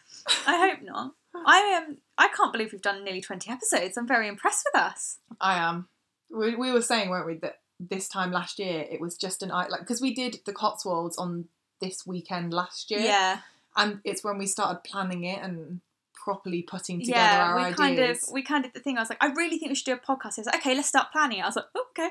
I 0.46 0.68
hope 0.68 0.82
not. 0.82 1.12
I 1.44 1.58
am. 1.58 1.98
I 2.16 2.28
can't 2.28 2.52
believe 2.52 2.72
we've 2.72 2.80
done 2.82 3.04
nearly 3.04 3.20
twenty 3.20 3.50
episodes. 3.50 3.96
I'm 3.96 4.06
very 4.06 4.28
impressed 4.28 4.66
with 4.72 4.80
us. 4.82 5.18
I 5.40 5.58
am. 5.58 5.88
We, 6.30 6.54
we 6.56 6.72
were 6.72 6.82
saying, 6.82 7.10
weren't 7.10 7.26
we, 7.26 7.34
that 7.38 7.60
this 7.78 8.08
time 8.08 8.32
last 8.32 8.58
year 8.58 8.86
it 8.90 9.00
was 9.00 9.16
just 9.16 9.42
an 9.42 9.50
like 9.50 9.80
because 9.80 10.00
we 10.00 10.14
did 10.14 10.38
the 10.46 10.52
Cotswolds 10.52 11.18
on 11.18 11.46
this 11.80 12.06
weekend 12.06 12.52
last 12.54 12.90
year, 12.90 13.00
Yeah. 13.00 13.40
and 13.76 14.00
it's 14.04 14.24
when 14.24 14.38
we 14.38 14.46
started 14.46 14.82
planning 14.82 15.24
it 15.24 15.42
and 15.42 15.80
properly 16.14 16.62
putting 16.62 17.00
together 17.00 17.18
yeah, 17.20 17.44
our 17.48 17.56
we 17.56 17.62
ideas. 17.62 17.76
kind 17.76 17.98
of 17.98 18.18
we 18.32 18.42
kind 18.42 18.64
of 18.64 18.72
the 18.72 18.80
thing. 18.80 18.96
I 18.96 19.00
was 19.02 19.10
like, 19.10 19.22
I 19.22 19.26
really 19.32 19.58
think 19.58 19.68
we 19.70 19.74
should 19.74 19.84
do 19.84 19.92
a 19.92 19.98
podcast. 19.98 20.36
He 20.36 20.40
was 20.40 20.46
like, 20.46 20.56
okay, 20.56 20.74
let's 20.74 20.88
start 20.88 21.12
planning 21.12 21.38
it. 21.38 21.42
I 21.42 21.46
was 21.46 21.56
like, 21.56 21.66
oh, 21.74 21.84
okay, 21.90 22.08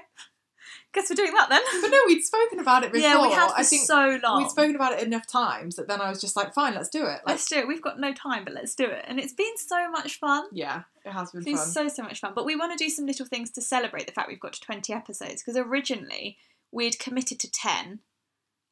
guess 0.95 1.09
we're 1.09 1.15
doing 1.15 1.33
that 1.33 1.49
then. 1.49 1.61
but 1.81 1.89
no, 1.89 1.99
we'd 2.07 2.23
spoken 2.23 2.59
about 2.59 2.83
it 2.83 2.91
before. 2.91 3.07
yeah, 3.07 3.21
we 3.21 3.31
had 3.31 3.49
for 3.49 3.59
I 3.59 3.63
think 3.63 3.85
so 3.85 4.19
long. 4.23 4.41
we'd 4.41 4.49
spoken 4.49 4.75
about 4.75 4.93
it 4.93 5.03
enough 5.05 5.27
times 5.27 5.75
that 5.75 5.87
then 5.87 6.01
I 6.01 6.09
was 6.09 6.19
just 6.19 6.35
like, 6.35 6.53
fine, 6.53 6.73
let's 6.73 6.89
do 6.89 7.03
it. 7.03 7.07
Like, 7.07 7.27
let's 7.27 7.47
do 7.47 7.57
it. 7.57 7.67
We've 7.67 7.81
got 7.81 7.99
no 7.99 8.13
time, 8.13 8.43
but 8.45 8.53
let's 8.53 8.73
do 8.73 8.85
it. 8.85 9.05
And 9.07 9.19
it's 9.19 9.33
been 9.33 9.57
so 9.57 9.91
much 9.91 10.17
fun. 10.19 10.45
yeah, 10.51 10.83
it 11.05 11.11
has 11.11 11.31
been 11.31 11.41
It's 11.41 11.45
been 11.45 11.57
fun. 11.57 11.65
so 11.67 11.87
so 11.89 12.03
much 12.03 12.19
fun. 12.21 12.31
But 12.33 12.45
we 12.45 12.55
want 12.55 12.77
to 12.77 12.83
do 12.83 12.89
some 12.89 13.05
little 13.05 13.25
things 13.27 13.51
to 13.51 13.61
celebrate 13.61 14.07
the 14.07 14.13
fact 14.13 14.27
we've 14.29 14.39
got 14.39 14.53
to 14.53 14.61
twenty 14.61 14.93
episodes 14.93 15.43
because 15.43 15.57
originally 15.57 16.37
we'd 16.71 16.97
committed 16.97 17.39
to 17.41 17.51
ten. 17.51 17.99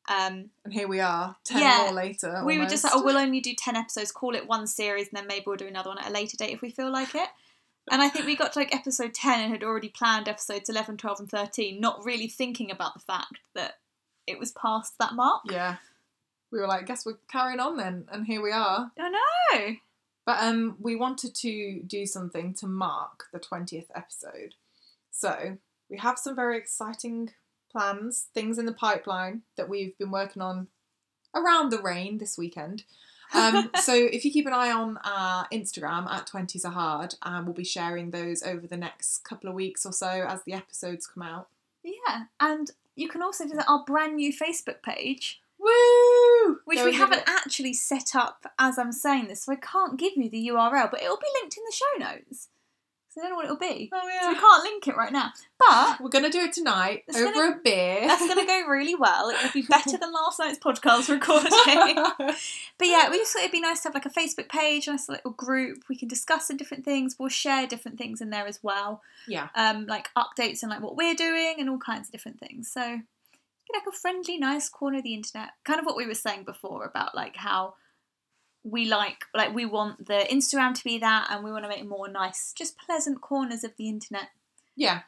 Um, 0.10 0.50
and 0.66 0.74
here 0.74 0.88
we 0.90 1.00
are, 1.00 1.38
ten 1.46 1.62
Yeah, 1.62 1.78
more 1.86 1.94
later. 1.94 2.42
we 2.46 2.58
were 2.58 2.66
just 2.66 2.84
like, 2.84 2.92
oh, 2.94 3.04
we'll 3.04 3.18
only 3.18 3.40
do 3.40 3.54
10 3.58 3.78
episodes, 3.78 4.12
call 4.12 4.36
it 4.36 4.46
one 4.48 4.68
series, 4.68 5.08
and 5.08 5.16
then 5.18 5.28
maybe 5.28 5.46
we'll 5.48 5.56
do 5.56 5.66
another 5.66 5.92
one 5.92 5.98
at 5.98 6.10
a 6.10 6.12
later 6.12 6.36
date 6.36 6.52
if 6.52 6.62
we 6.62 6.72
feel 6.72 6.92
like 6.92 7.16
it. 7.16 7.30
And 7.92 8.02
I 8.02 8.10
think 8.10 8.26
we 8.26 8.36
got 8.36 8.54
to 8.54 8.60
like 8.60 8.74
episode 8.74 9.14
10 9.14 9.42
and 9.42 9.52
had 9.52 9.64
already 9.64 9.90
planned 9.90 10.28
episodes 10.28 10.70
11, 10.70 10.98
12, 10.98 11.20
and 11.20 11.30
13, 11.30 11.80
not 11.80 12.04
really 12.06 12.28
thinking 12.28 12.72
about 12.72 12.94
the 12.94 13.02
fact 13.02 13.40
that 13.56 13.74
it 14.26 14.40
was 14.40 14.52
past 14.52 14.94
that 15.00 15.14
mark. 15.14 15.42
yeah. 15.50 15.78
We 16.52 16.60
were 16.60 16.68
like, 16.68 16.86
guess 16.86 17.06
we're 17.06 17.18
carrying 17.32 17.60
on 17.60 17.78
then, 17.78 18.06
and 18.12 18.28
here 18.28 18.42
we 18.42 18.52
are. 18.52 18.92
I 18.98 19.10
know. 19.10 19.76
But 20.24 20.44
um, 20.44 20.78
we 20.80 20.96
wanted 20.96 21.34
to 21.36 21.82
do 21.82 22.06
something 22.06 22.54
to 22.56 22.68
mark 22.68 23.26
the 23.34 23.40
20th 23.40 23.88
episode. 23.96 24.54
So 25.10 25.58
we 25.90 25.98
have 25.98 26.20
some 26.20 26.36
very 26.36 26.58
exciting 26.58 27.32
plans, 27.72 28.28
things 28.34 28.60
in 28.60 28.68
the 28.68 28.72
pipeline 28.72 29.42
that 29.58 29.68
we've 29.68 29.98
been 29.98 30.12
working 30.12 30.42
on 30.42 30.68
around 31.36 31.72
the 31.72 31.82
rain 31.82 32.20
this 32.20 32.38
weekend. 32.38 32.84
Um, 33.34 33.72
so 33.82 33.94
if 33.94 34.24
you 34.26 34.32
keep 34.32 34.46
an 34.46 34.54
eye 34.54 34.72
on 34.72 34.98
our 35.04 35.48
Instagram 35.52 36.10
at 36.10 36.28
20s 36.28 36.66
are 36.66 36.72
hard, 36.72 37.16
um, 37.24 37.46
we'll 37.46 37.54
be 37.54 37.64
sharing 37.64 38.12
those 38.12 38.44
over 38.44 38.68
the 38.68 38.78
next 38.78 39.24
couple 39.24 39.50
of 39.50 39.56
weeks 39.56 39.86
or 39.86 39.92
so 39.94 40.08
as 40.28 40.44
the 40.44 40.54
episodes 40.54 41.08
come 41.08 41.24
out. 41.24 41.48
Yeah. 41.84 42.24
And 42.40 42.70
you 42.96 43.10
can 43.10 43.22
also 43.22 43.44
visit 43.46 43.66
our 43.68 43.84
brand 43.86 44.16
new 44.18 44.32
Facebook 44.32 44.82
page, 44.84 45.42
Woo! 45.60 46.60
which 46.66 46.78
Go 46.80 46.86
we 46.86 46.94
haven't 46.94 47.20
it- 47.20 47.28
actually 47.30 47.74
set 47.74 48.16
up 48.16 48.46
as 48.60 48.78
I'm 48.78 48.92
saying 48.92 49.28
this, 49.28 49.44
so 49.44 49.52
I 49.54 49.56
can't 49.56 49.98
give 49.98 50.14
you 50.16 50.30
the 50.30 50.48
URL, 50.50 50.92
but 50.92 51.02
it'll 51.02 51.18
be 51.18 51.26
linked 51.42 51.58
in 51.58 51.64
the 51.66 51.74
show 51.76 52.12
notes. 52.12 52.50
So 53.14 53.22
I 53.22 53.26
don't 53.26 53.32
know 53.32 53.36
what 53.36 53.46
it'll 53.46 53.58
be. 53.58 53.92
Oh 53.94 54.00
So 54.22 54.30
we 54.30 54.36
can't 54.36 54.64
link 54.64 54.88
it 54.88 54.96
right 54.98 55.12
now. 55.12 55.32
But 55.60 56.02
We're 56.02 56.10
gonna 56.10 56.32
do 56.32 56.40
it 56.40 56.54
tonight 56.54 57.04
over 57.16 57.32
gonna- 57.32 57.52
a 57.58 57.60
beer. 57.64 58.08
that's 58.08 58.26
going 58.26 58.40
to 58.40 58.46
go 58.46 58.66
really 58.68 58.96
well. 58.96 59.30
It 59.30 59.38
will 59.44 59.52
be 59.54 59.62
better 59.62 59.98
than 59.98 60.12
last 60.12 60.40
night's 60.40 60.58
podcast 60.60 61.10
recording. 61.10 61.96
But 62.80 62.88
yeah, 62.88 63.10
we 63.12 63.18
just 63.18 63.32
thought 63.34 63.42
it'd 63.44 63.52
be 63.52 63.62
nice 63.62 63.82
to 63.82 63.90
have 63.90 63.94
like 63.94 64.08
a 64.08 64.10
Facebook 64.10 64.50
page, 64.50 64.88
a 64.88 64.92
nice 64.92 65.08
little 65.08 65.32
group. 65.32 65.84
We 65.90 65.96
can 65.96 66.08
discuss 66.08 66.48
some 66.48 66.58
different 66.58 66.84
things. 66.86 67.16
We'll 67.20 67.30
share 67.30 67.68
different 67.68 67.98
things 68.00 68.20
in 68.20 68.32
there 68.32 68.48
as 68.48 68.60
well. 68.64 69.02
yeah. 69.28 69.50
Um, 69.56 69.86
like 69.86 70.10
updates 70.18 70.64
and 70.64 70.72
like 70.72 70.82
what 70.82 70.96
we're 70.98 71.14
doing 71.16 71.56
and 71.60 71.70
all 71.70 71.78
kinds 71.78 72.08
of 72.08 72.12
different 72.12 72.40
things. 72.40 72.70
So 72.72 72.82
like 72.82 73.84
a 73.88 73.92
friendly, 73.92 74.38
nice 74.38 74.70
corner 74.70 74.98
of 74.98 75.04
the 75.04 75.14
internet. 75.14 75.52
Kind 75.64 75.80
of 75.80 75.86
what 75.86 75.96
we 75.96 76.08
were 76.08 76.14
saying 76.16 76.44
before 76.46 76.84
about 76.86 77.14
like 77.16 77.36
how 77.36 77.76
we 78.64 78.86
like 78.86 79.26
like 79.34 79.54
we 79.54 79.66
want 79.66 80.08
the 80.08 80.26
Instagram 80.32 80.74
to 80.74 80.84
be 80.84 80.98
that 81.00 81.28
and 81.30 81.44
we 81.44 81.52
want 81.52 81.66
to 81.66 81.70
make 81.70 81.86
more 81.86 82.08
nice, 82.08 82.54
just 82.58 82.78
pleasant 82.78 83.22
corners 83.22 83.64
of 83.64 83.72
the 83.78 83.90
internet. 83.90 84.30
Yeah. 84.76 85.02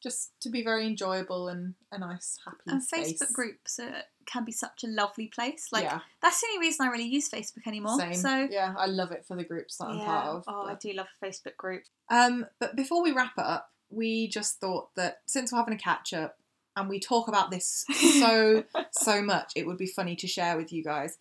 Just 0.00 0.30
to 0.42 0.48
be 0.48 0.62
very 0.62 0.86
enjoyable 0.86 1.48
and 1.48 1.74
a 1.90 1.98
nice, 1.98 2.38
happy 2.44 2.58
And 2.68 2.80
space. 2.80 3.14
Facebook 3.20 3.32
groups 3.32 3.80
uh, 3.80 4.02
can 4.26 4.44
be 4.44 4.52
such 4.52 4.84
a 4.84 4.86
lovely 4.86 5.26
place. 5.26 5.68
Like 5.72 5.84
yeah, 5.84 6.00
that's 6.22 6.40
the 6.40 6.46
only 6.52 6.68
reason 6.68 6.86
I 6.86 6.90
really 6.90 7.08
use 7.08 7.28
Facebook 7.28 7.66
anymore. 7.66 7.98
same. 7.98 8.14
So 8.14 8.48
yeah, 8.48 8.74
I 8.78 8.86
love 8.86 9.10
it 9.10 9.24
for 9.26 9.36
the 9.36 9.42
groups 9.42 9.78
that 9.78 9.86
I'm 9.86 9.98
part 9.98 10.26
of. 10.26 10.44
Oh, 10.46 10.66
I 10.68 10.76
do 10.76 10.92
love 10.92 11.08
a 11.20 11.26
Facebook 11.26 11.56
group. 11.56 11.82
Um, 12.10 12.46
but 12.60 12.76
before 12.76 13.02
we 13.02 13.10
wrap 13.10 13.32
up, 13.38 13.72
we 13.90 14.28
just 14.28 14.60
thought 14.60 14.94
that 14.94 15.18
since 15.26 15.50
we're 15.50 15.58
having 15.58 15.74
a 15.74 15.78
catch 15.78 16.12
up 16.12 16.36
and 16.76 16.88
we 16.88 17.00
talk 17.00 17.26
about 17.26 17.50
this 17.50 17.84
so 18.20 18.62
so 18.92 19.20
much, 19.20 19.52
it 19.56 19.66
would 19.66 19.78
be 19.78 19.86
funny 19.86 20.14
to 20.14 20.28
share 20.28 20.56
with 20.56 20.72
you 20.72 20.84
guys. 20.84 21.18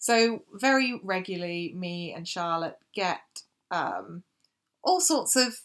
So 0.00 0.44
very 0.54 0.98
regularly, 1.04 1.74
me 1.76 2.12
and 2.12 2.26
Charlotte 2.26 2.78
get 2.94 3.20
um, 3.70 4.22
all 4.82 5.00
sorts 5.00 5.36
of 5.36 5.60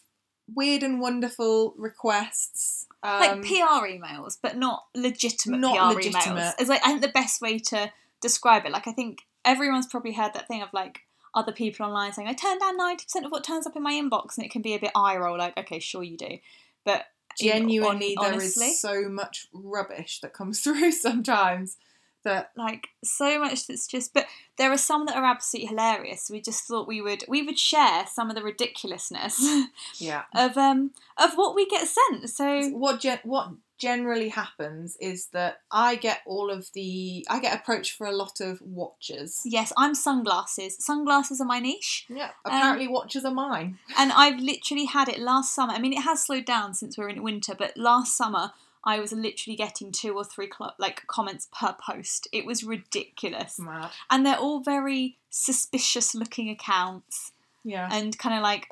weird 0.54 0.82
and 0.82 1.00
wonderful 1.00 1.74
requests. 1.78 2.86
Um, 3.02 3.20
like 3.20 3.42
PR 3.42 3.86
emails, 3.86 4.36
but 4.40 4.58
not 4.58 4.84
legitimate 4.94 5.60
Not 5.60 5.94
PR 5.94 5.96
legitimate. 5.96 6.22
emails. 6.22 6.52
It's 6.58 6.68
like 6.68 6.82
I 6.84 6.88
think 6.90 7.00
the 7.00 7.08
best 7.08 7.40
way 7.40 7.58
to 7.58 7.90
describe 8.20 8.66
it. 8.66 8.72
Like 8.72 8.86
I 8.86 8.92
think 8.92 9.22
everyone's 9.42 9.86
probably 9.86 10.12
heard 10.12 10.34
that 10.34 10.46
thing 10.46 10.62
of 10.62 10.68
like 10.74 11.00
other 11.34 11.52
people 11.52 11.86
online 11.86 12.12
saying 12.12 12.28
I 12.28 12.34
turn 12.34 12.58
down 12.58 12.76
ninety 12.76 13.04
percent 13.04 13.24
of 13.24 13.32
what 13.32 13.42
turns 13.42 13.66
up 13.66 13.74
in 13.74 13.82
my 13.82 13.92
inbox, 13.92 14.36
and 14.36 14.44
it 14.44 14.50
can 14.50 14.60
be 14.60 14.74
a 14.74 14.78
bit 14.78 14.90
eye 14.94 15.16
roll. 15.16 15.38
Like 15.38 15.56
okay, 15.56 15.78
sure 15.78 16.02
you 16.02 16.18
do, 16.18 16.38
but 16.84 17.06
genuinely, 17.40 18.14
hon- 18.18 18.32
there 18.32 18.40
is 18.42 18.56
honestly, 18.58 18.74
so 18.74 19.08
much 19.08 19.46
rubbish 19.54 20.20
that 20.20 20.34
comes 20.34 20.60
through 20.64 20.92
sometimes 20.92 21.78
that 22.26 22.50
like 22.56 22.88
so 23.02 23.38
much 23.38 23.66
that's 23.66 23.86
just. 23.86 24.12
But 24.12 24.26
there 24.58 24.70
are 24.70 24.76
some 24.76 25.06
that 25.06 25.16
are 25.16 25.24
absolutely 25.24 25.68
hilarious. 25.68 26.28
We 26.30 26.40
just 26.40 26.64
thought 26.64 26.86
we 26.86 27.00
would 27.00 27.24
we 27.28 27.42
would 27.42 27.58
share 27.58 28.04
some 28.12 28.28
of 28.28 28.36
the 28.36 28.42
ridiculousness 28.42 29.42
yeah. 29.98 30.24
of 30.34 30.58
um 30.58 30.90
of 31.16 31.34
what 31.34 31.54
we 31.54 31.66
get 31.66 31.88
sent. 31.88 32.28
So 32.28 32.68
what 32.70 33.00
gen- 33.00 33.20
what 33.24 33.52
generally 33.78 34.30
happens 34.30 34.96
is 35.00 35.26
that 35.28 35.60
I 35.70 35.96
get 35.96 36.20
all 36.26 36.50
of 36.50 36.72
the 36.74 37.26
I 37.28 37.40
get 37.40 37.54
approached 37.54 37.92
for 37.92 38.06
a 38.06 38.16
lot 38.16 38.40
of 38.40 38.60
watches. 38.62 39.42
yes, 39.44 39.72
I'm 39.76 39.94
sunglasses. 39.94 40.76
Sunglasses 40.78 41.40
are 41.40 41.46
my 41.46 41.60
niche. 41.60 42.06
Yeah, 42.08 42.30
apparently 42.44 42.88
watches 42.88 43.24
are 43.24 43.34
mine. 43.34 43.78
And 43.98 44.12
I've 44.16 44.40
literally 44.40 44.86
had 44.86 45.08
it 45.08 45.18
last 45.18 45.54
summer. 45.54 45.72
I 45.74 45.78
mean, 45.78 45.92
it 45.92 46.02
has 46.02 46.24
slowed 46.24 46.44
down 46.44 46.74
since 46.74 46.96
we're 46.96 47.08
in 47.08 47.22
winter, 47.22 47.54
but 47.56 47.76
last 47.76 48.16
summer 48.16 48.52
I 48.86 49.00
was 49.00 49.12
literally 49.12 49.56
getting 49.56 49.90
two 49.92 50.14
or 50.16 50.24
three 50.24 50.48
cl- 50.56 50.74
like 50.78 51.06
comments 51.08 51.48
per 51.52 51.74
post. 51.84 52.28
It 52.32 52.46
was 52.46 52.62
ridiculous, 52.64 53.58
Mad. 53.58 53.90
and 54.08 54.24
they're 54.24 54.38
all 54.38 54.60
very 54.60 55.18
suspicious-looking 55.28 56.48
accounts 56.48 57.32
Yeah. 57.64 57.88
and 57.90 58.16
kind 58.16 58.36
of 58.36 58.42
like 58.42 58.68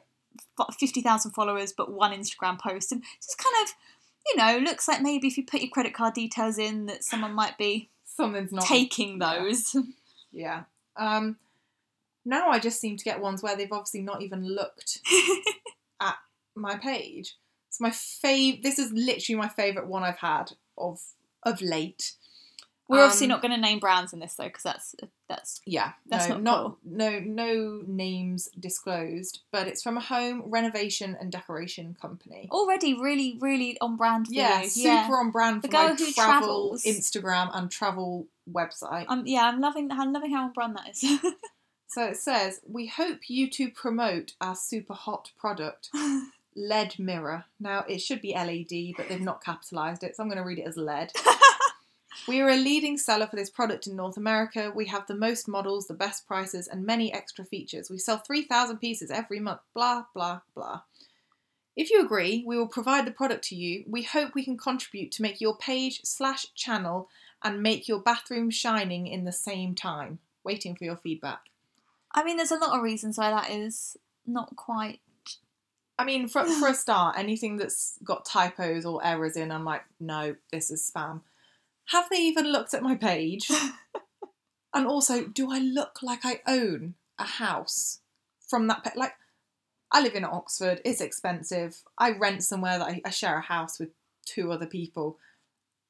f- 0.58 0.76
fifty 0.78 1.00
thousand 1.02 1.32
followers, 1.32 1.72
but 1.76 1.90
one 1.92 2.12
Instagram 2.12 2.58
post, 2.60 2.92
and 2.92 3.02
just 3.20 3.36
kind 3.38 3.66
of, 3.68 3.74
you 4.26 4.36
know, 4.36 4.58
looks 4.64 4.86
like 4.88 5.02
maybe 5.02 5.26
if 5.26 5.36
you 5.36 5.44
put 5.44 5.60
your 5.60 5.70
credit 5.70 5.92
card 5.94 6.14
details 6.14 6.58
in, 6.58 6.86
that 6.86 7.02
someone 7.04 7.34
might 7.34 7.58
be 7.58 7.90
Something's 8.06 8.52
not 8.52 8.64
taking 8.64 9.20
yeah. 9.20 9.38
those. 9.40 9.76
Yeah. 10.32 10.62
Um 10.96 11.36
now 12.24 12.48
I 12.50 12.58
just 12.58 12.80
seem 12.80 12.96
to 12.96 13.04
get 13.04 13.20
ones 13.20 13.42
where 13.42 13.54
they've 13.56 13.70
obviously 13.70 14.00
not 14.02 14.22
even 14.22 14.46
looked 14.48 15.00
at 16.00 16.16
my 16.54 16.76
page. 16.76 17.34
It's 17.74 17.80
my 17.80 17.90
fav 17.90 18.62
this 18.62 18.78
is 18.78 18.92
literally 18.92 19.36
my 19.38 19.48
favourite 19.48 19.88
one 19.88 20.04
I've 20.04 20.18
had 20.18 20.52
of 20.78 21.00
of 21.42 21.60
late. 21.60 22.12
We're 22.86 23.02
obviously 23.02 23.24
Um, 23.26 23.30
not 23.30 23.40
going 23.42 23.52
to 23.54 23.60
name 23.60 23.78
brands 23.78 24.12
in 24.12 24.18
this 24.18 24.34
though, 24.34 24.44
because 24.44 24.62
that's 24.62 24.94
that's 25.28 25.60
Yeah, 25.66 25.92
That's 26.06 26.28
no, 26.28 26.36
not 26.38 26.62
cool. 26.64 26.78
no, 26.84 27.18
no 27.18 27.82
names 27.86 28.48
disclosed, 28.60 29.40
but 29.50 29.66
it's 29.66 29.82
from 29.82 29.96
a 29.96 30.00
home 30.02 30.42
renovation 30.46 31.16
and 31.18 31.32
decoration 31.32 31.96
company. 32.00 32.46
already 32.52 32.92
really, 32.94 33.38
really 33.40 33.78
on 33.80 33.96
brand 33.96 34.26
for 34.28 34.34
yeah, 34.34 34.62
you. 34.62 34.68
super 34.68 35.16
on 35.16 35.30
brand 35.30 35.62
The 35.62 35.68
for 35.68 35.72
my 35.74 35.86
girl 35.88 35.96
who 35.96 36.12
travel 36.12 36.40
travels. 36.46 36.84
Instagram 36.84 37.50
and 37.56 37.70
travel 37.70 38.26
website. 38.48 39.06
Um, 39.08 39.22
yeah, 39.26 39.46
I'm 39.48 39.60
loving. 39.60 39.90
I'm 39.90 40.12
loving 40.12 40.32
how 40.32 40.44
on 40.44 40.52
brand 40.52 40.76
that 40.76 40.90
is. 40.90 41.02
So 41.86 42.02
it 42.06 42.16
says, 42.16 42.60
"We 42.66 42.88
hope 42.88 43.30
you 43.30 43.48
to 43.50 43.70
promote 43.70 44.32
our 44.40 44.56
super 44.56 44.94
hot 44.94 45.30
product, 45.38 45.90
LED 46.56 46.98
mirror. 46.98 47.44
Now 47.60 47.84
it 47.88 48.00
should 48.00 48.20
be 48.20 48.34
LED, 48.34 48.94
but 48.96 49.08
they've 49.08 49.20
not 49.20 49.44
capitalized 49.44 50.02
it, 50.02 50.16
so 50.16 50.22
I'm 50.22 50.28
going 50.28 50.38
to 50.38 50.44
read 50.44 50.58
it 50.58 50.66
as 50.66 50.76
LED." 50.76 51.12
We 52.26 52.40
are 52.40 52.48
a 52.48 52.56
leading 52.56 52.96
seller 52.96 53.26
for 53.26 53.36
this 53.36 53.50
product 53.50 53.86
in 53.86 53.96
North 53.96 54.16
America. 54.16 54.72
We 54.74 54.86
have 54.86 55.06
the 55.06 55.14
most 55.14 55.46
models, 55.46 55.86
the 55.86 55.94
best 55.94 56.26
prices, 56.26 56.66
and 56.66 56.86
many 56.86 57.12
extra 57.12 57.44
features. 57.44 57.90
We 57.90 57.98
sell 57.98 58.16
3,000 58.18 58.78
pieces 58.78 59.10
every 59.10 59.40
month. 59.40 59.60
Blah, 59.74 60.04
blah, 60.14 60.40
blah. 60.54 60.82
If 61.76 61.90
you 61.90 62.02
agree, 62.02 62.42
we 62.46 62.56
will 62.56 62.68
provide 62.68 63.06
the 63.06 63.10
product 63.10 63.44
to 63.48 63.56
you. 63.56 63.84
We 63.86 64.04
hope 64.04 64.34
we 64.34 64.44
can 64.44 64.56
contribute 64.56 65.12
to 65.12 65.22
make 65.22 65.40
your 65.40 65.56
page 65.56 66.00
slash 66.04 66.46
channel 66.54 67.10
and 67.42 67.62
make 67.62 67.88
your 67.88 68.00
bathroom 68.00 68.48
shining 68.48 69.06
in 69.06 69.24
the 69.24 69.32
same 69.32 69.74
time. 69.74 70.18
Waiting 70.44 70.76
for 70.76 70.84
your 70.84 70.96
feedback. 70.96 71.40
I 72.12 72.24
mean, 72.24 72.36
there's 72.38 72.52
a 72.52 72.58
lot 72.58 72.76
of 72.76 72.82
reasons 72.82 73.18
why 73.18 73.30
that 73.30 73.50
is 73.50 73.98
not 74.26 74.56
quite. 74.56 75.00
I 75.98 76.04
mean, 76.04 76.28
for, 76.28 76.44
for 76.60 76.68
a 76.68 76.74
start, 76.74 77.18
anything 77.18 77.56
that's 77.56 77.98
got 78.04 78.24
typos 78.24 78.84
or 78.84 79.04
errors 79.04 79.36
in, 79.36 79.50
I'm 79.50 79.64
like, 79.64 79.82
no, 80.00 80.36
this 80.52 80.70
is 80.70 80.90
spam. 80.94 81.22
Have 81.88 82.08
they 82.10 82.18
even 82.18 82.50
looked 82.50 82.74
at 82.74 82.82
my 82.82 82.94
page? 82.94 83.50
and 84.74 84.86
also, 84.86 85.26
do 85.26 85.52
I 85.52 85.58
look 85.58 86.02
like 86.02 86.24
I 86.24 86.40
own 86.46 86.94
a 87.18 87.24
house 87.24 88.00
from 88.48 88.66
that? 88.68 88.84
Pa- 88.84 88.92
like, 88.96 89.12
I 89.92 90.00
live 90.00 90.14
in 90.14 90.24
Oxford. 90.24 90.80
It's 90.84 91.00
expensive. 91.00 91.82
I 91.98 92.12
rent 92.12 92.42
somewhere 92.42 92.78
that 92.78 92.88
I, 92.88 93.00
I 93.04 93.10
share 93.10 93.38
a 93.38 93.42
house 93.42 93.78
with 93.78 93.90
two 94.26 94.50
other 94.50 94.66
people. 94.66 95.18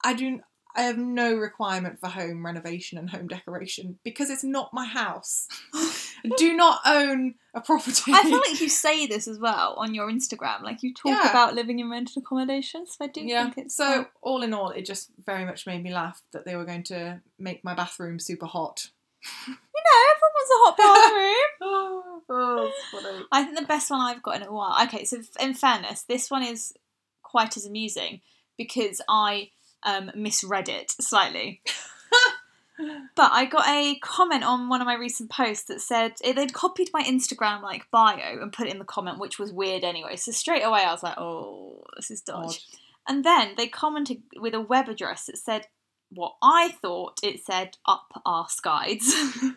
I 0.04 0.14
do. 0.14 0.40
I 0.76 0.82
have 0.82 0.98
no 0.98 1.34
requirement 1.37 2.00
for 2.00 2.08
home 2.08 2.44
renovation 2.44 2.98
and 2.98 3.08
home 3.08 3.28
decoration 3.28 3.98
because 4.04 4.28
it's 4.28 4.42
not 4.42 4.74
my 4.74 4.84
house. 4.84 5.46
I 5.72 5.92
do 6.37 6.56
not 6.56 6.80
own 6.84 7.34
a 7.54 7.60
property. 7.60 8.12
I 8.12 8.22
feel 8.24 8.40
like 8.40 8.60
you 8.60 8.68
say 8.68 9.06
this 9.06 9.28
as 9.28 9.38
well 9.38 9.74
on 9.78 9.94
your 9.94 10.10
Instagram. 10.10 10.62
Like 10.62 10.82
you 10.82 10.92
talk 10.92 11.12
Yeah. 11.12 11.30
about 11.30 11.54
living 11.54 11.78
in 11.78 11.90
rented 11.90 12.16
accommodation. 12.16 12.87
So 12.88 13.04
I 13.04 13.06
do 13.08 13.20
yeah. 13.20 13.44
think 13.44 13.66
it's 13.66 13.76
so 13.76 14.06
all 14.20 14.42
in 14.42 14.52
all, 14.52 14.70
it 14.70 14.84
just 14.84 15.10
very 15.24 15.44
much 15.44 15.66
made 15.66 15.82
me 15.82 15.92
laugh 15.94 16.22
that 16.32 16.44
they 16.44 16.56
were 16.56 16.64
going 16.64 16.82
to 16.84 17.20
make 17.38 17.62
my 17.62 17.74
bathroom 17.74 18.18
super 18.18 18.46
hot. 18.46 18.88
you 19.46 19.52
know, 19.54 20.00
everyone's 20.12 20.50
a 20.50 20.58
hot 20.58 20.76
bathroom. 20.76 22.22
oh, 22.28 22.72
funny. 22.90 23.24
I 23.30 23.44
think 23.44 23.58
the 23.58 23.64
best 23.66 23.90
one 23.90 24.00
I've 24.00 24.22
got 24.22 24.37
in 24.37 24.48
a 24.48 24.52
while. 24.52 24.82
Okay, 24.87 25.04
so 25.04 25.18
in 25.40 25.54
fairness, 25.54 26.02
this 26.02 26.30
one 26.30 26.42
is 26.42 26.74
quite 27.22 27.56
as 27.56 27.64
amusing 27.64 28.20
because 28.56 29.00
I 29.08 29.50
um, 29.84 30.10
misread 30.14 30.68
it 30.68 30.90
slightly. 31.00 31.62
but 33.16 33.30
I 33.32 33.44
got 33.44 33.66
a 33.68 33.96
comment 34.00 34.44
on 34.44 34.68
one 34.68 34.80
of 34.80 34.86
my 34.86 34.94
recent 34.94 35.30
posts 35.30 35.64
that 35.64 35.80
said 35.80 36.14
they'd 36.22 36.52
copied 36.52 36.90
my 36.92 37.02
Instagram 37.02 37.62
like 37.62 37.90
bio 37.90 38.40
and 38.40 38.52
put 38.52 38.66
it 38.66 38.72
in 38.72 38.78
the 38.78 38.84
comment, 38.84 39.18
which 39.18 39.38
was 39.38 39.52
weird 39.52 39.84
anyway. 39.84 40.16
So 40.16 40.32
straight 40.32 40.62
away 40.62 40.84
I 40.84 40.92
was 40.92 41.02
like, 41.02 41.18
oh, 41.18 41.84
this 41.96 42.10
is 42.10 42.20
dodge. 42.20 42.46
Odd. 42.46 42.78
And 43.06 43.24
then 43.24 43.54
they 43.56 43.68
commented 43.68 44.22
with 44.36 44.54
a 44.54 44.60
web 44.60 44.88
address 44.88 45.26
that 45.26 45.38
said 45.38 45.66
what 46.10 46.34
I 46.42 46.74
thought 46.80 47.20
it 47.22 47.44
said 47.44 47.76
up 47.86 48.22
arse 48.24 48.60
guides. 48.60 49.12
I 49.14 49.52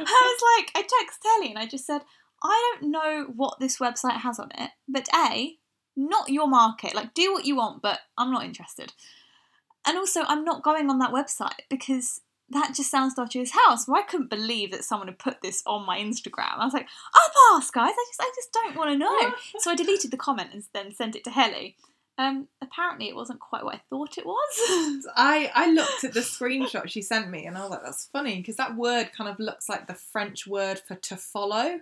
was 0.00 0.42
like, 0.58 0.70
I 0.74 0.82
texted 0.82 1.38
Ellie 1.38 1.50
and 1.50 1.58
I 1.58 1.66
just 1.66 1.86
said, 1.86 2.02
I 2.42 2.76
don't 2.80 2.90
know 2.90 3.32
what 3.34 3.60
this 3.60 3.78
website 3.78 4.18
has 4.18 4.38
on 4.38 4.50
it, 4.58 4.70
but 4.88 5.08
A, 5.14 5.56
not 5.96 6.28
your 6.28 6.48
market. 6.48 6.94
Like, 6.94 7.14
do 7.14 7.32
what 7.32 7.44
you 7.44 7.56
want, 7.56 7.82
but 7.82 8.00
I'm 8.18 8.32
not 8.32 8.44
interested. 8.44 8.92
And 9.86 9.98
also, 9.98 10.22
I'm 10.26 10.44
not 10.44 10.62
going 10.62 10.88
on 10.90 10.98
that 11.00 11.10
website 11.10 11.60
because 11.68 12.20
that 12.50 12.72
just 12.74 12.90
sounds 12.90 13.14
dodgy 13.14 13.40
as 13.40 13.50
hell. 13.50 13.76
So 13.76 13.94
I 13.94 14.02
couldn't 14.02 14.30
believe 14.30 14.70
that 14.70 14.84
someone 14.84 15.08
had 15.08 15.18
put 15.18 15.42
this 15.42 15.62
on 15.66 15.86
my 15.86 15.98
Instagram. 15.98 16.58
I 16.58 16.64
was 16.64 16.74
like, 16.74 16.86
up 17.14 17.32
arse, 17.52 17.70
guys. 17.70 17.92
I 17.92 18.06
just, 18.08 18.20
I 18.20 18.32
just 18.34 18.52
don't 18.52 18.76
want 18.76 18.90
to 18.90 18.98
know. 18.98 19.34
so 19.58 19.70
I 19.70 19.74
deleted 19.74 20.10
the 20.10 20.16
comment 20.16 20.50
and 20.52 20.62
then 20.72 20.94
sent 20.94 21.16
it 21.16 21.24
to 21.24 21.30
Helly. 21.30 21.76
Um, 22.18 22.48
apparently, 22.60 23.08
it 23.08 23.16
wasn't 23.16 23.40
quite 23.40 23.64
what 23.64 23.74
I 23.76 23.80
thought 23.88 24.18
it 24.18 24.26
was. 24.26 25.06
I, 25.16 25.50
I 25.54 25.72
looked 25.72 26.04
at 26.04 26.12
the 26.12 26.20
screenshot 26.20 26.88
she 26.88 27.00
sent 27.00 27.30
me 27.30 27.46
and 27.46 27.56
I 27.56 27.62
was 27.62 27.70
like, 27.70 27.82
that's 27.82 28.06
funny 28.12 28.36
because 28.36 28.56
that 28.56 28.76
word 28.76 29.10
kind 29.16 29.30
of 29.30 29.38
looks 29.38 29.68
like 29.68 29.86
the 29.86 29.94
French 29.94 30.46
word 30.46 30.78
for 30.78 30.94
to 30.94 31.16
follow. 31.16 31.80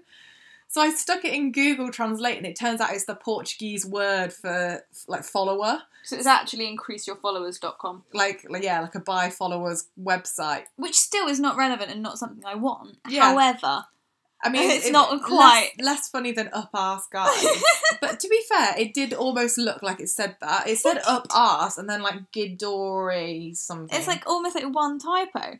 So 0.72 0.80
I 0.80 0.90
stuck 0.90 1.24
it 1.24 1.34
in 1.34 1.50
Google 1.50 1.90
Translate, 1.90 2.36
and 2.36 2.46
it 2.46 2.54
turns 2.54 2.80
out 2.80 2.92
it's 2.94 3.04
the 3.04 3.16
Portuguese 3.16 3.84
word 3.84 4.32
for 4.32 4.84
like 5.08 5.24
follower, 5.24 5.82
So 6.04 6.14
it's 6.16 6.26
actually 6.26 6.74
increaseyourfollowers.com, 6.76 8.04
like 8.14 8.46
like, 8.48 8.62
yeah, 8.62 8.80
like 8.80 8.94
a 8.94 9.00
buy 9.00 9.30
followers 9.30 9.88
website. 10.00 10.64
which 10.76 10.94
still 10.94 11.26
is 11.26 11.40
not 11.40 11.56
relevant 11.56 11.90
and 11.90 12.02
not 12.02 12.18
something 12.18 12.44
I 12.46 12.54
want. 12.54 12.98
Yeah. 13.08 13.32
However, 13.32 13.84
I 14.42 14.48
mean, 14.48 14.70
It's 14.70 14.88
not 14.90 15.08
quite- 15.22 15.72
less, 15.78 15.84
less 15.84 16.08
funny 16.08 16.30
than 16.30 16.48
up 16.52 16.70
arse 16.72 17.06
guys. 17.12 17.44
but 18.00 18.20
to 18.20 18.28
be 18.28 18.40
fair, 18.48 18.74
it 18.78 18.94
did 18.94 19.12
almost 19.12 19.58
look 19.58 19.82
like 19.82 19.98
it 20.00 20.08
said 20.08 20.36
that. 20.40 20.68
It 20.68 20.78
said 20.78 21.00
up 21.06 21.26
arse 21.34 21.78
and 21.78 21.88
then 21.88 22.00
like 22.00 22.30
Gidori 22.32 23.56
something. 23.56 23.98
it's 23.98 24.06
like 24.06 24.24
almost 24.26 24.54
like 24.54 24.72
one 24.72 24.98
typo. 25.00 25.58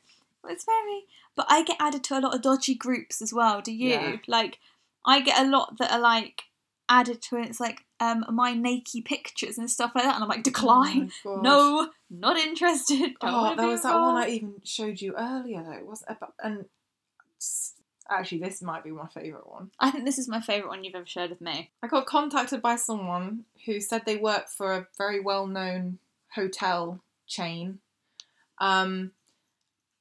It's 0.49 0.65
very. 0.65 1.05
But 1.37 1.47
I 1.49 1.63
get 1.65 1.77
added 1.81 2.05
to 2.05 2.19
a 2.19 2.21
lot 2.21 2.35
of 2.35 2.43
dodgy 2.43 2.75
groups 2.75 3.21
as 3.21 3.33
well. 3.33 3.61
Do 3.61 3.73
you? 3.73 3.91
Yeah. 3.91 4.17
Like, 4.27 4.59
I 5.05 5.21
get 5.21 5.45
a 5.45 5.49
lot 5.49 5.79
that 5.79 5.93
are 5.93 6.01
like 6.01 6.43
added 6.89 7.23
to 7.23 7.37
it. 7.37 7.49
It's 7.49 7.61
like 7.61 7.85
um 8.01 8.25
my 8.31 8.53
naked 8.53 9.05
pictures 9.05 9.59
and 9.59 9.71
stuff 9.71 9.93
like 9.95 10.05
that, 10.05 10.15
and 10.15 10.23
I'm 10.23 10.29
like 10.29 10.43
decline. 10.43 11.11
Oh 11.25 11.41
no, 11.41 11.89
not 12.11 12.37
interested. 12.37 13.15
Don't 13.21 13.35
Oh, 13.35 13.57
there 13.57 13.69
was 13.69 13.83
that 13.83 13.95
one 13.95 14.17
I 14.17 14.29
even 14.29 14.55
showed 14.65 15.01
you 15.01 15.15
earlier 15.17 15.63
though. 15.63 15.73
It 15.73 15.87
wasn't 15.87 16.17
about 16.17 16.35
and 16.43 16.65
actually 18.09 18.41
this 18.41 18.61
might 18.61 18.85
be 18.85 18.91
my 18.91 19.07
favourite 19.07 19.49
one. 19.49 19.71
I 19.79 19.91
think 19.91 20.05
this 20.05 20.19
is 20.19 20.29
my 20.29 20.41
favourite 20.41 20.69
one 20.69 20.85
you've 20.85 20.95
ever 20.95 21.07
shared 21.07 21.31
with 21.31 21.41
me. 21.41 21.71
I 21.83 21.87
got 21.87 22.07
contacted 22.07 22.61
by 22.61 22.77
someone 22.77 23.45
who 23.67 23.81
said 23.81 24.03
they 24.05 24.17
work 24.17 24.49
for 24.49 24.73
a 24.73 24.87
very 24.99 25.21
well 25.21 25.47
known 25.47 25.99
hotel 26.35 27.01
chain 27.27 27.79
um, 28.61 29.13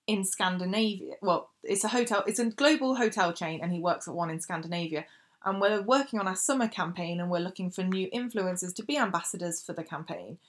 in 0.10 0.26
Scandinavia. 0.26 1.14
Well, 1.22 1.52
it's 1.64 1.84
a 1.84 1.88
hotel, 1.88 2.24
it's 2.26 2.40
a 2.40 2.46
global 2.46 2.96
hotel 2.96 3.32
chain, 3.32 3.60
and 3.62 3.72
he 3.72 3.80
works 3.80 4.08
at 4.08 4.16
one 4.16 4.32
in 4.32 4.42
Scandinavia. 4.42 5.06
And 5.46 5.62
we're 5.62 5.84
working 5.84 6.20
on 6.20 6.28
our 6.28 6.36
summer 6.36 6.68
campaign, 6.68 7.20
and 7.20 7.30
we're 7.30 7.40
looking 7.40 7.70
for 7.70 7.84
new 7.84 8.10
influencers 8.10 8.74
to 8.76 8.84
be 8.84 8.98
ambassadors 8.98 9.62
for 9.62 9.74
the 9.74 9.84
campaign. 9.84 10.40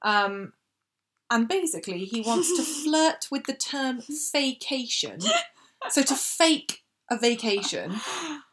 Um, 0.00 0.54
and 1.30 1.46
basically, 1.46 2.06
he 2.06 2.22
wants 2.22 2.56
to 2.56 2.62
flirt 2.82 3.28
with 3.30 3.44
the 3.44 3.52
term 3.52 4.02
vacation. 4.32 5.20
So 5.90 6.02
to 6.02 6.14
fake 6.14 6.82
a 7.10 7.18
vacation. 7.18 8.00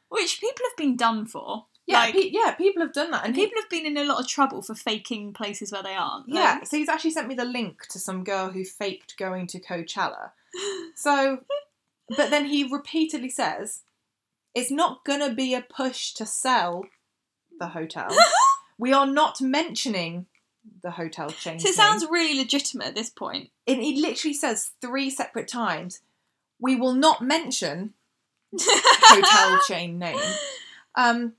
Which 0.10 0.42
people 0.42 0.66
have 0.70 0.78
been 0.78 0.98
done 0.98 1.26
for. 1.26 1.68
Yeah, 1.88 2.00
Like- 2.02 2.14
pe- 2.14 2.30
yeah, 2.32 2.52
people 2.52 2.82
have 2.84 2.94
done 2.94 3.12
that, 3.12 3.26
And 3.26 3.36
people 3.36 3.60
have 3.60 3.70
been 3.70 3.86
in 3.86 3.98
a 3.98 4.04
lot 4.04 4.20
of 4.20 4.28
trouble 4.28 4.62
for 4.62 4.76
faking 4.76 5.34
places 5.34 5.72
where 5.72 5.84
they 5.84 5.96
aren't. 5.96 6.30
Like, 6.30 6.36
Yeah, 6.38 6.64
so 6.64 6.78
he's 6.78 6.90
actually 6.90 7.12
sent 7.12 7.28
me 7.28 7.36
the 7.36 7.46
link 7.46 7.88
to 7.90 8.00
some 8.00 8.24
girl 8.24 8.50
who 8.52 8.64
faked 8.64 9.18
going 9.18 9.48
to 9.48 9.60
Coachella. 9.60 10.32
So, 10.96 11.40
but 12.10 12.30
then 12.30 12.46
he 12.46 12.66
repeatedly 12.70 13.30
says 13.30 13.82
it's 14.54 14.70
not 14.70 15.06
gonna 15.06 15.34
be 15.34 15.54
a 15.54 15.62
push 15.62 16.12
to 16.16 16.26
sell 16.26 16.84
the 17.58 17.70
hotel. 17.70 18.10
we 18.78 18.92
are 18.92 19.06
not 19.08 19.40
mentioning 19.42 20.26
the 20.84 20.92
hotel 20.92 21.30
chain. 21.30 21.60
So 21.60 21.70
it 21.70 21.76
sounds 21.76 22.06
really 22.10 22.38
legitimate 22.38 22.88
at 22.88 22.96
this 22.96 23.10
point. 23.10 23.50
And 23.66 23.82
he 23.82 24.02
literally 24.02 24.34
says 24.34 24.72
three 24.82 25.10
separate 25.10 25.48
times, 25.48 26.02
"We 26.60 26.76
will 26.76 26.94
not 26.94 27.22
mention 27.22 27.94
hotel 28.60 29.60
chain 29.68 29.98
name." 29.98 30.20
Um, 30.96 31.34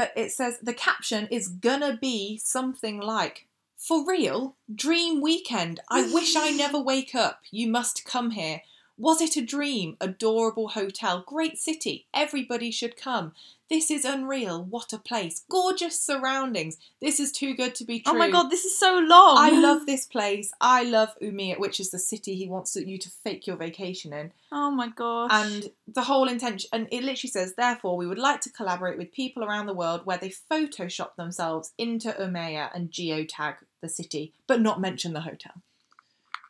but 0.00 0.14
it 0.16 0.32
says 0.32 0.58
the 0.62 0.72
caption 0.72 1.28
is 1.30 1.48
gonna 1.48 1.94
be 1.94 2.38
something 2.38 3.00
like, 3.00 3.46
"For 3.76 4.02
real, 4.02 4.56
dream 4.74 5.20
weekend. 5.20 5.80
I 5.90 6.10
wish 6.10 6.36
I 6.36 6.52
never 6.52 6.78
wake 6.78 7.14
up. 7.14 7.42
You 7.50 7.68
must 7.68 8.06
come 8.06 8.30
here. 8.30 8.62
Was 9.00 9.22
it 9.22 9.34
a 9.34 9.40
dream? 9.40 9.96
Adorable 9.98 10.68
hotel, 10.68 11.24
great 11.26 11.56
city. 11.56 12.06
Everybody 12.12 12.70
should 12.70 12.98
come. 12.98 13.32
This 13.70 13.90
is 13.90 14.04
unreal. 14.04 14.62
What 14.62 14.92
a 14.92 14.98
place. 14.98 15.42
Gorgeous 15.48 15.98
surroundings. 15.98 16.76
This 17.00 17.18
is 17.18 17.32
too 17.32 17.54
good 17.54 17.74
to 17.76 17.84
be 17.84 18.00
true. 18.00 18.12
Oh 18.12 18.18
my 18.18 18.30
god, 18.30 18.50
this 18.50 18.66
is 18.66 18.76
so 18.76 18.98
long. 18.98 19.36
I 19.38 19.58
love 19.58 19.86
this 19.86 20.04
place. 20.04 20.52
I 20.60 20.82
love 20.82 21.16
Umea, 21.22 21.58
which 21.58 21.80
is 21.80 21.90
the 21.90 21.98
city 21.98 22.34
he 22.34 22.46
wants 22.46 22.76
you 22.76 22.98
to 22.98 23.08
fake 23.08 23.46
your 23.46 23.56
vacation 23.56 24.12
in. 24.12 24.32
Oh 24.52 24.70
my 24.70 24.88
god. 24.88 25.30
And 25.32 25.70
the 25.88 26.02
whole 26.02 26.28
intention, 26.28 26.68
and 26.70 26.86
it 26.90 27.02
literally 27.02 27.30
says, 27.30 27.54
therefore, 27.54 27.96
we 27.96 28.06
would 28.06 28.18
like 28.18 28.42
to 28.42 28.50
collaborate 28.50 28.98
with 28.98 29.12
people 29.12 29.42
around 29.42 29.64
the 29.64 29.72
world 29.72 30.02
where 30.04 30.18
they 30.18 30.30
Photoshop 30.50 31.16
themselves 31.16 31.72
into 31.78 32.10
Umea 32.10 32.68
and 32.74 32.90
geotag 32.90 33.54
the 33.80 33.88
city, 33.88 34.34
but 34.46 34.60
not 34.60 34.78
mention 34.78 35.14
the 35.14 35.22
hotel. 35.22 35.52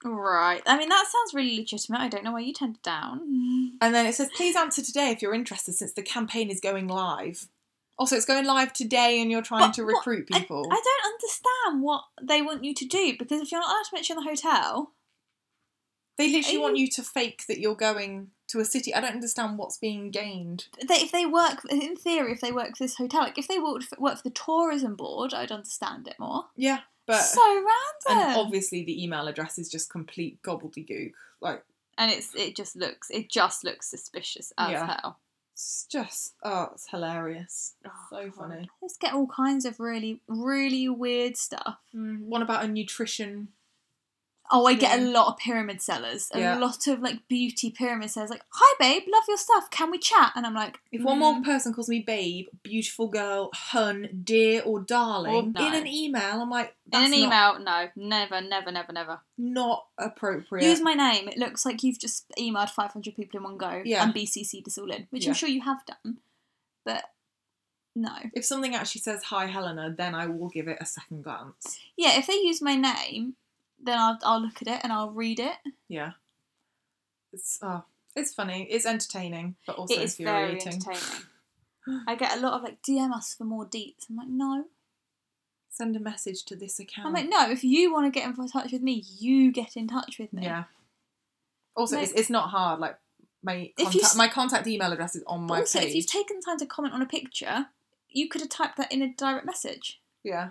Right. 0.04 0.62
I 0.66 0.78
mean, 0.78 0.88
that 0.88 1.06
sounds 1.10 1.34
really 1.34 1.56
legitimate. 1.56 2.00
I 2.00 2.08
don't 2.08 2.24
know 2.24 2.32
why 2.32 2.40
you 2.40 2.52
turned 2.52 2.76
it 2.76 2.82
down. 2.82 3.20
And 3.80 3.94
then 3.94 4.06
it 4.06 4.14
says, 4.14 4.28
please 4.36 4.56
answer 4.56 4.82
today 4.82 5.10
if 5.10 5.22
you're 5.22 5.34
interested, 5.34 5.74
since 5.74 5.92
the 5.92 6.02
campaign 6.02 6.50
is 6.50 6.60
going 6.60 6.88
live. 6.88 7.48
Also, 7.98 8.16
it's 8.16 8.24
going 8.24 8.46
live 8.46 8.72
today, 8.72 9.20
and 9.20 9.30
you're 9.30 9.42
trying 9.42 9.68
But 9.68 9.74
to 9.74 9.82
what- 9.84 9.94
recruit 9.96 10.28
I- 10.32 10.40
people. 10.40 10.66
I, 10.70 10.80
don't 10.82 11.12
understand 11.12 11.82
what 11.82 12.04
they 12.22 12.40
want 12.40 12.64
you 12.64 12.72
to 12.74 12.84
do 12.86 13.14
because 13.18 13.42
if 13.42 13.52
you're 13.52 13.60
not 13.60 13.68
allowed 13.70 13.84
to 13.90 13.94
mention 13.94 14.16
the 14.16 14.22
hotel, 14.22 14.92
they 16.16 16.30
literally 16.32 16.58
want 16.58 16.76
you- 16.78 16.88
to 16.88 17.02
fake 17.02 17.44
that 17.48 17.60
you're 17.60 17.74
going 17.74 18.30
to 18.48 18.58
a 18.60 18.64
city. 18.64 18.94
I 18.94 19.00
don't 19.00 19.12
understand 19.14 19.58
what's 19.58 19.76
being 19.78 20.10
gained. 20.10 20.66
they, 20.88 20.94
if 20.96 21.12
they 21.12 21.24
work 21.26 21.60
in 21.70 21.94
theory, 21.94 22.32
if 22.32 22.40
they 22.40 22.52
work 22.52 22.76
for 22.76 22.84
this 22.84 22.96
hotel, 22.96 23.20
like 23.22 23.38
if 23.38 23.46
they 23.48 23.58
work 23.58 23.82
for, 23.82 23.96
work 24.00 24.16
for 24.16 24.22
the 24.24 24.30
tourism 24.34 24.96
board, 24.96 25.32
I'd 25.34 25.52
understand 25.52 26.08
it 26.08 26.16
more. 26.18 26.46
Yeah, 26.56 26.80
but 27.10 27.22
so 27.22 27.40
random. 27.54 28.28
and 28.28 28.38
obviously 28.38 28.84
the 28.84 29.02
email 29.02 29.26
address 29.28 29.58
is 29.58 29.68
just 29.68 29.90
complete 29.90 30.42
gobbledygook. 30.42 31.12
Like 31.40 31.64
and 31.98 32.10
it's 32.10 32.34
it 32.34 32.56
just 32.56 32.76
looks 32.76 33.10
it 33.10 33.28
just 33.28 33.64
looks 33.64 33.88
suspicious 33.90 34.52
as 34.58 34.70
Yeah. 34.72 34.86
hell. 35.00 35.18
it's 35.52 35.86
just 35.90 36.34
oh, 36.42 36.68
it's 36.72 36.88
hilarious. 36.88 37.74
Oh, 37.86 37.90
so 38.10 38.24
God. 38.24 38.34
funny. 38.34 38.70
Let's 38.80 38.96
get 38.96 39.12
all 39.14 39.26
kinds 39.26 39.64
of 39.64 39.80
really 39.80 40.20
really 40.28 40.88
weird 40.88 41.36
stuff. 41.36 41.78
Mm, 41.94 42.20
one 42.22 42.42
about 42.42 42.64
a 42.64 42.68
nutrition. 42.68 43.48
Oh, 44.52 44.66
I 44.66 44.74
get 44.74 44.98
a 44.98 45.02
lot 45.02 45.28
of 45.28 45.38
pyramid 45.38 45.80
sellers. 45.80 46.28
A 46.34 46.40
Yeah. 46.40 46.58
lot 46.58 46.86
of 46.88 47.00
like 47.00 47.28
beauty 47.28 47.70
pyramid 47.70 48.10
sellers. 48.10 48.30
Like, 48.30 48.42
hi 48.50 48.74
babe, 48.80 49.04
love 49.08 49.22
your 49.28 49.36
stuff. 49.36 49.70
Can 49.70 49.90
we 49.90 49.98
chat? 49.98 50.32
And 50.34 50.44
I'm 50.44 50.54
like, 50.54 50.78
If 50.90 51.02
one 51.02 51.18
"Mm, 51.18 51.20
more 51.20 51.42
person 51.42 51.72
calls 51.72 51.88
me 51.88 52.00
babe, 52.00 52.46
beautiful 52.64 53.06
girl, 53.08 53.50
hun, 53.54 54.22
dear, 54.24 54.62
or 54.62 54.80
darling 54.80 55.34
Or 55.34 55.42
no. 55.60 55.66
in 55.68 55.74
an 55.74 55.86
email, 55.86 56.42
I'm 56.42 56.50
like, 56.50 56.74
in 56.86 56.90
that's 56.90 57.04
an 57.12 57.20
not, 57.20 57.26
email, 57.26 57.64
no, 57.64 57.88
never, 57.96 58.40
never, 58.40 58.72
never, 58.72 58.92
never. 58.92 59.20
not 59.38 59.86
appropriate. 59.98 60.64
Use 60.68 60.80
my 60.80 60.94
name. 60.94 61.28
It 61.28 61.38
looks 61.38 61.64
like 61.64 61.82
you've 61.82 62.00
just 62.00 62.28
emailed 62.38 62.70
500 62.70 63.14
people 63.14 63.38
in 63.38 63.44
one 63.44 63.56
go 63.56 63.82
Yeah. 63.84 64.02
and 64.04 64.12
BCC'd 64.12 64.66
us 64.66 64.78
all 64.78 64.90
in, 64.90 65.06
which 65.10 65.24
Yeah. 65.24 65.30
I'm 65.30 65.34
sure 65.34 65.48
you 65.48 65.60
have 65.62 65.84
done. 65.86 66.18
But 66.84 67.04
no. 67.94 68.16
if 68.34 68.44
something 68.44 68.74
actually 68.74 69.02
says 69.02 69.22
hi 69.24 69.46
Helena, 69.46 69.94
then 69.96 70.14
I 70.14 70.26
will 70.26 70.48
give 70.48 70.66
it 70.68 70.78
a 70.80 70.86
second 70.86 71.22
glance. 71.22 71.78
Yeah, 71.96 72.18
if 72.18 72.26
they 72.26 72.34
use 72.34 72.60
my 72.62 72.74
name, 72.74 73.36
then 73.82 73.98
I'll, 73.98 74.18
I'll 74.22 74.40
look 74.42 74.60
at 74.62 74.68
it 74.68 74.80
and 74.82 74.92
I'll 74.92 75.10
read 75.10 75.38
it. 75.40 75.56
Yeah. 75.88 76.12
It's 77.32 77.58
oh, 77.62 77.84
it's 78.16 78.34
funny. 78.34 78.66
It's 78.70 78.86
entertaining, 78.86 79.56
but 79.66 79.76
also 79.76 79.94
it 79.94 80.00
is 80.02 80.16
very 80.16 80.52
entertaining. 80.60 81.00
I 82.06 82.14
get 82.14 82.36
a 82.36 82.40
lot 82.40 82.54
of 82.54 82.62
like 82.62 82.82
DM 82.82 83.12
us 83.14 83.34
for 83.34 83.44
more 83.44 83.64
deets. 83.66 84.08
I'm 84.10 84.16
like, 84.16 84.28
no. 84.28 84.64
Send 85.70 85.96
a 85.96 86.00
message 86.00 86.44
to 86.46 86.56
this 86.56 86.78
account. 86.80 87.06
I'm 87.06 87.14
like, 87.14 87.28
no. 87.28 87.48
If 87.50 87.62
you 87.64 87.92
want 87.92 88.12
to 88.12 88.20
get 88.20 88.28
in 88.28 88.48
touch 88.48 88.72
with 88.72 88.82
me, 88.82 89.04
you 89.18 89.50
get 89.52 89.76
in 89.76 89.86
touch 89.88 90.18
with 90.18 90.32
me. 90.32 90.42
Yeah. 90.42 90.64
Also, 91.76 91.96
Like- 91.96 92.04
it's, 92.08 92.12
it's 92.12 92.30
not 92.30 92.50
hard. 92.50 92.80
Like 92.80 92.98
my 93.42 93.72
If 93.78 93.78
you 93.78 93.84
contact, 93.84 94.04
s- 94.04 94.16
my 94.16 94.28
contact 94.28 94.66
email 94.66 94.92
address 94.92 95.14
is 95.16 95.22
on 95.26 95.46
my 95.46 95.60
also, 95.60 95.78
if 95.80 95.94
you've 95.94 96.06
taken 96.06 96.36
the 96.36 96.42
time 96.42 96.58
to 96.58 96.66
comment 96.66 96.92
on 96.92 97.00
a 97.00 97.06
picture, 97.06 97.66
you 98.10 98.28
could 98.28 98.40
have 98.42 98.50
typed 98.50 98.76
that 98.76 98.92
in 98.92 99.00
a 99.02 99.08
direct 99.14 99.46
message. 99.46 100.00
yeah, 100.24 100.50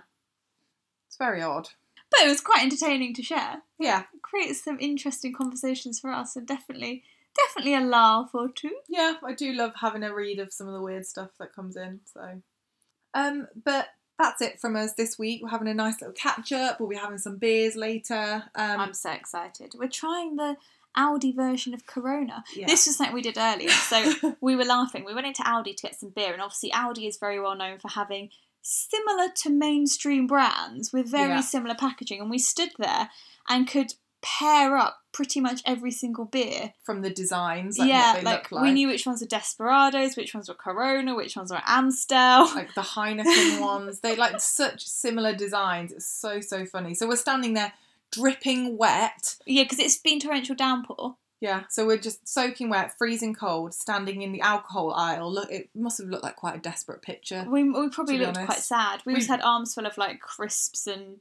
it's 1.06 1.16
very 1.16 1.42
odd. 1.42 1.68
But 2.10 2.22
it 2.26 2.28
was 2.28 2.40
quite 2.40 2.62
entertaining 2.62 3.14
to 3.14 3.22
share. 3.22 3.62
Yeah, 3.78 4.04
It 4.14 4.22
creates 4.22 4.64
some 4.64 4.78
interesting 4.80 5.32
conversations 5.32 6.00
for 6.00 6.10
us, 6.12 6.34
and 6.36 6.46
definitely, 6.46 7.04
definitely 7.36 7.74
a 7.74 7.80
laugh 7.80 8.30
or 8.34 8.48
two. 8.48 8.76
yeah. 8.88 9.14
I 9.24 9.32
do 9.32 9.52
love 9.52 9.72
having 9.80 10.02
a 10.02 10.12
read 10.14 10.38
of 10.40 10.52
some 10.52 10.66
of 10.66 10.74
the 10.74 10.82
weird 10.82 11.06
stuff 11.06 11.30
that 11.38 11.54
comes 11.54 11.76
in. 11.76 12.00
So, 12.12 12.42
um, 13.14 13.46
but 13.64 13.88
that's 14.18 14.42
it 14.42 14.60
from 14.60 14.76
us 14.76 14.94
this 14.94 15.18
week. 15.18 15.40
We're 15.42 15.50
having 15.50 15.68
a 15.68 15.74
nice 15.74 16.00
little 16.00 16.12
catch 16.14 16.52
up. 16.52 16.78
We'll 16.80 16.88
be 16.88 16.96
having 16.96 17.18
some 17.18 17.36
beers 17.38 17.76
later. 17.76 18.44
Um, 18.54 18.80
I'm 18.80 18.94
so 18.94 19.10
excited. 19.12 19.72
We're 19.78 19.88
trying 19.88 20.36
the 20.36 20.56
Aldi 20.98 21.34
version 21.36 21.72
of 21.72 21.86
Corona. 21.86 22.42
yeah. 22.56 22.66
This 22.66 22.86
was 22.86 22.96
something 22.96 23.14
we 23.14 23.22
did 23.22 23.38
earlier. 23.38 23.70
So 23.70 24.34
we 24.40 24.56
were 24.56 24.64
laughing. 24.64 25.04
We 25.04 25.14
went 25.14 25.28
into 25.28 25.42
Aldi 25.42 25.76
to 25.76 25.82
get 25.84 25.98
some 25.98 26.10
beer, 26.10 26.32
and 26.32 26.42
obviously 26.42 26.70
Aldi 26.72 27.08
is 27.08 27.16
very 27.18 27.38
well 27.40 27.54
known 27.56 27.78
for 27.78 27.88
having 27.88 28.30
similar 28.62 29.28
to 29.36 29.50
mainstream 29.50 30.26
brands 30.26 30.92
with 30.92 31.08
very 31.10 31.30
Yeah. 31.34 31.40
similar 31.40 31.74
packaging. 31.74 32.20
And 32.20 32.30
we 32.30 32.38
stood 32.38 32.70
there 32.78 33.10
and 33.48 33.66
could 33.68 33.94
pair 34.22 34.76
up 34.76 34.98
pretty 35.12 35.40
much 35.40 35.62
every 35.64 35.90
single 35.90 36.26
beer. 36.26 36.74
from 36.84 37.00
the 37.02 37.08
designs, 37.10 37.78
like 37.78 37.88
yeah, 37.88 38.20
like, 38.22 38.24
look 38.24 38.52
like. 38.52 38.62
we 38.64 38.72
knew 38.72 38.86
which 38.86 39.06
ones 39.06 39.20
were 39.22 39.26
Desperados, 39.26 40.14
which 40.16 40.34
ones 40.34 40.48
were 40.48 40.54
Corona, 40.54 41.14
which 41.14 41.36
ones 41.36 41.50
were 41.50 41.62
Amstel. 41.66 42.44
like 42.54 42.74
the 42.74 42.82
Heineken 42.82 43.60
ones. 43.62 44.00
They 44.00 44.14
like 44.16 44.40
such 44.40 44.86
similar 44.86 45.34
designs. 45.34 45.90
It's 45.92 46.06
so 46.06 46.40
so 46.40 46.66
funny. 46.66 46.94
So 46.94 47.08
we're 47.08 47.16
standing 47.16 47.54
there 47.54 47.72
dripping 48.12 48.76
wet. 48.76 49.36
Yeah, 49.46 49.62
because 49.62 49.78
it's 49.78 49.96
been 49.96 50.20
torrential 50.20 50.54
downpour. 50.54 51.16
Yeah, 51.40 51.62
so 51.70 51.86
we're 51.86 51.96
just 51.96 52.28
soaking 52.28 52.68
wet, 52.68 52.96
freezing 52.98 53.34
cold, 53.34 53.72
standing 53.72 54.20
in 54.20 54.30
the 54.32 54.42
alcohol 54.42 54.92
aisle. 54.92 55.32
Look, 55.32 55.50
it 55.50 55.70
must 55.74 55.96
have 55.98 56.08
looked 56.08 56.22
like 56.22 56.36
quite 56.36 56.54
a 56.56 56.58
desperate 56.58 57.00
picture. 57.00 57.46
We, 57.48 57.62
we 57.64 57.88
probably 57.88 58.18
looked 58.18 58.38
quite 58.44 58.58
sad. 58.58 59.00
We, 59.06 59.14
We- 59.14 59.20
just 59.20 59.30
had 59.30 59.40
arms 59.40 59.72
full 59.74 59.86
of 59.86 59.96
like 59.96 60.20
crisps 60.20 60.86
and 60.86 61.20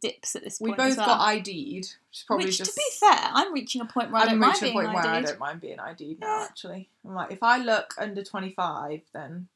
dips 0.00 0.34
at 0.34 0.42
this 0.42 0.58
point. 0.58 0.72
We 0.72 0.76
both 0.76 0.96
well. 0.96 1.06
got 1.06 1.20
ID'd, 1.20 1.46
which 1.48 1.88
is 2.12 2.24
probably 2.26 2.46
Which, 2.46 2.58
just. 2.58 2.72
to 2.72 2.76
be 2.76 3.06
fair, 3.06 3.30
I'm 3.32 3.52
reaching 3.52 3.80
a 3.80 3.84
point 3.84 4.10
where 4.10 4.22
I 4.22 4.34
mind 4.34 4.42
reaching 4.42 4.56
a 4.56 4.60
being 4.62 4.74
point 4.74 4.94
where 4.94 5.06
I 5.06 5.22
don't 5.22 5.38
mind 5.38 5.60
being 5.60 5.78
ID'd 5.78 6.18
now. 6.20 6.26
Yeah. 6.40 6.44
Actually, 6.50 6.88
I'm 7.04 7.14
like, 7.14 7.30
if 7.32 7.42
I 7.42 7.58
look 7.58 7.94
under 7.96 8.24
25, 8.24 9.02
then. 9.14 9.46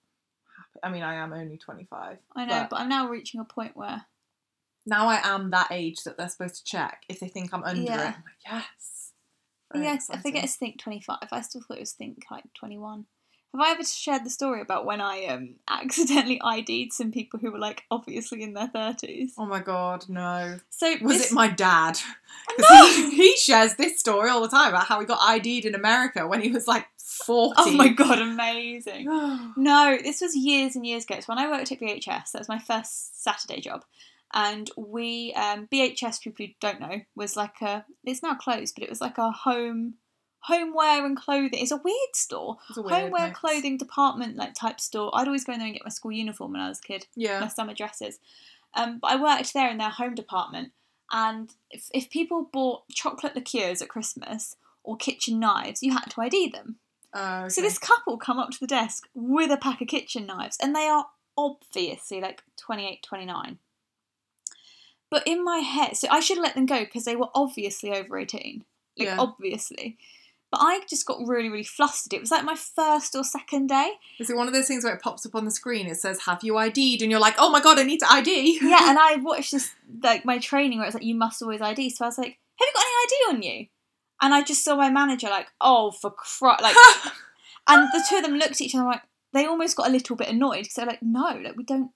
I 0.83 0.91
mean, 0.91 1.03
I 1.03 1.15
am 1.15 1.33
only 1.33 1.57
25. 1.57 2.19
I 2.37 2.45
know, 2.45 2.55
but- 2.61 2.71
but 2.71 2.81
I'm 2.81 2.89
now 2.89 3.09
reaching 3.09 3.41
a 3.41 3.45
point 3.45 3.77
where 3.77 4.05
Now 4.87 5.07
I 5.09 5.21
am 5.25 5.51
that 5.51 5.69
age 5.73 6.05
that 6.05 6.17
they're 6.17 6.29
supposed 6.29 6.57
to 6.57 6.65
check 6.65 7.05
if 7.09 7.19
they 7.19 7.29
think 7.29 7.53
I'm 7.53 7.65
under 7.65 7.83
Yeah. 7.83 7.95
it. 8.11 8.15
I'm 8.17 8.23
like, 8.25 8.45
yes. 8.45 8.94
Yes, 9.75 10.11
I 10.11 10.17
forget 10.17 10.45
exciting. 10.45 10.45
it's 10.45 10.57
think 10.57 10.81
25. 10.81 11.19
I 11.31 11.41
still 11.41 11.63
thought 11.63 11.79
it 11.79 11.81
was 11.81 11.93
think 11.93 12.25
like 12.31 12.45
21. 12.55 13.07
Have 13.55 13.61
I 13.61 13.71
ever 13.71 13.85
shared 13.85 14.25
the 14.25 14.31
story 14.31 14.61
about 14.61 14.85
when 14.85 15.01
I 15.01 15.27
um 15.27 15.55
accidentally 15.69 16.41
ID'd 16.43 16.93
some 16.93 17.13
people 17.13 17.39
who 17.39 17.53
were 17.53 17.59
like 17.59 17.85
obviously 17.91 18.43
in 18.43 18.55
their 18.55 18.69
30s? 18.69 19.33
Oh 19.39 19.47
my 19.47 19.61
god, 19.61 20.07
no. 20.09 20.59
So 20.71 20.93
Was 21.03 21.19
this, 21.19 21.31
it 21.31 21.35
my 21.35 21.49
dad? 21.49 21.99
No! 22.59 22.87
he, 22.95 23.11
he 23.15 23.37
shares 23.37 23.77
this 23.77 24.01
story 24.01 24.29
all 24.29 24.43
the 24.43 24.49
time 24.49 24.71
about 24.71 24.87
how 24.87 24.99
he 24.99 25.07
got 25.07 25.21
ID'd 25.23 25.65
in 25.65 25.75
America 25.77 26.27
when 26.27 26.41
he 26.41 26.51
was 26.51 26.67
like 26.67 26.87
40. 26.99 27.55
Oh 27.59 27.71
my 27.77 27.89
god, 27.89 28.19
amazing. 28.19 29.07
No, 29.57 29.99
this 30.03 30.21
was 30.21 30.35
years 30.35 30.75
and 30.75 30.85
years 30.85 31.05
ago. 31.05 31.21
So 31.21 31.27
when 31.29 31.39
I 31.39 31.49
worked 31.49 31.71
at 31.71 31.81
BHS. 31.81 32.33
that 32.33 32.41
was 32.41 32.49
my 32.49 32.59
first 32.59 33.23
Saturday 33.23 33.61
job. 33.61 33.85
And 34.33 34.71
we, 34.77 35.33
um, 35.35 35.69
BHS, 35.73 36.21
people 36.23 36.47
who 36.47 36.53
don't 36.61 36.81
know, 36.81 37.03
was 37.15 37.37
like 37.37 37.61
a, 37.63 37.85
it's 38.05 38.23
now 38.23 38.35
closed, 38.35 38.75
but 38.75 38.83
it 38.83 38.91
was 38.91 39.01
like 39.01 39.19
a 39.19 39.31
home, 39.31 39.95
homeware 40.41 41.07
and 41.07 41.17
clothing. 41.17 41.51
It's 41.61 41.71
a 41.71 41.77
weird 41.77 42.15
store. 42.15 42.57
It's 42.69 42.79
a 42.79 42.83
weird 42.83 42.95
homeware 43.03 43.29
mix. 43.29 43.39
clothing 43.39 43.77
department 43.79 44.37
like 44.37 44.55
type 44.55 44.81
store. 44.81 45.11
I'd 45.15 45.27
always 45.29 45.45
go 45.45 45.53
in 45.53 45.59
there 45.61 45.67
and 45.69 45.75
get 45.77 45.85
my 45.85 45.91
school 45.91 46.13
uniform 46.13 46.53
when 46.53 46.61
I 46.61 46.69
was 46.69 46.81
a 46.81 46.83
kid, 46.83 47.07
my 47.41 47.49
summer 47.49 47.75
dresses. 47.75 48.19
Um, 48.75 48.99
but 49.01 49.13
I 49.13 49.23
worked 49.23 49.55
there 49.55 49.71
in 49.71 49.79
their 49.79 49.91
home 49.91 50.17
department, 50.17 50.73
and 51.13 51.53
if, 51.71 51.89
if 51.95 52.11
people 52.11 52.49
bought 52.53 52.89
chocolate 52.91 53.37
liqueurs 53.37 53.81
at 53.81 53.89
Christmas 53.89 54.57
or 54.83 54.97
kitchen 54.97 55.39
knives, 55.39 55.81
you 55.81 55.93
had 55.93 56.11
to 56.11 56.21
ID 56.21 56.49
them. 56.49 56.77
Uh, 57.13 57.49
So 57.49 57.61
this 57.63 57.79
couple 57.79 58.17
come 58.19 58.41
up 58.41 58.51
to 58.51 58.59
the 58.59 58.67
desk 58.67 59.09
with 59.15 59.53
a 59.53 59.57
pack 59.57 59.81
of 59.81 59.87
kitchen 59.87 60.27
knives, 60.27 60.57
and 60.61 60.75
they 60.75 60.89
are 60.89 61.07
obviously 61.39 62.21
like 62.21 62.43
28, 62.57 63.05
29. 63.05 63.59
But 65.15 65.29
in 65.29 65.45
my 65.45 65.59
head, 65.59 65.97
so 65.97 66.09
I 66.11 66.19
should 66.19 66.39
have 66.39 66.45
let 66.45 66.57
them 66.57 66.67
go 66.67 66.81
because 66.81 67.05
they 67.05 67.15
were 67.15 67.29
obviously 67.37 67.93
over 67.93 68.19
18. 68.19 68.65
Like, 68.99 69.07
Yeah. 69.07 69.17
obviously. 69.21 69.97
But 70.51 70.59
I 70.61 70.81
just 70.91 71.07
got 71.07 71.19
really, 71.25 71.49
really 71.49 71.63
flustered. 71.63 72.13
It 72.13 72.21
was 72.21 72.33
like 72.33 72.43
my 72.43 72.57
first 72.57 73.15
or 73.15 73.23
second 73.23 73.69
day. 73.69 73.93
Is 74.19 74.29
it 74.29 74.37
one 74.37 74.49
of 74.49 74.53
those 74.53 74.67
things 74.67 74.83
where 74.83 74.93
it 74.93 75.01
pops 75.03 75.25
up 75.25 75.37
on 75.37 75.45
the 75.45 75.53
screen? 75.53 75.87
It 75.87 75.99
says, 75.99 76.23
Have 76.27 76.43
you 76.43 76.59
ID'd? 76.59 77.01
And 77.01 77.13
you're 77.13 77.21
like, 77.21 77.37
Oh 77.39 77.49
my 77.49 77.61
god, 77.61 77.79
I 77.79 77.85
need 77.85 78.01
to 78.01 78.13
ID. 78.13 78.59
Yeah, 78.61 78.91
and 78.91 78.99
I 79.01 79.19
watched 79.23 79.53
this, 79.53 79.71
like, 80.03 80.25
my 80.25 80.39
training 80.39 80.79
where 80.79 80.87
it's 80.89 80.95
like, 80.95 81.05
you 81.05 81.15
must 81.15 81.41
always 81.41 81.61
ID. 81.61 81.91
So 81.91 82.05
I 82.05 82.09
was 82.09 82.19
like, 82.19 82.37
have 82.59 82.67
you 82.67 82.73
got 82.75 82.85
any 82.85 83.05
ID 83.05 83.37
on 83.37 83.43
you? 83.61 83.67
And 84.21 84.35
I 84.35 84.43
just 84.43 84.65
saw 84.65 84.75
my 84.75 84.91
manager, 84.91 85.29
like, 85.29 85.47
oh, 85.61 85.93
for 85.93 86.11
Christ. 86.11 86.61
Like, 86.61 86.77
And 87.69 87.89
the 87.93 88.05
two 88.09 88.17
of 88.17 88.23
them 88.25 88.35
looked 88.35 88.53
at 88.53 88.61
each 88.63 88.75
other 88.75 88.85
like 88.85 89.03
they 89.33 89.47
almost 89.47 89.77
got 89.77 89.89
a 89.89 89.93
little 89.93 90.17
bit 90.17 90.29
annoyed 90.29 90.63
because 90.63 90.75
they're 90.75 90.87
like, 90.87 91.03
no, 91.03 91.41
like 91.43 91.57
we 91.57 91.63
don't, 91.65 91.91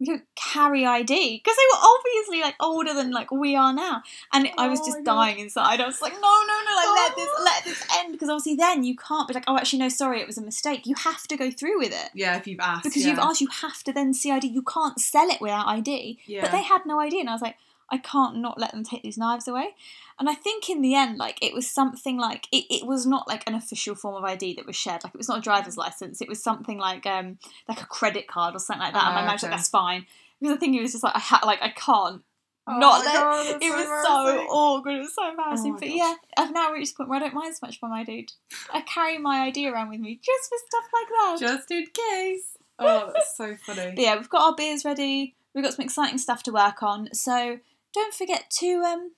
we 0.00 0.06
don't 0.06 0.22
carry 0.34 0.86
ID 0.86 1.36
because 1.44 1.56
they 1.56 1.62
were 1.72 1.82
obviously 1.82 2.40
like 2.40 2.54
older 2.58 2.94
than 2.94 3.10
like 3.12 3.30
we 3.30 3.54
are 3.54 3.72
now. 3.72 4.02
And 4.32 4.48
I 4.58 4.66
was 4.68 4.80
Oh 4.80 4.86
just 4.86 5.04
God. 5.04 5.04
dying 5.04 5.38
inside. 5.38 5.80
I 5.80 5.86
was 5.86 6.00
like, 6.00 6.14
no, 6.14 6.18
no, 6.20 6.60
no, 6.64 6.76
like 6.76 6.96
let 6.96 7.16
this, 7.16 7.28
Oh. 7.38 7.42
let 7.44 7.64
this 7.64 7.86
end 7.98 8.12
because 8.12 8.30
obviously 8.30 8.54
then 8.56 8.82
you 8.82 8.96
can't 8.96 9.28
be 9.28 9.34
like, 9.34 9.44
oh, 9.46 9.56
actually 9.58 9.80
no, 9.80 9.90
sorry, 9.90 10.20
it 10.20 10.26
was 10.26 10.38
a 10.38 10.42
mistake. 10.42 10.86
You 10.86 10.94
have 10.96 11.28
to 11.28 11.36
go 11.36 11.50
through 11.50 11.78
with 11.78 11.92
it. 11.92 12.10
yeah, 12.14 12.36
if 12.38 12.46
you've 12.46 12.60
asked. 12.60 12.84
Because 12.84 13.02
yeah. 13.04 13.10
you've 13.10 13.18
asked, 13.18 13.40
you 13.42 13.48
have 13.60 13.84
to 13.84 13.92
then 13.92 14.14
see 14.14 14.30
ID. 14.32 14.48
You 14.48 14.62
can't 14.62 14.98
sell 14.98 15.28
it 15.28 15.40
without 15.40 15.66
ID. 15.68 16.18
Yeah. 16.26 16.40
But 16.40 16.52
they 16.52 16.62
had 16.62 16.86
no 16.86 16.98
idea, 16.98 17.20
and 17.20 17.28
I 17.28 17.32
was 17.34 17.42
like, 17.42 17.56
I 17.90 17.98
can't 17.98 18.36
not 18.36 18.58
let 18.58 18.72
them 18.72 18.84
take 18.84 19.02
these 19.02 19.18
knives 19.18 19.48
away. 19.48 19.74
And 20.18 20.28
I 20.28 20.34
think 20.34 20.68
in 20.70 20.82
the 20.82 20.94
end, 20.94 21.18
like 21.18 21.38
it 21.42 21.54
was 21.54 21.68
something 21.70 22.18
like 22.18 22.46
it, 22.52 22.64
it 22.70 22.86
was 22.86 23.06
not 23.06 23.26
like 23.26 23.42
an 23.46 23.54
official 23.54 23.94
form 23.94 24.14
of 24.16 24.24
ID 24.24 24.54
that 24.54 24.66
was 24.66 24.76
shared. 24.76 25.02
Like 25.04 25.14
it 25.14 25.18
was 25.18 25.28
not 25.28 25.38
a 25.38 25.42
driver's 25.42 25.76
license. 25.76 26.20
It 26.20 26.28
was 26.28 26.42
something 26.42 26.78
like 26.78 27.06
um 27.06 27.38
like 27.68 27.80
a 27.82 27.86
credit 27.86 28.28
card 28.28 28.54
or 28.54 28.58
something 28.58 28.80
like 28.82 28.94
that. 28.94 29.04
and 29.06 29.14
my 29.14 29.22
Ah, 29.22 29.24
manager's 29.26 29.44
like, 29.44 29.52
that's 29.52 29.68
fine. 29.68 30.06
Because 30.40 30.56
I 30.56 30.58
think 30.58 30.74
he 30.74 30.80
was 30.80 30.92
just 30.92 31.04
like 31.04 31.16
I 31.16 31.20
had 31.20 31.40
like 31.44 31.62
I 31.62 31.70
can't. 31.70 32.22
Oh 32.66 32.78
not 32.78 33.04
let- 33.04 33.14
God, 33.14 33.46
it 33.62 33.74
was 33.74 34.04
so 34.06 34.46
awkward. 34.50 34.96
It 34.96 34.98
was 35.00 35.14
so 35.14 35.28
embarrassing. 35.30 35.72
my 35.72 35.78
but 35.78 35.88
God. 35.88 35.94
yeah, 35.96 36.14
I've 36.36 36.52
now 36.52 36.70
reached 36.72 36.92
the 36.92 36.96
point 36.98 37.10
where 37.10 37.18
I 37.18 37.22
don't 37.22 37.34
mind 37.34 37.54
so 37.56 37.66
much 37.66 37.80
by 37.80 37.88
my 37.88 38.04
dude. 38.04 38.30
I 38.72 38.82
carry 38.82 39.16
my 39.18 39.40
ID 39.46 39.66
around 39.68 39.88
with 39.88 40.00
me 40.00 40.20
just 40.22 40.48
for 40.50 40.58
stuff 40.68 40.84
like 40.92 41.08
that. 41.08 41.36
Just 41.40 41.70
in 41.70 41.86
case. 41.86 42.42
Oh, 42.82 43.10
that's 43.14 43.36
so 43.36 43.56
funny. 43.66 43.92
But 43.94 43.98
yeah, 44.02 44.16
we've 44.16 44.30
got 44.30 44.40
our 44.40 44.54
beers 44.54 44.86
ready. 44.86 45.34
We've 45.54 45.62
got 45.62 45.74
some 45.74 45.84
exciting 45.84 46.16
stuff 46.16 46.42
to 46.44 46.50
work 46.52 46.82
on. 46.82 47.12
So 47.12 47.58
don't 47.92 48.14
forget 48.14 48.50
to 48.58 48.82
um 48.82 49.12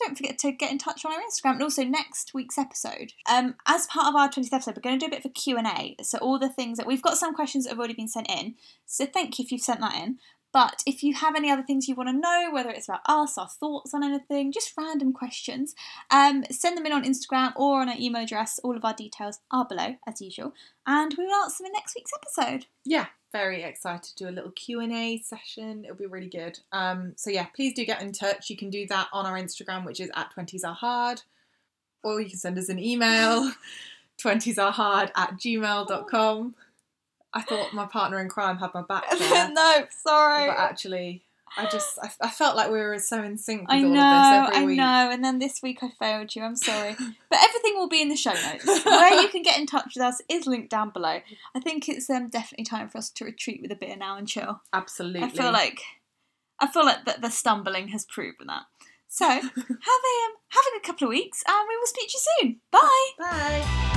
don't 0.00 0.16
forget 0.16 0.38
to 0.38 0.52
get 0.52 0.72
in 0.72 0.78
touch 0.78 1.04
on 1.04 1.12
our 1.12 1.20
Instagram 1.20 1.54
and 1.54 1.62
also 1.62 1.84
next 1.84 2.32
week's 2.32 2.56
episode. 2.56 3.12
Um, 3.30 3.54
as 3.66 3.86
part 3.86 4.06
of 4.06 4.14
our 4.14 4.30
20th 4.30 4.52
episode, 4.52 4.76
we're 4.76 4.80
going 4.82 4.98
to 4.98 5.06
do 5.06 5.08
a 5.08 5.10
bit 5.10 5.24
of 5.24 5.30
a 5.30 5.34
Q&A. 5.34 5.96
So 6.02 6.16
all 6.18 6.38
the 6.38 6.48
things 6.48 6.78
that 6.78 6.86
we've 6.86 7.02
got 7.02 7.18
some 7.18 7.34
questions 7.34 7.64
that 7.64 7.70
have 7.70 7.78
already 7.78 7.92
been 7.92 8.08
sent 8.08 8.30
in. 8.30 8.54
So 8.86 9.04
thank 9.04 9.38
you 9.38 9.44
if 9.44 9.52
you've 9.52 9.60
sent 9.60 9.80
that 9.80 9.94
in. 9.96 10.18
But 10.52 10.82
if 10.86 11.02
you 11.02 11.14
have 11.14 11.36
any 11.36 11.50
other 11.50 11.62
things 11.62 11.86
you 11.88 11.94
want 11.94 12.08
to 12.08 12.12
know, 12.12 12.50
whether 12.52 12.70
it's 12.70 12.88
about 12.88 13.00
us, 13.06 13.38
our 13.38 13.48
thoughts 13.48 13.94
on 13.94 14.02
anything, 14.02 14.52
just 14.52 14.72
random 14.76 15.12
questions, 15.12 15.74
um, 16.10 16.44
send 16.50 16.76
them 16.76 16.86
in 16.86 16.92
on 16.92 17.04
Instagram 17.04 17.52
or 17.56 17.80
on 17.80 17.88
our 17.88 17.96
email 17.98 18.22
address. 18.22 18.58
All 18.64 18.76
of 18.76 18.84
our 18.84 18.94
details 18.94 19.38
are 19.50 19.64
below, 19.64 19.96
as 20.06 20.20
usual. 20.20 20.52
And 20.86 21.14
we 21.16 21.26
will 21.26 21.34
answer 21.34 21.62
them 21.62 21.66
in 21.66 21.72
next 21.72 21.94
week's 21.94 22.12
episode. 22.14 22.66
yeah 22.84 23.06
very 23.32 23.62
excited 23.62 24.02
to 24.02 24.24
do 24.24 24.28
a 24.28 24.34
little 24.34 24.50
q&a 24.50 25.18
session 25.22 25.84
it'll 25.84 25.96
be 25.96 26.06
really 26.06 26.28
good 26.28 26.58
um 26.72 27.12
so 27.16 27.30
yeah 27.30 27.46
please 27.54 27.72
do 27.74 27.84
get 27.84 28.02
in 28.02 28.10
touch 28.12 28.50
you 28.50 28.56
can 28.56 28.70
do 28.70 28.84
that 28.88 29.06
on 29.12 29.24
our 29.24 29.38
instagram 29.38 29.84
which 29.86 30.00
is 30.00 30.10
at 30.16 30.32
20s 30.36 30.64
are 30.64 30.74
hard 30.74 31.22
or 32.02 32.20
you 32.20 32.28
can 32.28 32.38
send 32.38 32.58
us 32.58 32.68
an 32.68 32.78
email 32.80 33.52
20s 34.20 34.58
are 34.58 34.72
hard 34.72 35.12
at 35.16 35.34
gmail.com 35.36 36.54
i 37.34 37.40
thought 37.40 37.72
my 37.72 37.86
partner 37.86 38.18
in 38.20 38.28
crime 38.28 38.58
had 38.58 38.72
my 38.74 38.82
back 38.82 39.04
no, 39.52 39.84
sorry. 39.90 40.48
but 40.48 40.58
actually 40.58 41.22
i 41.56 41.68
just 41.68 41.98
I, 42.00 42.10
I 42.22 42.30
felt 42.30 42.56
like 42.56 42.70
we 42.70 42.78
were 42.78 42.98
so 42.98 43.22
in 43.22 43.36
sync 43.36 43.62
with 43.62 43.70
I 43.70 43.82
all 43.82 43.90
know, 43.90 44.00
of 44.00 44.46
this 44.46 44.56
every 44.56 44.62
I 44.62 44.66
week 44.66 44.76
know, 44.78 45.10
and 45.12 45.24
then 45.24 45.38
this 45.38 45.60
week 45.62 45.82
I 45.82 45.90
failed 45.98 46.34
you. 46.36 46.42
I'm 46.42 46.54
sorry, 46.54 46.94
but 46.96 47.38
everything 47.42 47.74
will 47.74 47.88
be 47.88 48.00
in 48.00 48.08
the 48.08 48.16
show 48.16 48.32
notes. 48.32 48.66
Where 48.84 49.20
you 49.20 49.28
can 49.28 49.42
get 49.42 49.58
in 49.58 49.66
touch 49.66 49.94
with 49.96 50.04
us 50.04 50.22
is 50.28 50.46
linked 50.46 50.70
down 50.70 50.90
below. 50.90 51.18
I 51.54 51.60
think 51.60 51.88
it's 51.88 52.08
um, 52.08 52.28
definitely 52.28 52.66
time 52.66 52.88
for 52.88 52.98
us 52.98 53.10
to 53.10 53.24
retreat 53.24 53.60
with 53.62 53.72
a 53.72 53.76
beer 53.76 53.96
now 53.96 54.16
and 54.16 54.28
chill. 54.28 54.60
absolutely 54.72 55.22
I 55.24 55.28
feel 55.28 55.50
like 55.50 55.80
I 56.60 56.68
feel 56.68 56.84
like 56.84 57.04
that 57.06 57.20
the 57.20 57.30
stumbling 57.30 57.88
has 57.88 58.04
proven 58.04 58.46
that. 58.46 58.62
So 59.08 59.26
have 59.28 59.42
a 59.42 59.48
um, 59.48 60.32
have 60.50 60.64
a 60.68 60.76
good 60.76 60.82
couple 60.84 61.08
of 61.08 61.10
weeks, 61.10 61.42
and 61.46 61.68
we 61.68 61.76
will 61.76 61.86
speak 61.86 62.08
to 62.08 62.14
you 62.14 62.20
soon. 62.40 62.60
Bye. 62.70 63.08
bye 63.18 63.89